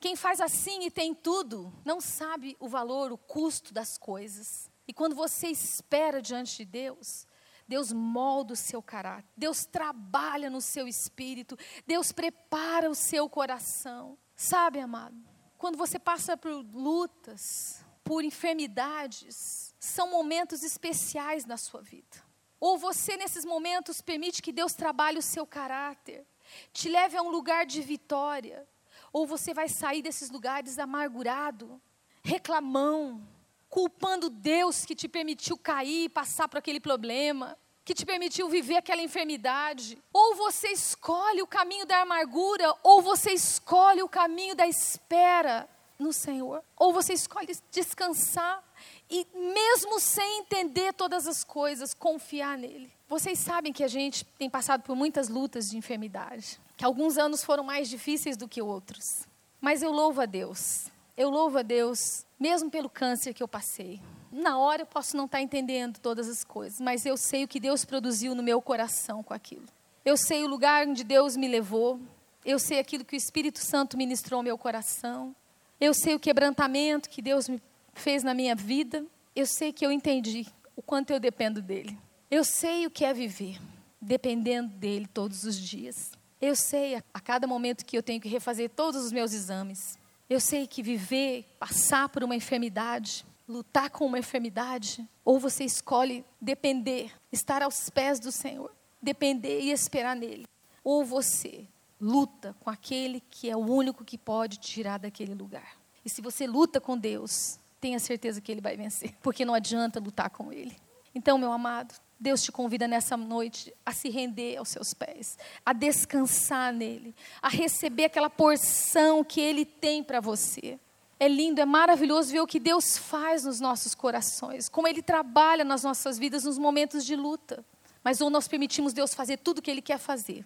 Quem 0.00 0.14
faz 0.14 0.40
assim 0.40 0.84
e 0.84 0.90
tem 0.90 1.14
tudo 1.14 1.72
não 1.84 2.00
sabe 2.00 2.56
o 2.60 2.68
valor, 2.68 3.10
o 3.10 3.18
custo 3.18 3.74
das 3.74 3.98
coisas. 3.98 4.70
E 4.86 4.92
quando 4.92 5.14
você 5.14 5.48
espera 5.48 6.22
diante 6.22 6.58
de 6.58 6.64
Deus, 6.64 7.26
Deus 7.66 7.92
molda 7.92 8.54
o 8.54 8.56
seu 8.56 8.80
caráter, 8.80 9.28
Deus 9.36 9.66
trabalha 9.66 10.48
no 10.48 10.60
seu 10.60 10.88
espírito, 10.88 11.58
Deus 11.86 12.12
prepara 12.12 12.88
o 12.88 12.94
seu 12.94 13.28
coração. 13.28 14.16
Sabe, 14.34 14.80
amado, 14.80 15.16
quando 15.58 15.76
você 15.76 15.98
passa 15.98 16.36
por 16.36 16.50
lutas, 16.72 17.84
por 18.02 18.24
enfermidades, 18.24 19.67
são 19.78 20.10
momentos 20.10 20.62
especiais 20.62 21.44
na 21.44 21.56
sua 21.56 21.80
vida. 21.80 22.28
Ou 22.60 22.76
você, 22.76 23.16
nesses 23.16 23.44
momentos, 23.44 24.00
permite 24.00 24.42
que 24.42 24.52
Deus 24.52 24.72
trabalhe 24.72 25.18
o 25.18 25.22
seu 25.22 25.46
caráter, 25.46 26.26
te 26.72 26.88
leve 26.88 27.16
a 27.16 27.22
um 27.22 27.30
lugar 27.30 27.64
de 27.64 27.80
vitória, 27.80 28.66
ou 29.12 29.26
você 29.26 29.54
vai 29.54 29.68
sair 29.68 30.02
desses 30.02 30.30
lugares 30.30 30.78
amargurado, 30.78 31.80
reclamão, 32.22 33.26
culpando 33.68 34.28
Deus 34.28 34.84
que 34.84 34.94
te 34.94 35.08
permitiu 35.08 35.56
cair 35.56 36.08
passar 36.08 36.48
por 36.48 36.58
aquele 36.58 36.80
problema, 36.80 37.56
que 37.84 37.94
te 37.94 38.04
permitiu 38.04 38.48
viver 38.48 38.76
aquela 38.76 39.00
enfermidade. 39.00 40.02
Ou 40.12 40.34
você 40.34 40.68
escolhe 40.68 41.40
o 41.40 41.46
caminho 41.46 41.86
da 41.86 42.02
amargura, 42.02 42.74
ou 42.82 43.00
você 43.00 43.32
escolhe 43.32 44.02
o 44.02 44.08
caminho 44.08 44.54
da 44.54 44.66
espera 44.66 45.68
no 45.98 46.12
Senhor, 46.12 46.62
ou 46.76 46.92
você 46.92 47.14
escolhe 47.14 47.48
descansar 47.70 48.62
e 49.10 49.26
mesmo 49.34 49.98
sem 49.98 50.40
entender 50.40 50.92
todas 50.92 51.26
as 51.26 51.42
coisas, 51.42 51.94
confiar 51.94 52.58
nele. 52.58 52.90
Vocês 53.08 53.38
sabem 53.38 53.72
que 53.72 53.82
a 53.82 53.88
gente 53.88 54.24
tem 54.38 54.50
passado 54.50 54.82
por 54.82 54.94
muitas 54.94 55.28
lutas 55.28 55.70
de 55.70 55.78
enfermidade, 55.78 56.60
que 56.76 56.84
alguns 56.84 57.16
anos 57.16 57.42
foram 57.42 57.64
mais 57.64 57.88
difíceis 57.88 58.36
do 58.36 58.46
que 58.46 58.60
outros. 58.60 59.26
Mas 59.60 59.82
eu 59.82 59.90
louvo 59.90 60.20
a 60.20 60.26
Deus. 60.26 60.86
Eu 61.16 61.30
louvo 61.30 61.58
a 61.58 61.62
Deus, 61.62 62.24
mesmo 62.38 62.70
pelo 62.70 62.88
câncer 62.88 63.34
que 63.34 63.42
eu 63.42 63.48
passei. 63.48 64.00
Na 64.30 64.58
hora 64.58 64.82
eu 64.82 64.86
posso 64.86 65.16
não 65.16 65.24
estar 65.24 65.40
entendendo 65.40 65.98
todas 65.98 66.28
as 66.28 66.44
coisas, 66.44 66.80
mas 66.80 67.06
eu 67.06 67.16
sei 67.16 67.44
o 67.44 67.48
que 67.48 67.58
Deus 67.58 67.84
produziu 67.84 68.34
no 68.34 68.42
meu 68.42 68.60
coração 68.60 69.22
com 69.22 69.32
aquilo. 69.32 69.66
Eu 70.04 70.16
sei 70.16 70.44
o 70.44 70.48
lugar 70.48 70.86
onde 70.86 71.02
Deus 71.02 71.34
me 71.34 71.48
levou. 71.48 71.98
Eu 72.44 72.58
sei 72.58 72.78
aquilo 72.78 73.04
que 73.04 73.14
o 73.14 73.16
Espírito 73.16 73.58
Santo 73.58 73.96
ministrou 73.96 74.38
ao 74.38 74.44
meu 74.44 74.56
coração. 74.56 75.34
Eu 75.80 75.92
sei 75.92 76.14
o 76.14 76.20
quebrantamento 76.20 77.08
que 77.08 77.22
Deus 77.22 77.48
me 77.48 77.60
fez 77.98 78.22
na 78.22 78.34
minha 78.34 78.54
vida, 78.54 79.04
eu 79.34 79.46
sei 79.46 79.72
que 79.72 79.84
eu 79.84 79.92
entendi 79.92 80.46
o 80.74 80.82
quanto 80.82 81.10
eu 81.10 81.20
dependo 81.20 81.60
dele. 81.60 81.98
Eu 82.30 82.44
sei 82.44 82.86
o 82.86 82.90
que 82.90 83.04
é 83.04 83.12
viver 83.12 83.58
dependendo 84.00 84.74
dele 84.76 85.06
todos 85.06 85.44
os 85.44 85.58
dias. 85.58 86.12
Eu 86.40 86.54
sei 86.54 86.94
a, 86.94 87.02
a 87.12 87.20
cada 87.20 87.46
momento 87.46 87.84
que 87.84 87.96
eu 87.98 88.02
tenho 88.02 88.20
que 88.20 88.28
refazer 88.28 88.70
todos 88.70 89.04
os 89.04 89.12
meus 89.12 89.32
exames. 89.32 89.98
Eu 90.30 90.40
sei 90.40 90.66
que 90.66 90.82
viver, 90.82 91.44
passar 91.58 92.08
por 92.08 92.22
uma 92.22 92.36
enfermidade, 92.36 93.24
lutar 93.48 93.90
com 93.90 94.06
uma 94.06 94.18
enfermidade, 94.18 95.08
ou 95.24 95.40
você 95.40 95.64
escolhe 95.64 96.24
depender, 96.40 97.12
estar 97.32 97.62
aos 97.62 97.88
pés 97.90 98.20
do 98.20 98.30
Senhor, 98.30 98.70
depender 99.00 99.60
e 99.60 99.70
esperar 99.70 100.14
nele, 100.14 100.46
ou 100.84 101.04
você 101.04 101.66
luta 102.00 102.54
com 102.60 102.70
aquele 102.70 103.20
que 103.30 103.50
é 103.50 103.56
o 103.56 103.60
único 103.60 104.04
que 104.04 104.18
pode 104.18 104.58
tirar 104.58 104.98
daquele 104.98 105.34
lugar. 105.34 105.78
E 106.04 106.10
se 106.10 106.20
você 106.20 106.46
luta 106.46 106.80
com 106.80 106.96
Deus, 106.96 107.58
tenha 107.80 107.98
certeza 107.98 108.40
que 108.40 108.50
ele 108.50 108.60
vai 108.60 108.76
vencer, 108.76 109.14
porque 109.22 109.44
não 109.44 109.54
adianta 109.54 110.00
lutar 110.00 110.30
com 110.30 110.52
ele. 110.52 110.76
Então, 111.14 111.38
meu 111.38 111.52
amado, 111.52 111.94
Deus 112.20 112.42
te 112.42 112.50
convida 112.50 112.88
nessa 112.88 113.16
noite 113.16 113.72
a 113.86 113.92
se 113.92 114.08
render 114.08 114.56
aos 114.56 114.68
seus 114.68 114.92
pés, 114.92 115.38
a 115.64 115.72
descansar 115.72 116.72
nele, 116.72 117.14
a 117.40 117.48
receber 117.48 118.06
aquela 118.06 118.28
porção 118.28 119.22
que 119.22 119.40
ele 119.40 119.64
tem 119.64 120.02
para 120.02 120.20
você. 120.20 120.78
É 121.20 121.28
lindo, 121.28 121.60
é 121.60 121.64
maravilhoso 121.64 122.30
ver 122.30 122.40
o 122.40 122.46
que 122.46 122.60
Deus 122.60 122.96
faz 122.96 123.44
nos 123.44 123.60
nossos 123.60 123.94
corações, 123.94 124.68
como 124.68 124.86
ele 124.86 125.02
trabalha 125.02 125.64
nas 125.64 125.82
nossas 125.82 126.18
vidas 126.18 126.44
nos 126.44 126.58
momentos 126.58 127.04
de 127.04 127.16
luta. 127.16 127.64
Mas 128.02 128.20
ou 128.20 128.30
nós 128.30 128.46
permitimos 128.46 128.92
Deus 128.92 129.14
fazer 129.14 129.38
tudo 129.38 129.58
o 129.58 129.62
que 129.62 129.70
ele 129.70 129.82
quer 129.82 129.98
fazer, 129.98 130.44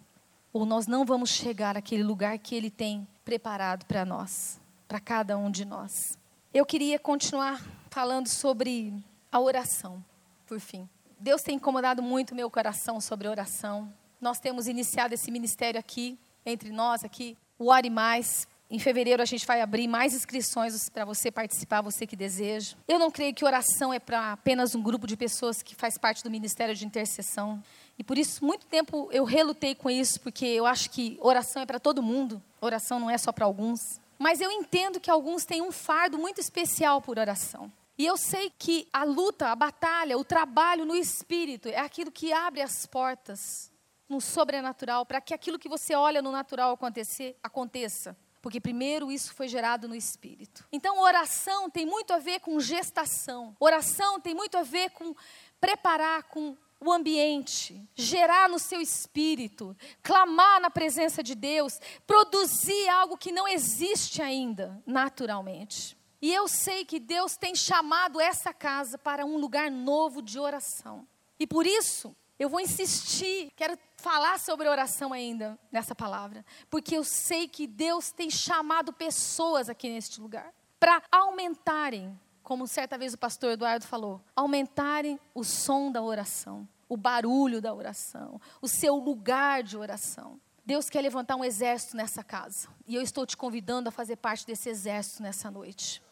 ou 0.53 0.65
nós 0.65 0.87
não 0.87 1.05
vamos 1.05 1.31
chegar 1.31 1.77
àquele 1.77 2.03
lugar 2.03 2.39
que 2.39 2.55
ele 2.55 2.71
tem 2.71 3.07
preparado 3.25 3.85
para 3.87 4.05
nós, 4.05 4.61
para 4.89 5.01
cada 5.01 5.37
um 5.37 5.51
de 5.51 5.65
nós. 5.65 6.19
Eu 6.55 6.67
queria 6.67 6.99
continuar 6.99 7.65
falando 7.89 8.29
sobre 8.29 8.93
a 9.31 9.41
oração, 9.41 10.05
por 10.47 10.61
fim. 10.61 10.87
Deus 11.19 11.41
tem 11.41 11.57
incomodado 11.57 12.03
muito 12.03 12.35
meu 12.35 12.51
coração 12.51 13.01
sobre 13.01 13.27
oração. 13.27 13.91
Nós 14.21 14.39
temos 14.39 14.67
iniciado 14.67 15.15
esse 15.15 15.31
ministério 15.31 15.81
aqui, 15.81 16.19
entre 16.45 16.71
nós 16.71 17.05
aqui, 17.05 17.39
o 17.59 17.71
Ore 17.71 17.89
Mais. 17.89 18.47
Em 18.71 18.79
fevereiro 18.79 19.23
a 19.23 19.25
gente 19.25 19.47
vai 19.47 19.63
abrir 19.63 19.89
mais 19.89 20.13
inscrições 20.13 20.91
para 20.91 21.07
você 21.07 21.31
participar, 21.31 21.81
você 21.81 22.07
que 22.07 22.15
deseja. 22.15 22.77
Eu 22.87 22.99
não 22.99 23.11
creio 23.11 23.33
que 23.33 23.47
oração 23.47 23.91
é 23.91 23.99
para 23.99 24.33
apenas 24.33 24.75
um 24.75 24.83
grupo 24.83 25.07
de 25.07 25.17
pessoas 25.17 25.63
que 25.63 25.75
faz 25.75 25.97
parte 25.97 26.23
do 26.23 26.31
ministério 26.31 26.75
de 26.75 26.85
intercessão. 26.85 27.65
E 27.99 28.05
por 28.05 28.19
isso, 28.19 28.45
muito 28.45 28.67
tempo 28.67 29.09
eu 29.11 29.25
relutei 29.25 29.75
com 29.75 29.89
isso, 29.89 30.21
porque 30.21 30.45
eu 30.45 30.67
acho 30.67 30.91
que 30.91 31.17
oração 31.23 31.63
é 31.63 31.67
para 31.67 31.81
todo 31.81 32.03
mundo. 32.03 32.43
Oração 32.61 33.01
não 33.01 33.09
é 33.09 33.17
só 33.17 33.33
para 33.33 33.47
alguns. 33.47 33.81
Mas 34.23 34.41
eu 34.41 34.53
entendo 34.53 35.01
que 35.01 35.11
alguns 35.11 35.45
têm 35.45 35.61
um 35.61 35.73
fardo 35.73 36.17
muito 36.17 36.41
especial 36.41 37.03
por 37.03 37.19
oração. 37.19 37.73
E 37.99 38.07
eu 38.07 38.17
sei 38.17 38.53
que 38.57 38.89
a 38.93 39.03
luta, 39.03 39.49
a 39.49 39.57
batalha, 39.57 40.17
o 40.17 40.23
trabalho 40.23 40.85
no 40.85 40.95
espírito 40.95 41.69
é 41.69 41.81
aquilo 41.81 42.09
que 42.09 42.33
abre 42.33 42.63
as 42.63 42.87
portas 42.87 43.73
no 44.09 44.21
sobrenatural 44.21 45.05
para 45.05 45.21
que 45.21 45.35
aquilo 45.35 45.59
que 45.59 45.69
você 45.69 45.97
olha 45.97 46.23
no 46.23 46.31
natural 46.31 46.73
acontecer, 46.73 47.37
aconteça. 47.43 48.17
Porque 48.41 48.61
primeiro 48.61 49.11
isso 49.11 49.35
foi 49.35 49.49
gerado 49.49 49.89
no 49.89 49.95
espírito. 49.95 50.65
Então, 50.71 51.01
oração 51.01 51.69
tem 51.69 51.85
muito 51.85 52.13
a 52.13 52.21
ver 52.21 52.39
com 52.39 52.61
gestação. 52.61 53.57
Oração 53.59 54.21
tem 54.21 54.35
muito 54.35 54.57
a 54.57 54.63
ver 54.63 54.91
com 54.91 55.17
preparar, 55.61 56.23
com 56.25 56.57
o 56.85 56.93
ambiente, 56.93 57.89
gerar 57.95 58.49
no 58.49 58.59
seu 58.59 58.81
espírito, 58.81 59.77
clamar 60.03 60.61
na 60.61 60.69
presença 60.69 61.23
de 61.23 61.35
Deus, 61.35 61.79
produzir 62.07 62.89
algo 62.89 63.17
que 63.17 63.31
não 63.31 63.47
existe 63.47 64.21
ainda 64.21 64.83
naturalmente. 64.85 65.97
E 66.21 66.33
eu 66.33 66.49
sei 66.49 66.85
que 66.85 66.99
Deus 66.99 67.37
tem 67.37 67.55
chamado 67.55 68.21
essa 68.21 68.53
casa 68.53 68.99
para 68.99 69.25
um 69.25 69.39
lugar 69.39 69.71
novo 69.71 70.21
de 70.21 70.39
oração. 70.39 71.07
E 71.39 71.47
por 71.47 71.67
isso, 71.67 72.15
eu 72.39 72.49
vou 72.49 72.61
insistir, 72.61 73.53
quero 73.55 73.79
falar 73.97 74.41
sobre 74.41 74.69
oração 74.69 75.13
ainda 75.13 75.57
nessa 75.71 75.95
palavra, 75.95 76.45
porque 76.69 76.97
eu 76.97 77.05
sei 77.05 77.47
que 77.47 77.67
Deus 77.67 78.11
tem 78.11 78.31
chamado 78.31 78.93
pessoas 78.93 79.69
aqui 79.69 79.89
neste 79.89 80.21
lugar 80.21 80.53
para 80.81 81.01
aumentarem 81.13 82.19
como 82.43 82.67
certa 82.67 82.99
vez 82.99 83.15
o 83.15 83.19
pastor 83.19 83.53
Eduardo 83.53 83.87
falou, 83.87 84.21
aumentarem 84.35 85.19
o 85.35 85.45
som 85.45 85.91
da 85.91 86.03
oração, 86.03 86.69
o 86.89 86.97
barulho 86.97 87.61
da 87.61 87.73
oração, 87.73 88.41
o 88.61 88.69
seu 88.69 88.97
lugar 88.97 89.63
de 89.63 89.77
oração. 89.77 90.41
Deus 90.65 90.89
quer 90.89 91.01
levantar 91.01 91.37
um 91.37 91.45
exército 91.45 91.97
nessa 91.97 92.23
casa. 92.23 92.69
E 92.87 92.95
eu 92.95 93.03
estou 93.03 93.27
te 93.27 93.37
convidando 93.37 93.89
a 93.89 93.93
fazer 93.93 94.17
parte 94.17 94.47
desse 94.47 94.69
exército 94.69 95.23
nessa 95.23 95.51
noite. 95.51 96.03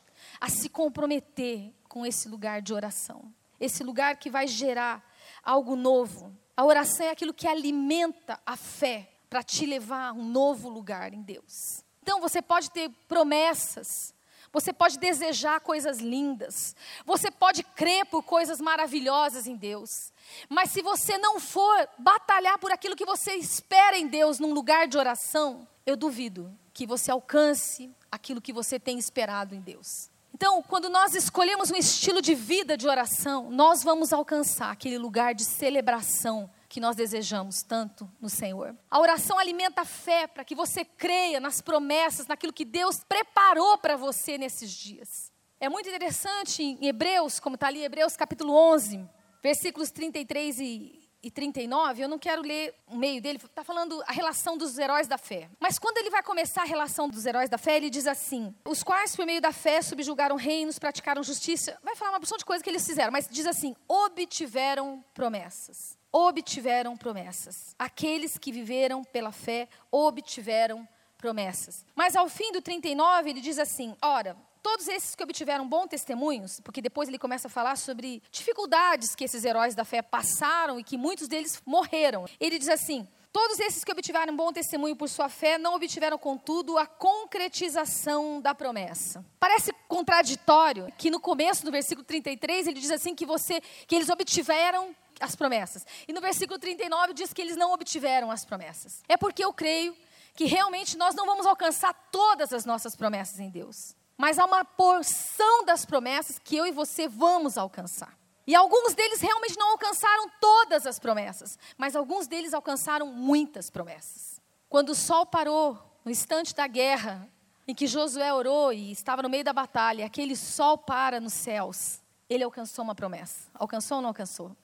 A 0.41 0.49
se 0.49 0.69
comprometer 0.69 1.73
com 1.89 2.05
esse 2.05 2.29
lugar 2.29 2.61
de 2.61 2.75
oração. 2.75 3.33
Esse 3.61 3.85
lugar 3.85 4.17
que 4.17 4.31
vai 4.31 4.49
gerar 4.49 5.05
algo 5.43 5.77
novo. 5.77 6.35
A 6.57 6.65
oração 6.65 7.07
é 7.07 7.11
aquilo 7.11 7.33
que 7.33 7.47
alimenta 7.47 8.41
a 8.45 8.57
fé 8.57 9.11
para 9.29 9.43
te 9.43 9.65
levar 9.65 10.09
a 10.09 10.13
um 10.13 10.25
novo 10.25 10.69
lugar 10.69 11.15
em 11.15 11.23
Deus. 11.23 11.85
Então 12.03 12.21
você 12.21 12.43
pode 12.43 12.71
ter 12.71 12.91
promessas, 13.07 14.13
você 14.53 14.73
pode 14.73 14.99
desejar 14.99 15.61
coisas 15.61 15.99
lindas, 15.99 16.75
você 17.05 17.31
pode 17.31 17.63
crer 17.63 18.05
por 18.07 18.23
coisas 18.23 18.61
maravilhosas 18.61 19.47
em 19.47 19.57
Deus, 19.57 20.13
mas 20.49 20.71
se 20.71 20.83
você 20.83 21.19
não 21.19 21.39
for 21.39 21.89
batalhar 21.99 22.59
por 22.59 22.73
aquilo 22.73 22.97
que 22.97 23.05
você 23.05 23.35
espera 23.35 23.97
em 23.97 24.07
Deus 24.07 24.39
num 24.39 24.53
lugar 24.53 24.89
de 24.89 24.99
oração, 24.99 25.67
eu 25.87 25.97
duvido 25.97 26.53
que 26.73 26.87
você 26.87 27.11
alcance 27.11 27.91
aquilo 28.11 28.41
que 28.41 28.53
você 28.53 28.79
tem 28.79 28.99
esperado 28.99 29.55
em 29.55 29.61
Deus. 29.61 30.11
Então, 30.35 30.63
quando 30.63 30.89
nós 30.89 31.15
escolhemos 31.15 31.71
um 31.71 31.77
estilo 31.77 32.23
de 32.23 32.35
vida 32.35 32.77
de 32.77 32.89
oração, 32.89 33.51
nós 33.51 33.83
vamos 33.83 34.13
alcançar 34.13 34.71
aquele 34.71 34.97
lugar 34.97 35.35
de 35.35 35.45
celebração 35.45 36.51
que 36.71 36.81
nós 36.81 36.95
desejamos 36.95 37.65
tanto 37.65 38.09
no 38.21 38.31
Senhor. 38.31 38.77
A 38.89 39.01
oração 39.01 39.41
alimenta 39.41 39.83
a 39.83 39.85
fé 39.85 40.29
para 40.29 40.45
que 40.45 40.55
você 40.55 40.85
creia 40.85 41.41
nas 41.41 41.61
promessas, 41.61 42.29
naquilo 42.29 42.53
que 42.53 42.65
Deus 42.65 43.03
preparou 43.03 43.77
para 43.77 43.97
você 43.97 44.39
nesses 44.39 44.71
dias. 44.71 45.33
É 45.59 45.69
muito 45.69 45.89
interessante 45.89 46.63
em 46.63 46.87
Hebreus, 46.87 47.41
como 47.41 47.57
está 47.57 47.67
ali, 47.67 47.83
Hebreus 47.83 48.17
capítulo 48.17 48.55
11, 48.55 49.05
versículos 49.43 49.91
33 49.91 50.61
e, 50.61 51.09
e 51.21 51.29
39, 51.29 52.05
eu 52.05 52.09
não 52.09 52.21
quero 52.21 52.41
ler 52.41 52.73
o 52.87 52.97
meio 52.97 53.21
dele, 53.21 53.41
está 53.45 53.65
falando 53.65 54.01
a 54.07 54.13
relação 54.13 54.57
dos 54.57 54.79
heróis 54.79 55.09
da 55.09 55.19
fé. 55.19 55.51
Mas 55.59 55.77
quando 55.77 55.99
ele 55.99 56.09
vai 56.09 56.23
começar 56.23 56.63
a 56.63 56.67
relação 56.67 57.09
dos 57.09 57.27
heróis 57.27 57.51
da 57.51 57.59
fé, 57.59 57.79
ele 57.79 57.91
diz 57.91 58.07
assim: 58.07 58.55
os 58.65 58.85
quais, 58.85 59.17
por 59.17 59.27
meio 59.27 59.41
da 59.41 59.51
fé, 59.51 59.83
subjugaram 59.83 60.37
reinos, 60.37 60.79
praticaram 60.79 61.21
justiça. 61.21 61.77
Vai 61.83 61.97
falar 61.97 62.13
uma 62.13 62.21
porção 62.21 62.39
de 62.39 62.45
coisas 62.45 62.63
que 62.63 62.71
eles 62.71 62.87
fizeram, 62.87 63.11
mas 63.11 63.27
diz 63.29 63.45
assim: 63.45 63.75
obtiveram 63.89 65.05
promessas 65.13 65.99
obtiveram 66.13 66.97
promessas. 66.97 67.75
Aqueles 67.79 68.39
que 68.39 68.53
viveram 68.53 69.05
pela 69.05 69.33
fé 69.33 69.69
obtiveram 69.91 70.87
promessas. 71.19 71.85
Mas 71.95 72.17
ao 72.17 72.29
fim 72.29 72.53
do 72.53 72.63
39, 72.63 73.31
ele 73.31 73.41
diz 73.41 73.59
assim: 73.59 73.95
Ora, 74.03 74.37
todos 74.63 74.89
esses 74.89 75.15
que 75.15 75.23
obtiveram 75.23 75.69
bons 75.69 75.89
testemunhos, 75.89 76.61
porque 76.61 76.83
depois 76.83 77.09
ele 77.09 77.19
começa 77.19 77.49
a 77.49 77.51
falar 77.51 77.77
sobre 77.77 78.23
dificuldades 78.31 79.15
que 79.15 79.25
esses 79.25 79.45
heróis 79.45 79.75
da 79.75 79.85
fé 79.85 80.03
passaram 80.03 80.79
e 80.81 80.85
que 80.85 80.97
muitos 80.97 81.29
deles 81.29 81.63
morreram. 81.65 82.27
Ele 82.39 82.59
diz 82.59 82.69
assim: 82.69 83.07
Todos 83.33 83.61
esses 83.61 83.85
que 83.85 83.93
obtiveram 83.93 84.35
bom 84.35 84.53
testemunho 84.53 84.97
por 84.97 85.09
sua 85.09 85.29
fé 85.29 85.57
não 85.57 85.75
obtiveram, 85.75 86.19
contudo, 86.19 86.77
a 86.77 86.87
concretização 86.87 88.41
da 88.41 88.55
promessa. 88.55 89.25
Parece 89.39 89.73
contraditório 89.87 90.93
que 90.99 91.11
no 91.11 91.21
começo 91.21 91.65
do 91.65 91.71
versículo 91.71 92.05
33 92.05 92.67
ele 92.67 92.81
diz 92.81 92.91
assim 92.91 93.15
que 93.15 93.27
você 93.27 93.61
que 93.87 93.95
eles 93.95 94.09
obtiveram 94.09 94.95
as 95.21 95.37
promessas. 95.37 95.87
E 96.09 96.13
no 96.13 96.21
versículo 96.21 96.59
39 96.59 97.13
diz 97.13 97.33
que 97.33 97.43
eles 97.43 97.57
não 97.57 97.73
obtiveram 97.73 98.31
as 98.31 98.45
promessas. 98.45 99.03
É 99.09 99.17
porque 99.17 99.45
eu 99.45 99.53
creio 99.53 99.95
que 100.35 100.47
realmente 100.47 100.97
nós 100.97 101.15
não 101.15 101.27
vamos 101.27 101.47
alcançar 101.47 101.93
todas 102.11 102.53
as 102.53 102.65
nossas 102.65 102.97
promessas 102.97 103.39
em 103.39 103.51
Deus. 103.51 103.95
Mas 104.17 104.39
há 104.39 104.45
uma 104.45 104.65
porção 104.65 105.65
das 105.65 105.85
promessas 105.85 106.39
que 106.39 106.57
eu 106.57 106.67
e 106.67 106.73
você 106.73 107.07
vamos 107.07 107.57
alcançar. 107.57 108.19
E 108.47 108.55
alguns 108.55 108.95
deles 108.95 109.21
realmente 109.21 109.59
não 109.59 109.71
alcançaram 109.71 110.29
todas 110.41 110.87
as 110.87 110.99
promessas, 110.99 111.59
mas 111.79 111.95
alguns 111.95 112.27
deles 112.27 112.53
alcançaram 112.53 113.07
muitas 113.07 113.71
promessas. 113.71 114.41
Quando 114.69 114.91
o 114.91 114.95
sol 114.95 115.25
parou 115.25 115.79
no 116.05 116.11
instante 116.11 116.55
da 116.55 116.67
guerra, 116.67 117.29
em 117.67 117.75
que 117.75 117.87
Josué 117.87 118.33
orou 118.33 118.73
e 118.73 118.91
estava 118.91 119.23
no 119.23 119.29
meio 119.29 119.45
da 119.45 119.53
batalha, 119.53 120.05
aquele 120.05 120.35
sol 120.35 120.77
para 120.77 121.21
nos 121.21 121.33
céus, 121.33 122.01
ele 122.29 122.43
alcançou 122.43 122.83
uma 122.83 122.95
promessa. 122.95 123.49
Alcançou 123.55 123.99
ou 123.99 124.03
não 124.03 124.09
alcançou? 124.09 124.57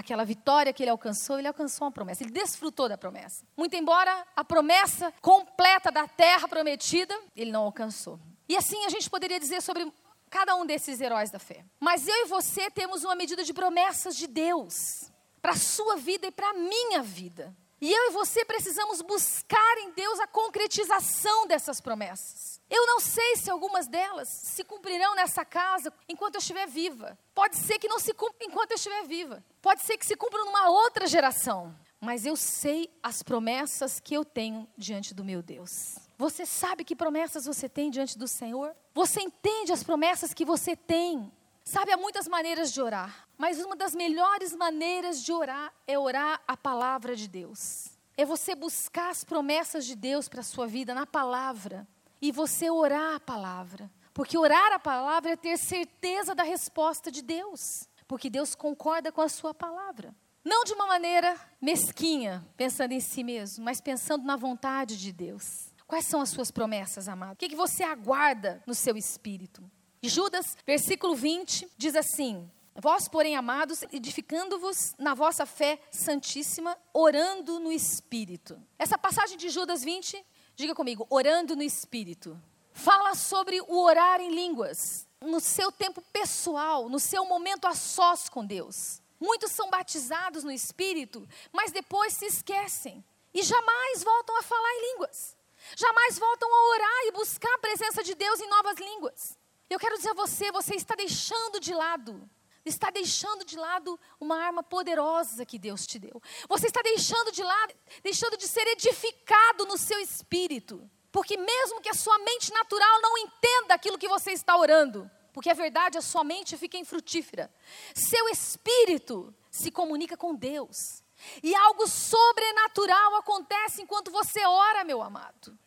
Aquela 0.00 0.24
vitória 0.24 0.72
que 0.72 0.82
ele 0.82 0.90
alcançou, 0.90 1.38
ele 1.38 1.48
alcançou 1.48 1.86
uma 1.86 1.92
promessa, 1.92 2.22
ele 2.22 2.32
desfrutou 2.32 2.88
da 2.88 2.98
promessa. 2.98 3.44
Muito 3.56 3.76
embora 3.76 4.26
a 4.34 4.44
promessa 4.44 5.12
completa 5.20 5.90
da 5.90 6.08
terra 6.08 6.48
prometida, 6.48 7.16
ele 7.36 7.52
não 7.52 7.62
alcançou. 7.62 8.18
E 8.48 8.56
assim 8.56 8.84
a 8.84 8.88
gente 8.88 9.08
poderia 9.08 9.38
dizer 9.38 9.62
sobre 9.62 9.90
cada 10.28 10.54
um 10.56 10.66
desses 10.66 11.00
heróis 11.00 11.30
da 11.30 11.38
fé. 11.38 11.64
Mas 11.78 12.08
eu 12.08 12.14
e 12.24 12.28
você 12.28 12.70
temos 12.70 13.04
uma 13.04 13.14
medida 13.14 13.44
de 13.44 13.52
promessas 13.52 14.16
de 14.16 14.26
Deus 14.26 15.10
para 15.40 15.52
a 15.52 15.56
sua 15.56 15.96
vida 15.96 16.26
e 16.26 16.30
para 16.30 16.50
a 16.50 16.54
minha 16.54 17.02
vida. 17.02 17.54
E 17.80 17.90
eu 17.90 18.08
e 18.08 18.10
você 18.10 18.44
precisamos 18.44 19.00
buscar 19.00 19.78
em 19.78 19.90
Deus 19.92 20.20
a 20.20 20.26
concretização 20.26 21.46
dessas 21.46 21.80
promessas. 21.80 22.60
Eu 22.68 22.86
não 22.86 23.00
sei 23.00 23.36
se 23.36 23.50
algumas 23.50 23.86
delas 23.86 24.28
se 24.28 24.62
cumprirão 24.62 25.14
nessa 25.14 25.46
casa 25.46 25.90
enquanto 26.06 26.34
eu 26.34 26.40
estiver 26.40 26.66
viva. 26.66 27.18
Pode 27.34 27.56
ser 27.56 27.78
que 27.78 27.88
não 27.88 27.98
se 27.98 28.12
cumpra 28.12 28.46
enquanto 28.46 28.72
eu 28.72 28.76
estiver 28.76 29.04
viva. 29.06 29.42
Pode 29.62 29.82
ser 29.82 29.96
que 29.96 30.04
se 30.04 30.14
cumpra 30.14 30.44
numa 30.44 30.68
outra 30.68 31.06
geração. 31.06 31.74
Mas 31.98 32.26
eu 32.26 32.36
sei 32.36 32.90
as 33.02 33.22
promessas 33.22 33.98
que 33.98 34.14
eu 34.14 34.26
tenho 34.26 34.68
diante 34.76 35.14
do 35.14 35.24
meu 35.24 35.42
Deus. 35.42 35.98
Você 36.18 36.44
sabe 36.44 36.84
que 36.84 36.94
promessas 36.94 37.46
você 37.46 37.66
tem 37.66 37.90
diante 37.90 38.18
do 38.18 38.28
Senhor? 38.28 38.76
Você 38.92 39.22
entende 39.22 39.72
as 39.72 39.82
promessas 39.82 40.34
que 40.34 40.44
você 40.44 40.76
tem? 40.76 41.32
Sabe, 41.64 41.92
há 41.92 41.96
muitas 41.96 42.26
maneiras 42.26 42.72
de 42.72 42.80
orar, 42.82 43.28
mas 43.40 43.58
uma 43.58 43.74
das 43.74 43.94
melhores 43.94 44.54
maneiras 44.54 45.24
de 45.24 45.32
orar 45.32 45.72
é 45.86 45.98
orar 45.98 46.42
a 46.46 46.58
palavra 46.58 47.16
de 47.16 47.26
Deus. 47.26 47.86
É 48.14 48.22
você 48.22 48.54
buscar 48.54 49.08
as 49.08 49.24
promessas 49.24 49.86
de 49.86 49.96
Deus 49.96 50.28
para 50.28 50.40
a 50.40 50.44
sua 50.44 50.66
vida 50.66 50.92
na 50.92 51.06
palavra 51.06 51.88
e 52.20 52.30
você 52.30 52.68
orar 52.68 53.14
a 53.14 53.20
palavra. 53.20 53.90
Porque 54.12 54.36
orar 54.36 54.74
a 54.74 54.78
palavra 54.78 55.30
é 55.30 55.36
ter 55.36 55.56
certeza 55.56 56.34
da 56.34 56.42
resposta 56.42 57.10
de 57.10 57.22
Deus, 57.22 57.88
porque 58.06 58.28
Deus 58.28 58.54
concorda 58.54 59.10
com 59.10 59.22
a 59.22 59.28
sua 59.30 59.54
palavra. 59.54 60.14
Não 60.44 60.62
de 60.62 60.74
uma 60.74 60.86
maneira 60.86 61.34
mesquinha, 61.62 62.46
pensando 62.58 62.92
em 62.92 63.00
si 63.00 63.24
mesmo, 63.24 63.64
mas 63.64 63.80
pensando 63.80 64.22
na 64.22 64.36
vontade 64.36 64.98
de 64.98 65.12
Deus. 65.12 65.70
Quais 65.86 66.04
são 66.04 66.20
as 66.20 66.28
suas 66.28 66.50
promessas, 66.50 67.08
amado? 67.08 67.32
O 67.32 67.36
que, 67.36 67.48
que 67.48 67.56
você 67.56 67.84
aguarda 67.84 68.62
no 68.66 68.74
seu 68.74 68.98
espírito? 68.98 69.62
Judas, 70.02 70.58
versículo 70.66 71.14
20, 71.14 71.70
diz 71.78 71.96
assim: 71.96 72.50
Vós, 72.80 73.08
porém, 73.08 73.36
amados, 73.36 73.82
edificando-vos 73.92 74.94
na 74.98 75.12
vossa 75.12 75.44
fé 75.44 75.78
santíssima, 75.90 76.78
orando 76.94 77.60
no 77.60 77.70
Espírito. 77.70 78.58
Essa 78.78 78.96
passagem 78.96 79.36
de 79.36 79.50
Judas 79.50 79.84
20, 79.84 80.24
diga 80.56 80.74
comigo, 80.74 81.06
orando 81.10 81.54
no 81.54 81.62
Espírito. 81.62 82.40
Fala 82.72 83.14
sobre 83.14 83.60
o 83.60 83.82
orar 83.82 84.22
em 84.22 84.34
línguas, 84.34 85.06
no 85.20 85.40
seu 85.40 85.70
tempo 85.70 86.00
pessoal, 86.10 86.88
no 86.88 86.98
seu 86.98 87.26
momento 87.26 87.66
a 87.66 87.74
sós 87.74 88.30
com 88.30 88.46
Deus. 88.46 89.02
Muitos 89.20 89.52
são 89.52 89.68
batizados 89.68 90.42
no 90.42 90.50
Espírito, 90.50 91.28
mas 91.52 91.72
depois 91.72 92.14
se 92.14 92.24
esquecem 92.24 93.04
e 93.34 93.42
jamais 93.42 94.02
voltam 94.02 94.38
a 94.38 94.42
falar 94.42 94.72
em 94.76 94.92
línguas. 94.92 95.36
Jamais 95.76 96.18
voltam 96.18 96.48
a 96.48 96.70
orar 96.70 97.00
e 97.08 97.12
buscar 97.12 97.52
a 97.56 97.58
presença 97.58 98.02
de 98.02 98.14
Deus 98.14 98.40
em 98.40 98.48
novas 98.48 98.78
línguas. 98.78 99.38
Eu 99.68 99.78
quero 99.78 99.98
dizer 99.98 100.12
a 100.12 100.14
você, 100.14 100.50
você 100.50 100.76
está 100.76 100.94
deixando 100.94 101.60
de 101.60 101.74
lado, 101.74 102.26
está 102.64 102.90
deixando 102.90 103.44
de 103.44 103.56
lado 103.56 103.98
uma 104.20 104.36
arma 104.36 104.62
poderosa 104.62 105.46
que 105.46 105.58
Deus 105.58 105.86
te 105.86 105.98
deu. 105.98 106.20
Você 106.48 106.66
está 106.66 106.82
deixando 106.82 107.32
de 107.32 107.42
lado, 107.42 107.74
deixando 108.02 108.36
de 108.36 108.46
ser 108.46 108.66
edificado 108.68 109.66
no 109.66 109.78
seu 109.78 109.98
espírito. 109.98 110.88
Porque 111.10 111.36
mesmo 111.36 111.80
que 111.80 111.88
a 111.88 111.94
sua 111.94 112.18
mente 112.18 112.52
natural 112.52 113.00
não 113.00 113.18
entenda 113.18 113.74
aquilo 113.74 113.98
que 113.98 114.08
você 114.08 114.32
está 114.32 114.56
orando, 114.56 115.10
porque 115.32 115.50
a 115.50 115.54
verdade, 115.54 115.98
a 115.98 116.02
sua 116.02 116.22
mente 116.22 116.56
fica 116.56 116.76
infrutífera. 116.76 117.52
Seu 117.94 118.28
espírito 118.28 119.34
se 119.50 119.70
comunica 119.70 120.16
com 120.16 120.34
Deus. 120.34 121.02
E 121.42 121.54
algo 121.54 121.86
sobrenatural 121.86 123.16
acontece 123.16 123.82
enquanto 123.82 124.10
você 124.10 124.44
ora, 124.44 124.84
meu 124.84 125.02
amado. 125.02 125.58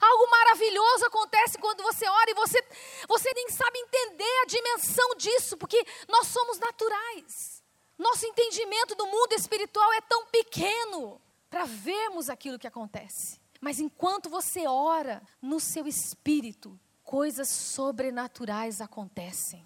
Algo 0.00 0.30
maravilhoso 0.30 1.06
acontece 1.06 1.58
quando 1.58 1.82
você 1.82 2.08
ora 2.08 2.30
e 2.30 2.34
você, 2.34 2.62
você 3.08 3.30
nem 3.34 3.48
sabe 3.50 3.78
entender 3.78 4.42
a 4.42 4.46
dimensão 4.46 5.14
disso, 5.16 5.56
porque 5.56 5.84
nós 6.08 6.26
somos 6.28 6.58
naturais. 6.58 7.62
Nosso 7.98 8.26
entendimento 8.26 8.94
do 8.94 9.06
mundo 9.06 9.32
espiritual 9.32 9.92
é 9.94 10.00
tão 10.02 10.26
pequeno 10.26 11.20
para 11.48 11.64
vermos 11.64 12.28
aquilo 12.28 12.58
que 12.58 12.66
acontece. 12.66 13.40
Mas 13.60 13.80
enquanto 13.80 14.28
você 14.28 14.66
ora 14.66 15.22
no 15.40 15.58
seu 15.58 15.86
espírito, 15.86 16.78
coisas 17.02 17.48
sobrenaturais 17.48 18.80
acontecem. 18.80 19.64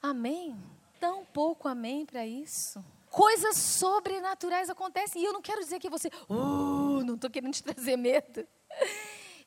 Amém? 0.00 0.56
Tão 1.00 1.24
pouco 1.24 1.66
amém 1.66 2.06
para 2.06 2.24
isso. 2.24 2.84
Coisas 3.10 3.56
sobrenaturais 3.56 4.70
acontecem. 4.70 5.20
E 5.20 5.24
eu 5.24 5.32
não 5.32 5.42
quero 5.42 5.60
dizer 5.60 5.78
que 5.80 5.90
você, 5.90 6.08
uh, 6.28 7.04
não 7.04 7.14
estou 7.14 7.28
querendo 7.28 7.52
te 7.52 7.62
trazer 7.62 7.96
medo. 7.96 8.46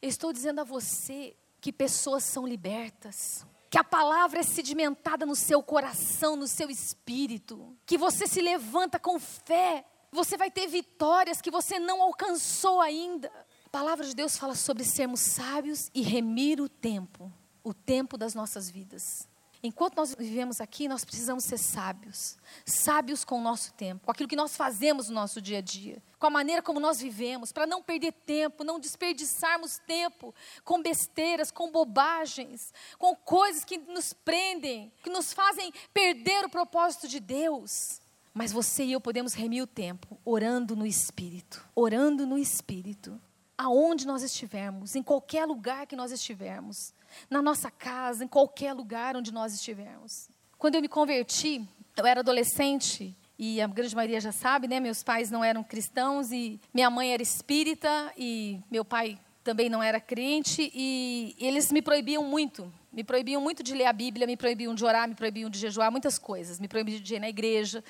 Eu 0.05 0.09
estou 0.09 0.31
dizendo 0.31 0.61
a 0.61 0.63
você 0.63 1.35
que 1.59 1.73
pessoas 1.73 2.23
são 2.23 2.45
libertas, 2.45 3.43
que 3.71 3.77
a 3.79 3.83
palavra 3.83 4.41
é 4.41 4.43
sedimentada 4.43 5.25
no 5.25 5.35
seu 5.35 5.63
coração, 5.63 6.35
no 6.35 6.47
seu 6.47 6.69
espírito, 6.69 7.75
que 7.87 7.97
você 7.97 8.27
se 8.27 8.39
levanta 8.39 8.99
com 8.99 9.19
fé, 9.19 9.83
você 10.11 10.37
vai 10.37 10.51
ter 10.51 10.67
vitórias 10.67 11.41
que 11.41 11.49
você 11.49 11.79
não 11.79 12.03
alcançou 12.03 12.81
ainda. 12.81 13.31
palavra 13.71 14.05
de 14.05 14.13
Deus 14.13 14.37
fala 14.37 14.53
sobre 14.53 14.83
sermos 14.83 15.21
sábios 15.21 15.89
e 15.91 16.03
remir 16.03 16.61
o 16.61 16.69
tempo, 16.69 17.33
o 17.63 17.73
tempo 17.73 18.15
das 18.15 18.35
nossas 18.35 18.69
vidas. 18.69 19.27
Enquanto 19.65 19.95
nós 19.95 20.13
vivemos 20.13 20.61
aqui, 20.61 20.87
nós 20.87 21.03
precisamos 21.03 21.43
ser 21.43 21.57
sábios. 21.57 22.37
Sábios 22.65 23.25
com 23.25 23.39
o 23.39 23.41
nosso 23.41 23.73
tempo, 23.73 24.05
com 24.05 24.11
aquilo 24.11 24.29
que 24.29 24.35
nós 24.35 24.55
fazemos 24.55 25.09
no 25.09 25.15
nosso 25.15 25.41
dia 25.41 25.57
a 25.57 25.61
dia, 25.61 26.01
com 26.19 26.27
a 26.27 26.29
maneira 26.29 26.61
como 26.61 26.79
nós 26.79 26.99
vivemos, 26.99 27.51
para 27.51 27.65
não 27.65 27.81
perder 27.81 28.11
tempo, 28.11 28.63
não 28.63 28.79
desperdiçarmos 28.79 29.79
tempo 29.87 30.33
com 30.63 30.81
besteiras, 30.81 31.49
com 31.49 31.71
bobagens, 31.71 32.71
com 32.99 33.15
coisas 33.15 33.65
que 33.65 33.77
nos 33.77 34.13
prendem, 34.13 34.91
que 35.03 35.09
nos 35.09 35.33
fazem 35.33 35.73
perder 35.93 36.45
o 36.45 36.49
propósito 36.49 37.07
de 37.07 37.19
Deus. 37.19 37.99
Mas 38.33 38.51
você 38.51 38.83
e 38.83 38.91
eu 38.91 39.01
podemos 39.01 39.33
remir 39.33 39.63
o 39.63 39.67
tempo 39.67 40.19
orando 40.23 40.75
no 40.75 40.85
Espírito, 40.85 41.67
orando 41.73 42.27
no 42.27 42.37
Espírito 42.37 43.19
aonde 43.57 44.05
nós 44.05 44.21
estivermos, 44.21 44.95
em 44.95 45.03
qualquer 45.03 45.45
lugar 45.45 45.87
que 45.87 45.95
nós 45.95 46.11
estivermos, 46.11 46.93
na 47.29 47.41
nossa 47.41 47.69
casa, 47.71 48.23
em 48.23 48.27
qualquer 48.27 48.73
lugar 48.73 49.15
onde 49.15 49.31
nós 49.31 49.53
estivermos. 49.53 50.29
Quando 50.57 50.75
eu 50.75 50.81
me 50.81 50.87
converti, 50.87 51.67
eu 51.97 52.05
era 52.05 52.21
adolescente 52.21 53.15
e 53.37 53.61
a 53.61 53.67
grande 53.67 53.95
maioria 53.95 54.19
já 54.19 54.31
sabe, 54.31 54.67
né? 54.67 54.79
Meus 54.79 55.03
pais 55.03 55.29
não 55.29 55.43
eram 55.43 55.63
cristãos 55.63 56.31
e 56.31 56.59
minha 56.73 56.89
mãe 56.89 57.13
era 57.13 57.21
espírita 57.21 58.11
e 58.17 58.59
meu 58.71 58.85
pai 58.85 59.19
também 59.43 59.69
não 59.69 59.83
era 59.83 59.99
crente 59.99 60.71
e 60.73 61.35
eles 61.39 61.71
me 61.71 61.81
proibiam 61.81 62.23
muito, 62.23 62.71
me 62.91 63.03
proibiam 63.03 63.41
muito 63.41 63.61
de 63.61 63.73
ler 63.75 63.85
a 63.85 63.93
Bíblia, 63.93 64.25
me 64.25 64.35
proibiam 64.35 64.73
de 64.73 64.83
orar, 64.83 65.07
me 65.07 65.13
proibiam 65.13 65.49
de 65.49 65.59
jejuar, 65.59 65.91
muitas 65.91 66.17
coisas, 66.17 66.59
me 66.59 66.67
proibiam 66.67 66.99
de 66.99 67.15
ir 67.15 67.19
na 67.19 67.29
igreja 67.29 67.83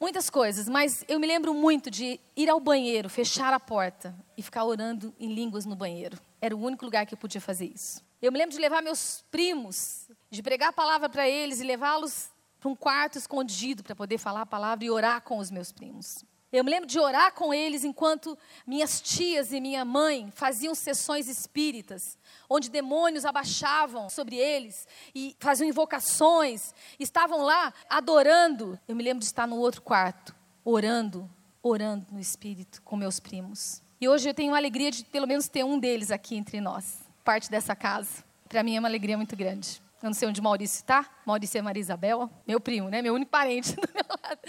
muitas 0.00 0.30
coisas, 0.30 0.68
mas 0.68 1.04
eu 1.08 1.18
me 1.18 1.26
lembro 1.26 1.52
muito 1.52 1.90
de 1.90 2.20
ir 2.36 2.48
ao 2.48 2.60
banheiro, 2.60 3.08
fechar 3.08 3.52
a 3.52 3.60
porta 3.60 4.14
e 4.36 4.42
ficar 4.42 4.64
orando 4.64 5.12
em 5.18 5.34
línguas 5.34 5.64
no 5.66 5.74
banheiro. 5.74 6.18
Era 6.40 6.54
o 6.54 6.60
único 6.60 6.84
lugar 6.84 7.04
que 7.04 7.14
eu 7.14 7.18
podia 7.18 7.40
fazer 7.40 7.66
isso. 7.66 8.02
Eu 8.20 8.32
me 8.32 8.38
lembro 8.38 8.52
de 8.52 8.60
levar 8.60 8.82
meus 8.82 9.24
primos, 9.30 10.08
de 10.28 10.42
pregar 10.42 10.70
a 10.70 10.72
palavra 10.72 11.08
para 11.08 11.28
eles 11.28 11.60
e 11.60 11.64
levá-los 11.64 12.30
para 12.58 12.68
um 12.68 12.74
quarto 12.74 13.16
escondido 13.16 13.84
para 13.84 13.94
poder 13.94 14.18
falar 14.18 14.42
a 14.42 14.46
palavra 14.46 14.84
e 14.84 14.90
orar 14.90 15.22
com 15.22 15.38
os 15.38 15.50
meus 15.50 15.70
primos. 15.70 16.24
Eu 16.50 16.64
me 16.64 16.70
lembro 16.70 16.88
de 16.88 16.98
orar 16.98 17.32
com 17.34 17.52
eles 17.52 17.84
enquanto 17.84 18.36
minhas 18.66 19.00
tias 19.00 19.52
e 19.52 19.60
minha 19.60 19.84
mãe 19.84 20.32
faziam 20.34 20.74
sessões 20.74 21.28
espíritas, 21.28 22.18
onde 22.48 22.70
demônios 22.70 23.24
abaixavam 23.26 24.08
sobre 24.08 24.36
eles 24.36 24.88
e 25.14 25.36
faziam 25.38 25.68
invocações, 25.68 26.74
estavam 26.98 27.42
lá 27.42 27.72
adorando. 27.88 28.80
Eu 28.88 28.96
me 28.96 29.02
lembro 29.04 29.20
de 29.20 29.26
estar 29.26 29.46
no 29.46 29.58
outro 29.58 29.82
quarto, 29.82 30.34
orando, 30.64 31.30
orando 31.62 32.06
no 32.10 32.18
espírito 32.18 32.80
com 32.82 32.96
meus 32.96 33.20
primos. 33.20 33.82
E 34.00 34.08
hoje 34.08 34.30
eu 34.30 34.34
tenho 34.34 34.54
a 34.54 34.56
alegria 34.56 34.90
de 34.90 35.04
pelo 35.04 35.26
menos 35.26 35.48
ter 35.48 35.64
um 35.64 35.78
deles 35.78 36.10
aqui 36.10 36.34
entre 36.34 36.62
nós, 36.62 37.07
parte 37.28 37.50
dessa 37.50 37.76
casa. 37.76 38.24
Para 38.48 38.62
mim 38.62 38.76
é 38.76 38.78
uma 38.78 38.88
alegria 38.88 39.14
muito 39.14 39.36
grande. 39.36 39.82
Eu 40.02 40.06
não 40.06 40.14
sei 40.14 40.26
onde 40.26 40.40
Maurício 40.40 40.76
está. 40.76 41.06
Maurício 41.26 41.58
é 41.58 41.60
Maria 41.60 41.82
Isabel, 41.82 42.30
meu 42.46 42.58
primo, 42.58 42.88
né? 42.88 43.02
Meu 43.02 43.12
único 43.12 43.30
parente 43.30 43.76
do 43.76 43.86
meu 43.94 44.06
lado. 44.08 44.40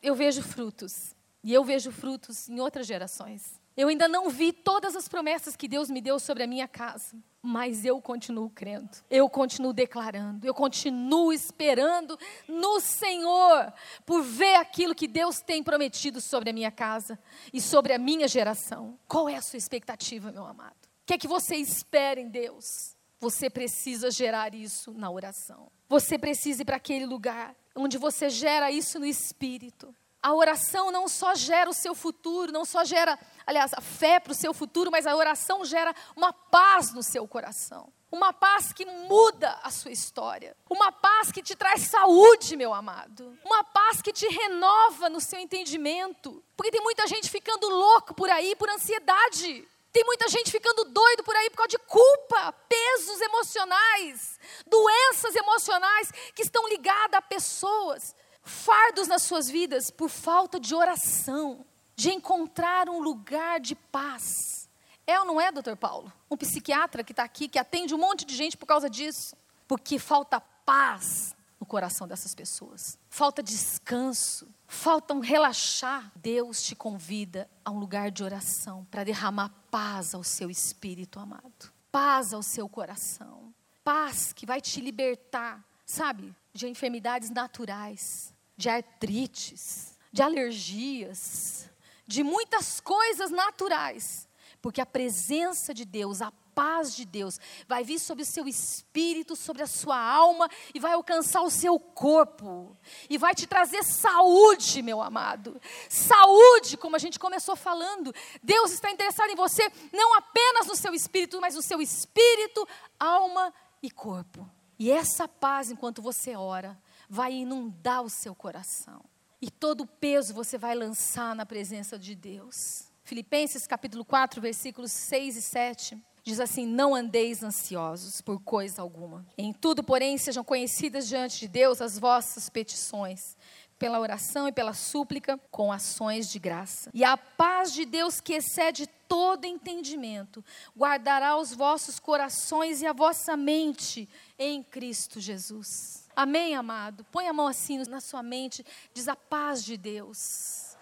Eu 0.00 0.14
vejo 0.14 0.40
frutos. 0.40 1.12
E 1.42 1.52
eu 1.52 1.64
vejo 1.64 1.90
frutos 1.90 2.48
em 2.48 2.60
outras 2.60 2.86
gerações. 2.86 3.60
Eu 3.76 3.88
ainda 3.88 4.06
não 4.06 4.30
vi 4.30 4.52
todas 4.52 4.94
as 4.94 5.08
promessas 5.08 5.56
que 5.56 5.66
Deus 5.66 5.90
me 5.90 6.00
deu 6.00 6.20
sobre 6.20 6.44
a 6.44 6.46
minha 6.46 6.68
casa, 6.68 7.16
mas 7.42 7.84
eu 7.84 8.00
continuo 8.00 8.48
crendo, 8.48 8.90
eu 9.10 9.28
continuo 9.28 9.72
declarando, 9.72 10.46
eu 10.46 10.54
continuo 10.54 11.32
esperando 11.32 12.16
no 12.46 12.78
Senhor 12.78 13.72
por 14.06 14.22
ver 14.22 14.54
aquilo 14.54 14.94
que 14.94 15.08
Deus 15.08 15.40
tem 15.40 15.64
prometido 15.64 16.20
sobre 16.20 16.50
a 16.50 16.52
minha 16.52 16.70
casa 16.70 17.18
e 17.52 17.60
sobre 17.60 17.92
a 17.92 17.98
minha 17.98 18.28
geração. 18.28 18.96
Qual 19.08 19.28
é 19.28 19.34
a 19.34 19.42
sua 19.42 19.56
expectativa, 19.56 20.30
meu 20.30 20.46
amado? 20.46 20.83
O 21.04 21.06
que 21.06 21.14
é 21.14 21.18
que 21.18 21.28
você 21.28 21.54
espera 21.56 22.18
em 22.18 22.28
Deus? 22.28 22.96
Você 23.20 23.50
precisa 23.50 24.10
gerar 24.10 24.54
isso 24.54 24.90
na 24.94 25.10
oração. 25.10 25.70
Você 25.86 26.18
precisa 26.18 26.62
ir 26.62 26.64
para 26.64 26.76
aquele 26.76 27.04
lugar 27.04 27.54
onde 27.76 27.98
você 27.98 28.30
gera 28.30 28.70
isso 28.70 28.98
no 28.98 29.04
espírito 29.04 29.94
a 30.24 30.32
oração 30.32 30.90
não 30.90 31.06
só 31.06 31.34
gera 31.34 31.68
o 31.68 31.74
seu 31.74 31.94
futuro, 31.94 32.50
não 32.50 32.64
só 32.64 32.82
gera, 32.82 33.18
aliás, 33.46 33.74
a 33.74 33.82
fé 33.82 34.18
para 34.18 34.32
o 34.32 34.34
seu 34.34 34.54
futuro, 34.54 34.90
mas 34.90 35.06
a 35.06 35.14
oração 35.14 35.66
gera 35.66 35.94
uma 36.16 36.32
paz 36.32 36.94
no 36.94 37.02
seu 37.02 37.28
coração. 37.28 37.92
Uma 38.10 38.32
paz 38.32 38.72
que 38.72 38.86
muda 38.86 39.58
a 39.62 39.70
sua 39.70 39.90
história. 39.90 40.56
Uma 40.70 40.90
paz 40.90 41.30
que 41.30 41.42
te 41.42 41.54
traz 41.54 41.82
saúde, 41.90 42.56
meu 42.56 42.72
amado. 42.72 43.38
Uma 43.44 43.62
paz 43.64 44.00
que 44.00 44.14
te 44.14 44.26
renova 44.26 45.10
no 45.10 45.20
seu 45.20 45.38
entendimento. 45.38 46.42
Porque 46.56 46.70
tem 46.70 46.80
muita 46.80 47.06
gente 47.06 47.28
ficando 47.28 47.68
louco 47.68 48.14
por 48.14 48.30
aí 48.30 48.56
por 48.56 48.70
ansiedade. 48.70 49.68
Tem 49.94 50.02
muita 50.04 50.28
gente 50.28 50.50
ficando 50.50 50.86
doido 50.86 51.22
por 51.22 51.36
aí 51.36 51.48
por 51.48 51.58
causa 51.58 51.68
de 51.68 51.78
culpa, 51.78 52.52
pesos 52.68 53.20
emocionais, 53.20 54.40
doenças 54.66 55.36
emocionais 55.36 56.10
que 56.34 56.42
estão 56.42 56.68
ligadas 56.68 57.16
a 57.16 57.22
pessoas 57.22 58.12
fardos 58.42 59.06
nas 59.06 59.22
suas 59.22 59.48
vidas 59.48 59.92
por 59.92 60.08
falta 60.08 60.58
de 60.58 60.74
oração, 60.74 61.64
de 61.94 62.10
encontrar 62.10 62.88
um 62.88 63.00
lugar 63.00 63.60
de 63.60 63.76
paz. 63.76 64.68
É 65.06 65.16
ou 65.20 65.24
não 65.24 65.40
é, 65.40 65.52
doutor 65.52 65.76
Paulo? 65.76 66.12
Um 66.28 66.36
psiquiatra 66.36 67.04
que 67.04 67.12
está 67.12 67.22
aqui, 67.22 67.46
que 67.46 67.60
atende 67.60 67.94
um 67.94 67.98
monte 67.98 68.24
de 68.24 68.34
gente 68.34 68.56
por 68.56 68.66
causa 68.66 68.90
disso. 68.90 69.36
Porque 69.68 70.00
falta 70.00 70.40
paz 70.40 71.36
no 71.60 71.64
coração 71.64 72.08
dessas 72.08 72.34
pessoas. 72.34 72.98
Falta 73.08 73.44
descanso, 73.44 74.52
falta 74.74 75.14
um 75.14 75.20
relaxar. 75.20 76.12
Deus 76.16 76.62
te 76.62 76.74
convida 76.74 77.48
a 77.64 77.70
um 77.70 77.78
lugar 77.78 78.10
de 78.10 78.22
oração 78.22 78.84
para 78.90 79.04
derramar 79.04 79.50
paz 79.70 80.14
ao 80.14 80.22
seu 80.22 80.50
espírito 80.50 81.18
amado. 81.18 81.72
Paz 81.90 82.34
ao 82.34 82.42
seu 82.42 82.68
coração. 82.68 83.54
Paz 83.82 84.32
que 84.32 84.44
vai 84.44 84.60
te 84.60 84.80
libertar, 84.80 85.64
sabe, 85.86 86.34
de 86.52 86.66
enfermidades 86.68 87.30
naturais 87.30 88.34
de 88.56 88.68
artrites, 88.68 89.96
de 90.12 90.22
alergias, 90.22 91.68
de 92.06 92.22
muitas 92.22 92.80
coisas 92.80 93.30
naturais, 93.30 94.28
porque 94.62 94.80
a 94.80 94.86
presença 94.86 95.74
de 95.74 95.84
Deus, 95.84 96.22
a 96.22 96.32
paz 96.54 96.94
de 96.94 97.04
Deus 97.04 97.38
vai 97.66 97.84
vir 97.84 97.98
sobre 97.98 98.22
o 98.22 98.26
seu 98.26 98.46
espírito, 98.46 99.34
sobre 99.34 99.62
a 99.62 99.66
sua 99.66 99.98
alma 99.98 100.48
e 100.74 100.80
vai 100.80 100.92
alcançar 100.92 101.42
o 101.42 101.50
seu 101.50 101.78
corpo 101.78 102.76
e 103.08 103.18
vai 103.18 103.34
te 103.34 103.46
trazer 103.46 103.82
saúde, 103.82 104.82
meu 104.82 105.02
amado. 105.02 105.60
Saúde, 105.88 106.76
como 106.76 106.96
a 106.96 106.98
gente 106.98 107.18
começou 107.18 107.56
falando. 107.56 108.14
Deus 108.42 108.72
está 108.72 108.90
interessado 108.90 109.30
em 109.30 109.36
você 109.36 109.70
não 109.92 110.14
apenas 110.16 110.66
no 110.66 110.76
seu 110.76 110.94
espírito, 110.94 111.40
mas 111.40 111.54
no 111.54 111.62
seu 111.62 111.80
espírito, 111.80 112.66
alma 112.98 113.52
e 113.82 113.90
corpo. 113.90 114.48
E 114.78 114.90
essa 114.90 115.28
paz, 115.28 115.70
enquanto 115.70 116.02
você 116.02 116.36
ora, 116.36 116.80
vai 117.08 117.32
inundar 117.32 118.02
o 118.02 118.10
seu 118.10 118.34
coração. 118.34 119.04
E 119.40 119.50
todo 119.50 119.82
o 119.82 119.86
peso 119.86 120.32
você 120.32 120.56
vai 120.56 120.74
lançar 120.74 121.34
na 121.34 121.44
presença 121.44 121.98
de 121.98 122.14
Deus. 122.14 122.90
Filipenses 123.04 123.66
capítulo 123.66 124.04
4, 124.04 124.40
versículos 124.40 124.90
6 124.90 125.36
e 125.36 125.42
7. 125.42 126.04
Diz 126.24 126.40
assim: 126.40 126.66
Não 126.66 126.94
andeis 126.94 127.42
ansiosos 127.42 128.22
por 128.22 128.40
coisa 128.40 128.80
alguma. 128.80 129.26
Em 129.36 129.52
tudo, 129.52 129.84
porém, 129.84 130.16
sejam 130.16 130.42
conhecidas 130.42 131.06
diante 131.06 131.40
de 131.40 131.48
Deus 131.48 131.82
as 131.82 131.98
vossas 131.98 132.48
petições, 132.48 133.36
pela 133.78 134.00
oração 134.00 134.48
e 134.48 134.52
pela 134.52 134.72
súplica, 134.72 135.38
com 135.50 135.70
ações 135.70 136.30
de 136.30 136.38
graça. 136.38 136.90
E 136.94 137.04
a 137.04 137.18
paz 137.18 137.74
de 137.74 137.84
Deus, 137.84 138.22
que 138.22 138.32
excede 138.32 138.86
todo 139.06 139.44
entendimento, 139.44 140.42
guardará 140.74 141.36
os 141.36 141.52
vossos 141.52 141.98
corações 141.98 142.80
e 142.80 142.86
a 142.86 142.94
vossa 142.94 143.36
mente 143.36 144.08
em 144.38 144.62
Cristo 144.62 145.20
Jesus. 145.20 146.08
Amém, 146.16 146.54
amado? 146.54 147.04
Põe 147.12 147.28
a 147.28 147.34
mão 147.34 147.46
assim 147.46 147.78
na 147.86 148.00
sua 148.00 148.22
mente, 148.22 148.64
diz 148.94 149.08
a 149.08 149.16
paz 149.16 149.62
de 149.62 149.76
Deus. 149.76 150.74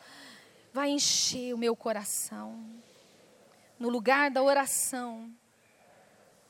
Vai 0.73 0.91
encher 0.91 1.53
o 1.53 1.59
meu 1.59 1.75
coração. 1.75 2.65
No 3.83 3.89
lugar 3.89 4.31
da 4.31 4.41
oração, 4.41 5.29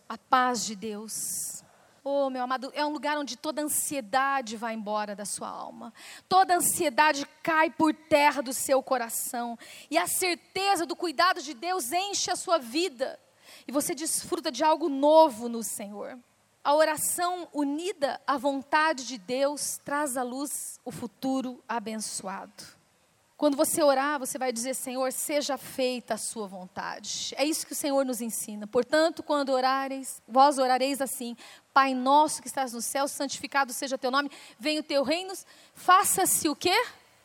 a 0.06 0.18
paz 0.18 0.66
de 0.66 0.76
Deus. 0.76 1.64
Oh, 2.04 2.28
meu 2.28 2.42
amado, 2.42 2.70
é 2.74 2.84
um 2.84 2.90
lugar 2.90 3.16
onde 3.16 3.38
toda 3.38 3.62
ansiedade 3.62 4.54
vai 4.54 4.74
embora 4.74 5.16
da 5.16 5.24
sua 5.24 5.48
alma. 5.48 5.94
Toda 6.28 6.54
ansiedade 6.54 7.26
cai 7.42 7.70
por 7.70 7.94
terra 7.94 8.42
do 8.42 8.52
seu 8.52 8.82
coração. 8.82 9.58
E 9.90 9.96
a 9.96 10.06
certeza 10.06 10.84
do 10.84 10.94
cuidado 10.94 11.40
de 11.40 11.54
Deus 11.54 11.90
enche 11.90 12.30
a 12.30 12.36
sua 12.36 12.58
vida. 12.58 13.18
E 13.66 13.72
você 13.72 13.94
desfruta 13.94 14.52
de 14.52 14.62
algo 14.62 14.90
novo 14.90 15.48
no 15.48 15.62
Senhor. 15.62 16.18
A 16.62 16.74
oração 16.74 17.48
unida 17.54 18.20
à 18.26 18.36
vontade 18.36 19.06
de 19.06 19.16
Deus 19.16 19.80
traz 19.82 20.18
à 20.18 20.22
luz 20.22 20.78
o 20.84 20.90
futuro 20.90 21.64
abençoado. 21.66 22.81
Quando 23.42 23.56
você 23.56 23.82
orar, 23.82 24.20
você 24.20 24.38
vai 24.38 24.52
dizer: 24.52 24.72
Senhor, 24.72 25.10
seja 25.10 25.58
feita 25.58 26.14
a 26.14 26.16
sua 26.16 26.46
vontade. 26.46 27.34
É 27.36 27.44
isso 27.44 27.66
que 27.66 27.72
o 27.72 27.74
Senhor 27.74 28.04
nos 28.04 28.20
ensina. 28.20 28.68
Portanto, 28.68 29.20
quando 29.20 29.48
orareis, 29.48 30.22
vós 30.28 30.58
orareis 30.58 31.00
assim: 31.00 31.36
Pai 31.74 31.92
nosso 31.92 32.40
que 32.40 32.46
estás 32.46 32.72
no 32.72 32.80
céu, 32.80 33.08
santificado 33.08 33.72
seja 33.72 33.98
teu 33.98 34.12
nome, 34.12 34.30
venha 34.60 34.78
o 34.78 34.84
teu 34.84 35.02
reino, 35.02 35.34
faça-se 35.74 36.48
o 36.48 36.54
quê? 36.54 36.80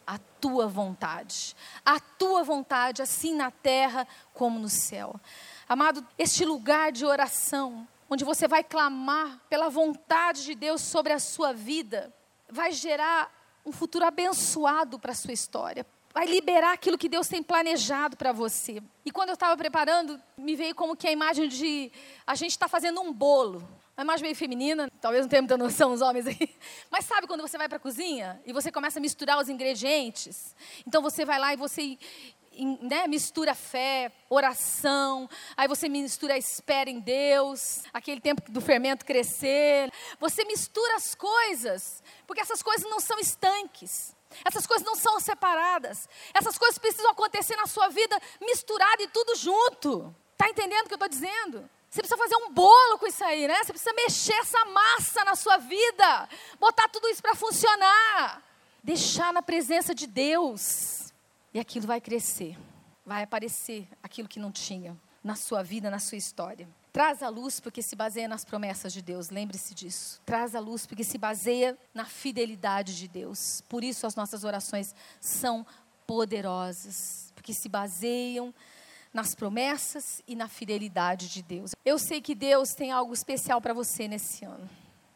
a 0.07 0.17
tua 0.17 0.67
vontade. 0.67 1.55
A 1.85 1.99
tua 1.99 2.43
vontade, 2.43 3.03
assim 3.03 3.35
na 3.35 3.51
terra 3.51 4.07
como 4.33 4.57
no 4.57 4.69
céu. 4.69 5.21
Amado, 5.69 6.03
este 6.17 6.43
lugar 6.43 6.91
de 6.91 7.05
oração, 7.05 7.87
onde 8.09 8.25
você 8.25 8.47
vai 8.47 8.63
clamar 8.63 9.39
pela 9.47 9.69
vontade 9.69 10.45
de 10.45 10.55
Deus 10.55 10.81
sobre 10.81 11.13
a 11.13 11.19
sua 11.19 11.53
vida, 11.53 12.11
vai 12.49 12.71
gerar 12.71 13.31
um 13.63 13.71
futuro 13.71 14.03
abençoado 14.03 14.97
para 14.97 15.11
a 15.11 15.15
sua 15.15 15.33
história. 15.33 15.85
Vai 16.17 16.25
liberar 16.25 16.73
aquilo 16.73 16.97
que 16.97 17.07
Deus 17.07 17.27
tem 17.27 17.43
planejado 17.43 18.17
para 18.17 18.31
você. 18.31 18.81
E 19.05 19.11
quando 19.11 19.29
eu 19.29 19.33
estava 19.35 19.55
preparando, 19.55 20.19
me 20.35 20.55
veio 20.55 20.73
como 20.73 20.95
que 20.95 21.07
a 21.07 21.11
imagem 21.11 21.47
de 21.47 21.91
a 22.25 22.33
gente 22.33 22.49
está 22.49 22.67
fazendo 22.67 22.99
um 22.99 23.13
bolo. 23.13 23.59
Uma 23.95 24.03
imagem 24.03 24.23
meio 24.23 24.35
feminina, 24.35 24.89
talvez 24.99 25.23
não 25.23 25.29
tenha 25.29 25.43
muita 25.43 25.55
noção 25.55 25.93
os 25.93 26.01
homens 26.01 26.25
aí. 26.25 26.55
Mas 26.89 27.05
sabe 27.05 27.27
quando 27.27 27.41
você 27.41 27.55
vai 27.55 27.69
para 27.69 27.77
a 27.77 27.79
cozinha 27.79 28.41
e 28.47 28.51
você 28.51 28.71
começa 28.71 28.97
a 28.97 29.01
misturar 29.01 29.39
os 29.39 29.47
ingredientes? 29.47 30.55
Então 30.87 31.03
você 31.03 31.23
vai 31.23 31.37
lá 31.37 31.53
e 31.53 31.55
você 31.55 31.99
né, 32.81 33.07
mistura 33.07 33.53
fé, 33.53 34.11
oração, 34.29 35.29
aí 35.55 35.67
você 35.67 35.87
mistura 35.87 36.33
a 36.33 36.37
espera 36.37 36.89
em 36.89 36.99
Deus, 36.99 37.83
aquele 37.93 38.21
tempo 38.21 38.51
do 38.51 38.61
fermento 38.61 39.05
crescer. 39.05 39.91
Você 40.19 40.43
mistura 40.45 40.95
as 40.95 41.15
coisas, 41.15 42.03
porque 42.25 42.41
essas 42.41 42.61
coisas 42.61 42.89
não 42.89 42.99
são 42.99 43.19
estanques. 43.19 44.15
Essas 44.45 44.67
coisas 44.67 44.85
não 44.85 44.95
são 44.95 45.19
separadas. 45.19 46.07
Essas 46.33 46.57
coisas 46.57 46.77
precisam 46.77 47.11
acontecer 47.11 47.55
na 47.55 47.65
sua 47.65 47.87
vida 47.87 48.19
misturada 48.41 49.01
e 49.01 49.07
tudo 49.07 49.35
junto. 49.35 50.13
Está 50.33 50.49
entendendo 50.49 50.85
o 50.85 50.87
que 50.87 50.93
eu 50.93 50.97
estou 50.97 51.09
dizendo? 51.09 51.69
Você 51.89 52.01
precisa 52.01 52.17
fazer 52.17 52.35
um 52.35 52.51
bolo 52.51 52.99
com 52.99 53.07
isso 53.07 53.23
aí, 53.23 53.47
né? 53.47 53.63
Você 53.63 53.71
precisa 53.71 53.93
mexer 53.93 54.33
essa 54.33 54.63
massa 54.65 55.23
na 55.23 55.35
sua 55.35 55.57
vida, 55.57 56.29
botar 56.59 56.87
tudo 56.89 57.07
isso 57.07 57.21
para 57.21 57.33
funcionar, 57.33 58.43
deixar 58.83 59.33
na 59.33 59.41
presença 59.41 59.95
de 59.95 60.05
Deus. 60.05 61.06
E 61.57 61.59
aquilo 61.59 61.87
vai 61.87 61.99
crescer, 61.99 62.55
vai 63.03 63.23
aparecer 63.23 63.87
aquilo 64.03 64.27
que 64.27 64.39
não 64.39 64.51
tinha 64.51 64.95
na 65.23 65.33
sua 65.33 65.63
vida, 65.63 65.89
na 65.89 65.97
sua 65.97 66.15
história. 66.15 66.69
Traz 66.93 67.23
a 67.23 67.29
luz 67.29 67.59
porque 67.59 67.81
se 67.81 67.95
baseia 67.95 68.27
nas 68.27 68.45
promessas 68.45 68.93
de 68.93 69.01
Deus, 69.01 69.31
lembre-se 69.31 69.73
disso. 69.73 70.21
Traz 70.23 70.53
a 70.53 70.59
luz 70.59 70.85
porque 70.85 71.03
se 71.03 71.17
baseia 71.17 71.75
na 71.95 72.05
fidelidade 72.05 72.95
de 72.95 73.07
Deus. 73.07 73.63
Por 73.67 73.83
isso 73.83 74.05
as 74.05 74.15
nossas 74.15 74.43
orações 74.43 74.93
são 75.19 75.65
poderosas, 76.05 77.33
porque 77.33 77.55
se 77.55 77.67
baseiam 77.67 78.53
nas 79.11 79.33
promessas 79.33 80.21
e 80.27 80.35
na 80.35 80.47
fidelidade 80.47 81.27
de 81.27 81.41
Deus. 81.41 81.71
Eu 81.83 81.97
sei 81.97 82.21
que 82.21 82.35
Deus 82.35 82.75
tem 82.75 82.91
algo 82.91 83.15
especial 83.15 83.59
para 83.59 83.73
você 83.73 84.07
nesse 84.07 84.45
ano. 84.45 84.69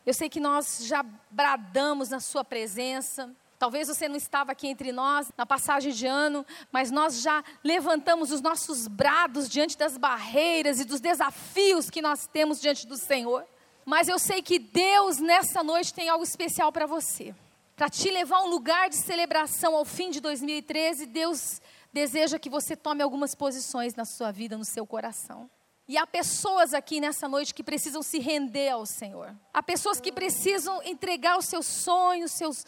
Eu 0.03 0.13
sei 0.15 0.27
que 0.27 0.39
nós 0.39 0.87
já 0.87 1.05
bradamos 1.29 2.09
na 2.09 2.19
Sua 2.19 2.43
presença, 2.43 3.29
Talvez 3.62 3.89
você 3.89 4.09
não 4.09 4.16
estava 4.16 4.53
aqui 4.53 4.66
entre 4.66 4.91
nós 4.91 5.32
na 5.38 5.45
passagem 5.45 5.93
de 5.93 6.07
ano, 6.07 6.43
mas 6.72 6.89
nós 6.89 7.22
já 7.22 7.43
levantamos 7.64 8.32
os 8.32 8.41
nossos 8.41 8.88
brados 8.88 9.47
diante 9.47 9.78
das 9.78 9.99
barreiras 9.99 10.80
e 10.80 10.84
dos 10.84 10.99
desafios 10.99 11.88
que 11.88 12.01
nós 12.01 12.26
temos 12.26 12.59
diante 12.59 12.88
do 12.88 12.97
Senhor. 12.97 13.45
Mas 13.86 14.07
eu 14.07 14.18
sei 14.18 14.41
que 14.41 14.57
Deus 14.57 15.20
nessa 15.20 15.62
noite 15.62 15.93
tem 15.93 16.09
algo 16.09 16.24
especial 16.24 16.72
para 16.72 16.88
você. 16.88 17.36
Para 17.76 17.88
te 17.88 18.09
levar 18.09 18.38
a 18.38 18.45
um 18.45 18.49
lugar 18.49 18.89
de 18.89 18.95
celebração 18.95 19.76
ao 19.76 19.86
fim 19.86 20.09
de 20.09 20.20
2013, 20.20 21.05
Deus 21.05 21.62
deseja 21.93 22.39
que 22.39 22.49
você 22.49 22.76
tome 22.76 23.03
algumas 23.03 23.36
posições 23.36 23.93
na 23.93 24.05
sua 24.05 24.32
vida, 24.32 24.57
no 24.57 24.66
seu 24.66 24.88
coração. 24.88 25.47
E 25.91 25.97
há 25.97 26.07
pessoas 26.07 26.73
aqui 26.73 27.01
nessa 27.01 27.27
noite 27.27 27.53
que 27.53 27.61
precisam 27.61 28.01
se 28.01 28.17
render 28.17 28.69
ao 28.69 28.85
Senhor. 28.85 29.35
Há 29.53 29.61
pessoas 29.61 29.99
que 29.99 30.09
precisam 30.09 30.81
entregar 30.83 31.37
os 31.37 31.43
seus 31.43 31.65
sonhos, 31.65 32.31
seus, 32.31 32.65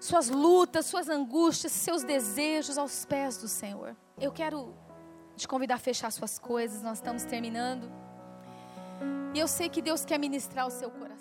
suas 0.00 0.28
lutas, 0.28 0.84
suas 0.86 1.08
angústias, 1.08 1.70
seus 1.70 2.02
desejos 2.02 2.76
aos 2.76 3.04
pés 3.04 3.36
do 3.36 3.46
Senhor. 3.46 3.96
Eu 4.20 4.32
quero 4.32 4.74
te 5.36 5.46
convidar 5.46 5.76
a 5.76 5.78
fechar 5.78 6.10
suas 6.10 6.36
coisas, 6.36 6.82
nós 6.82 6.98
estamos 6.98 7.22
terminando. 7.22 7.88
E 9.32 9.38
eu 9.38 9.46
sei 9.46 9.68
que 9.68 9.80
Deus 9.80 10.04
quer 10.04 10.18
ministrar 10.18 10.66
o 10.66 10.70
seu 10.70 10.90
coração. 10.90 11.13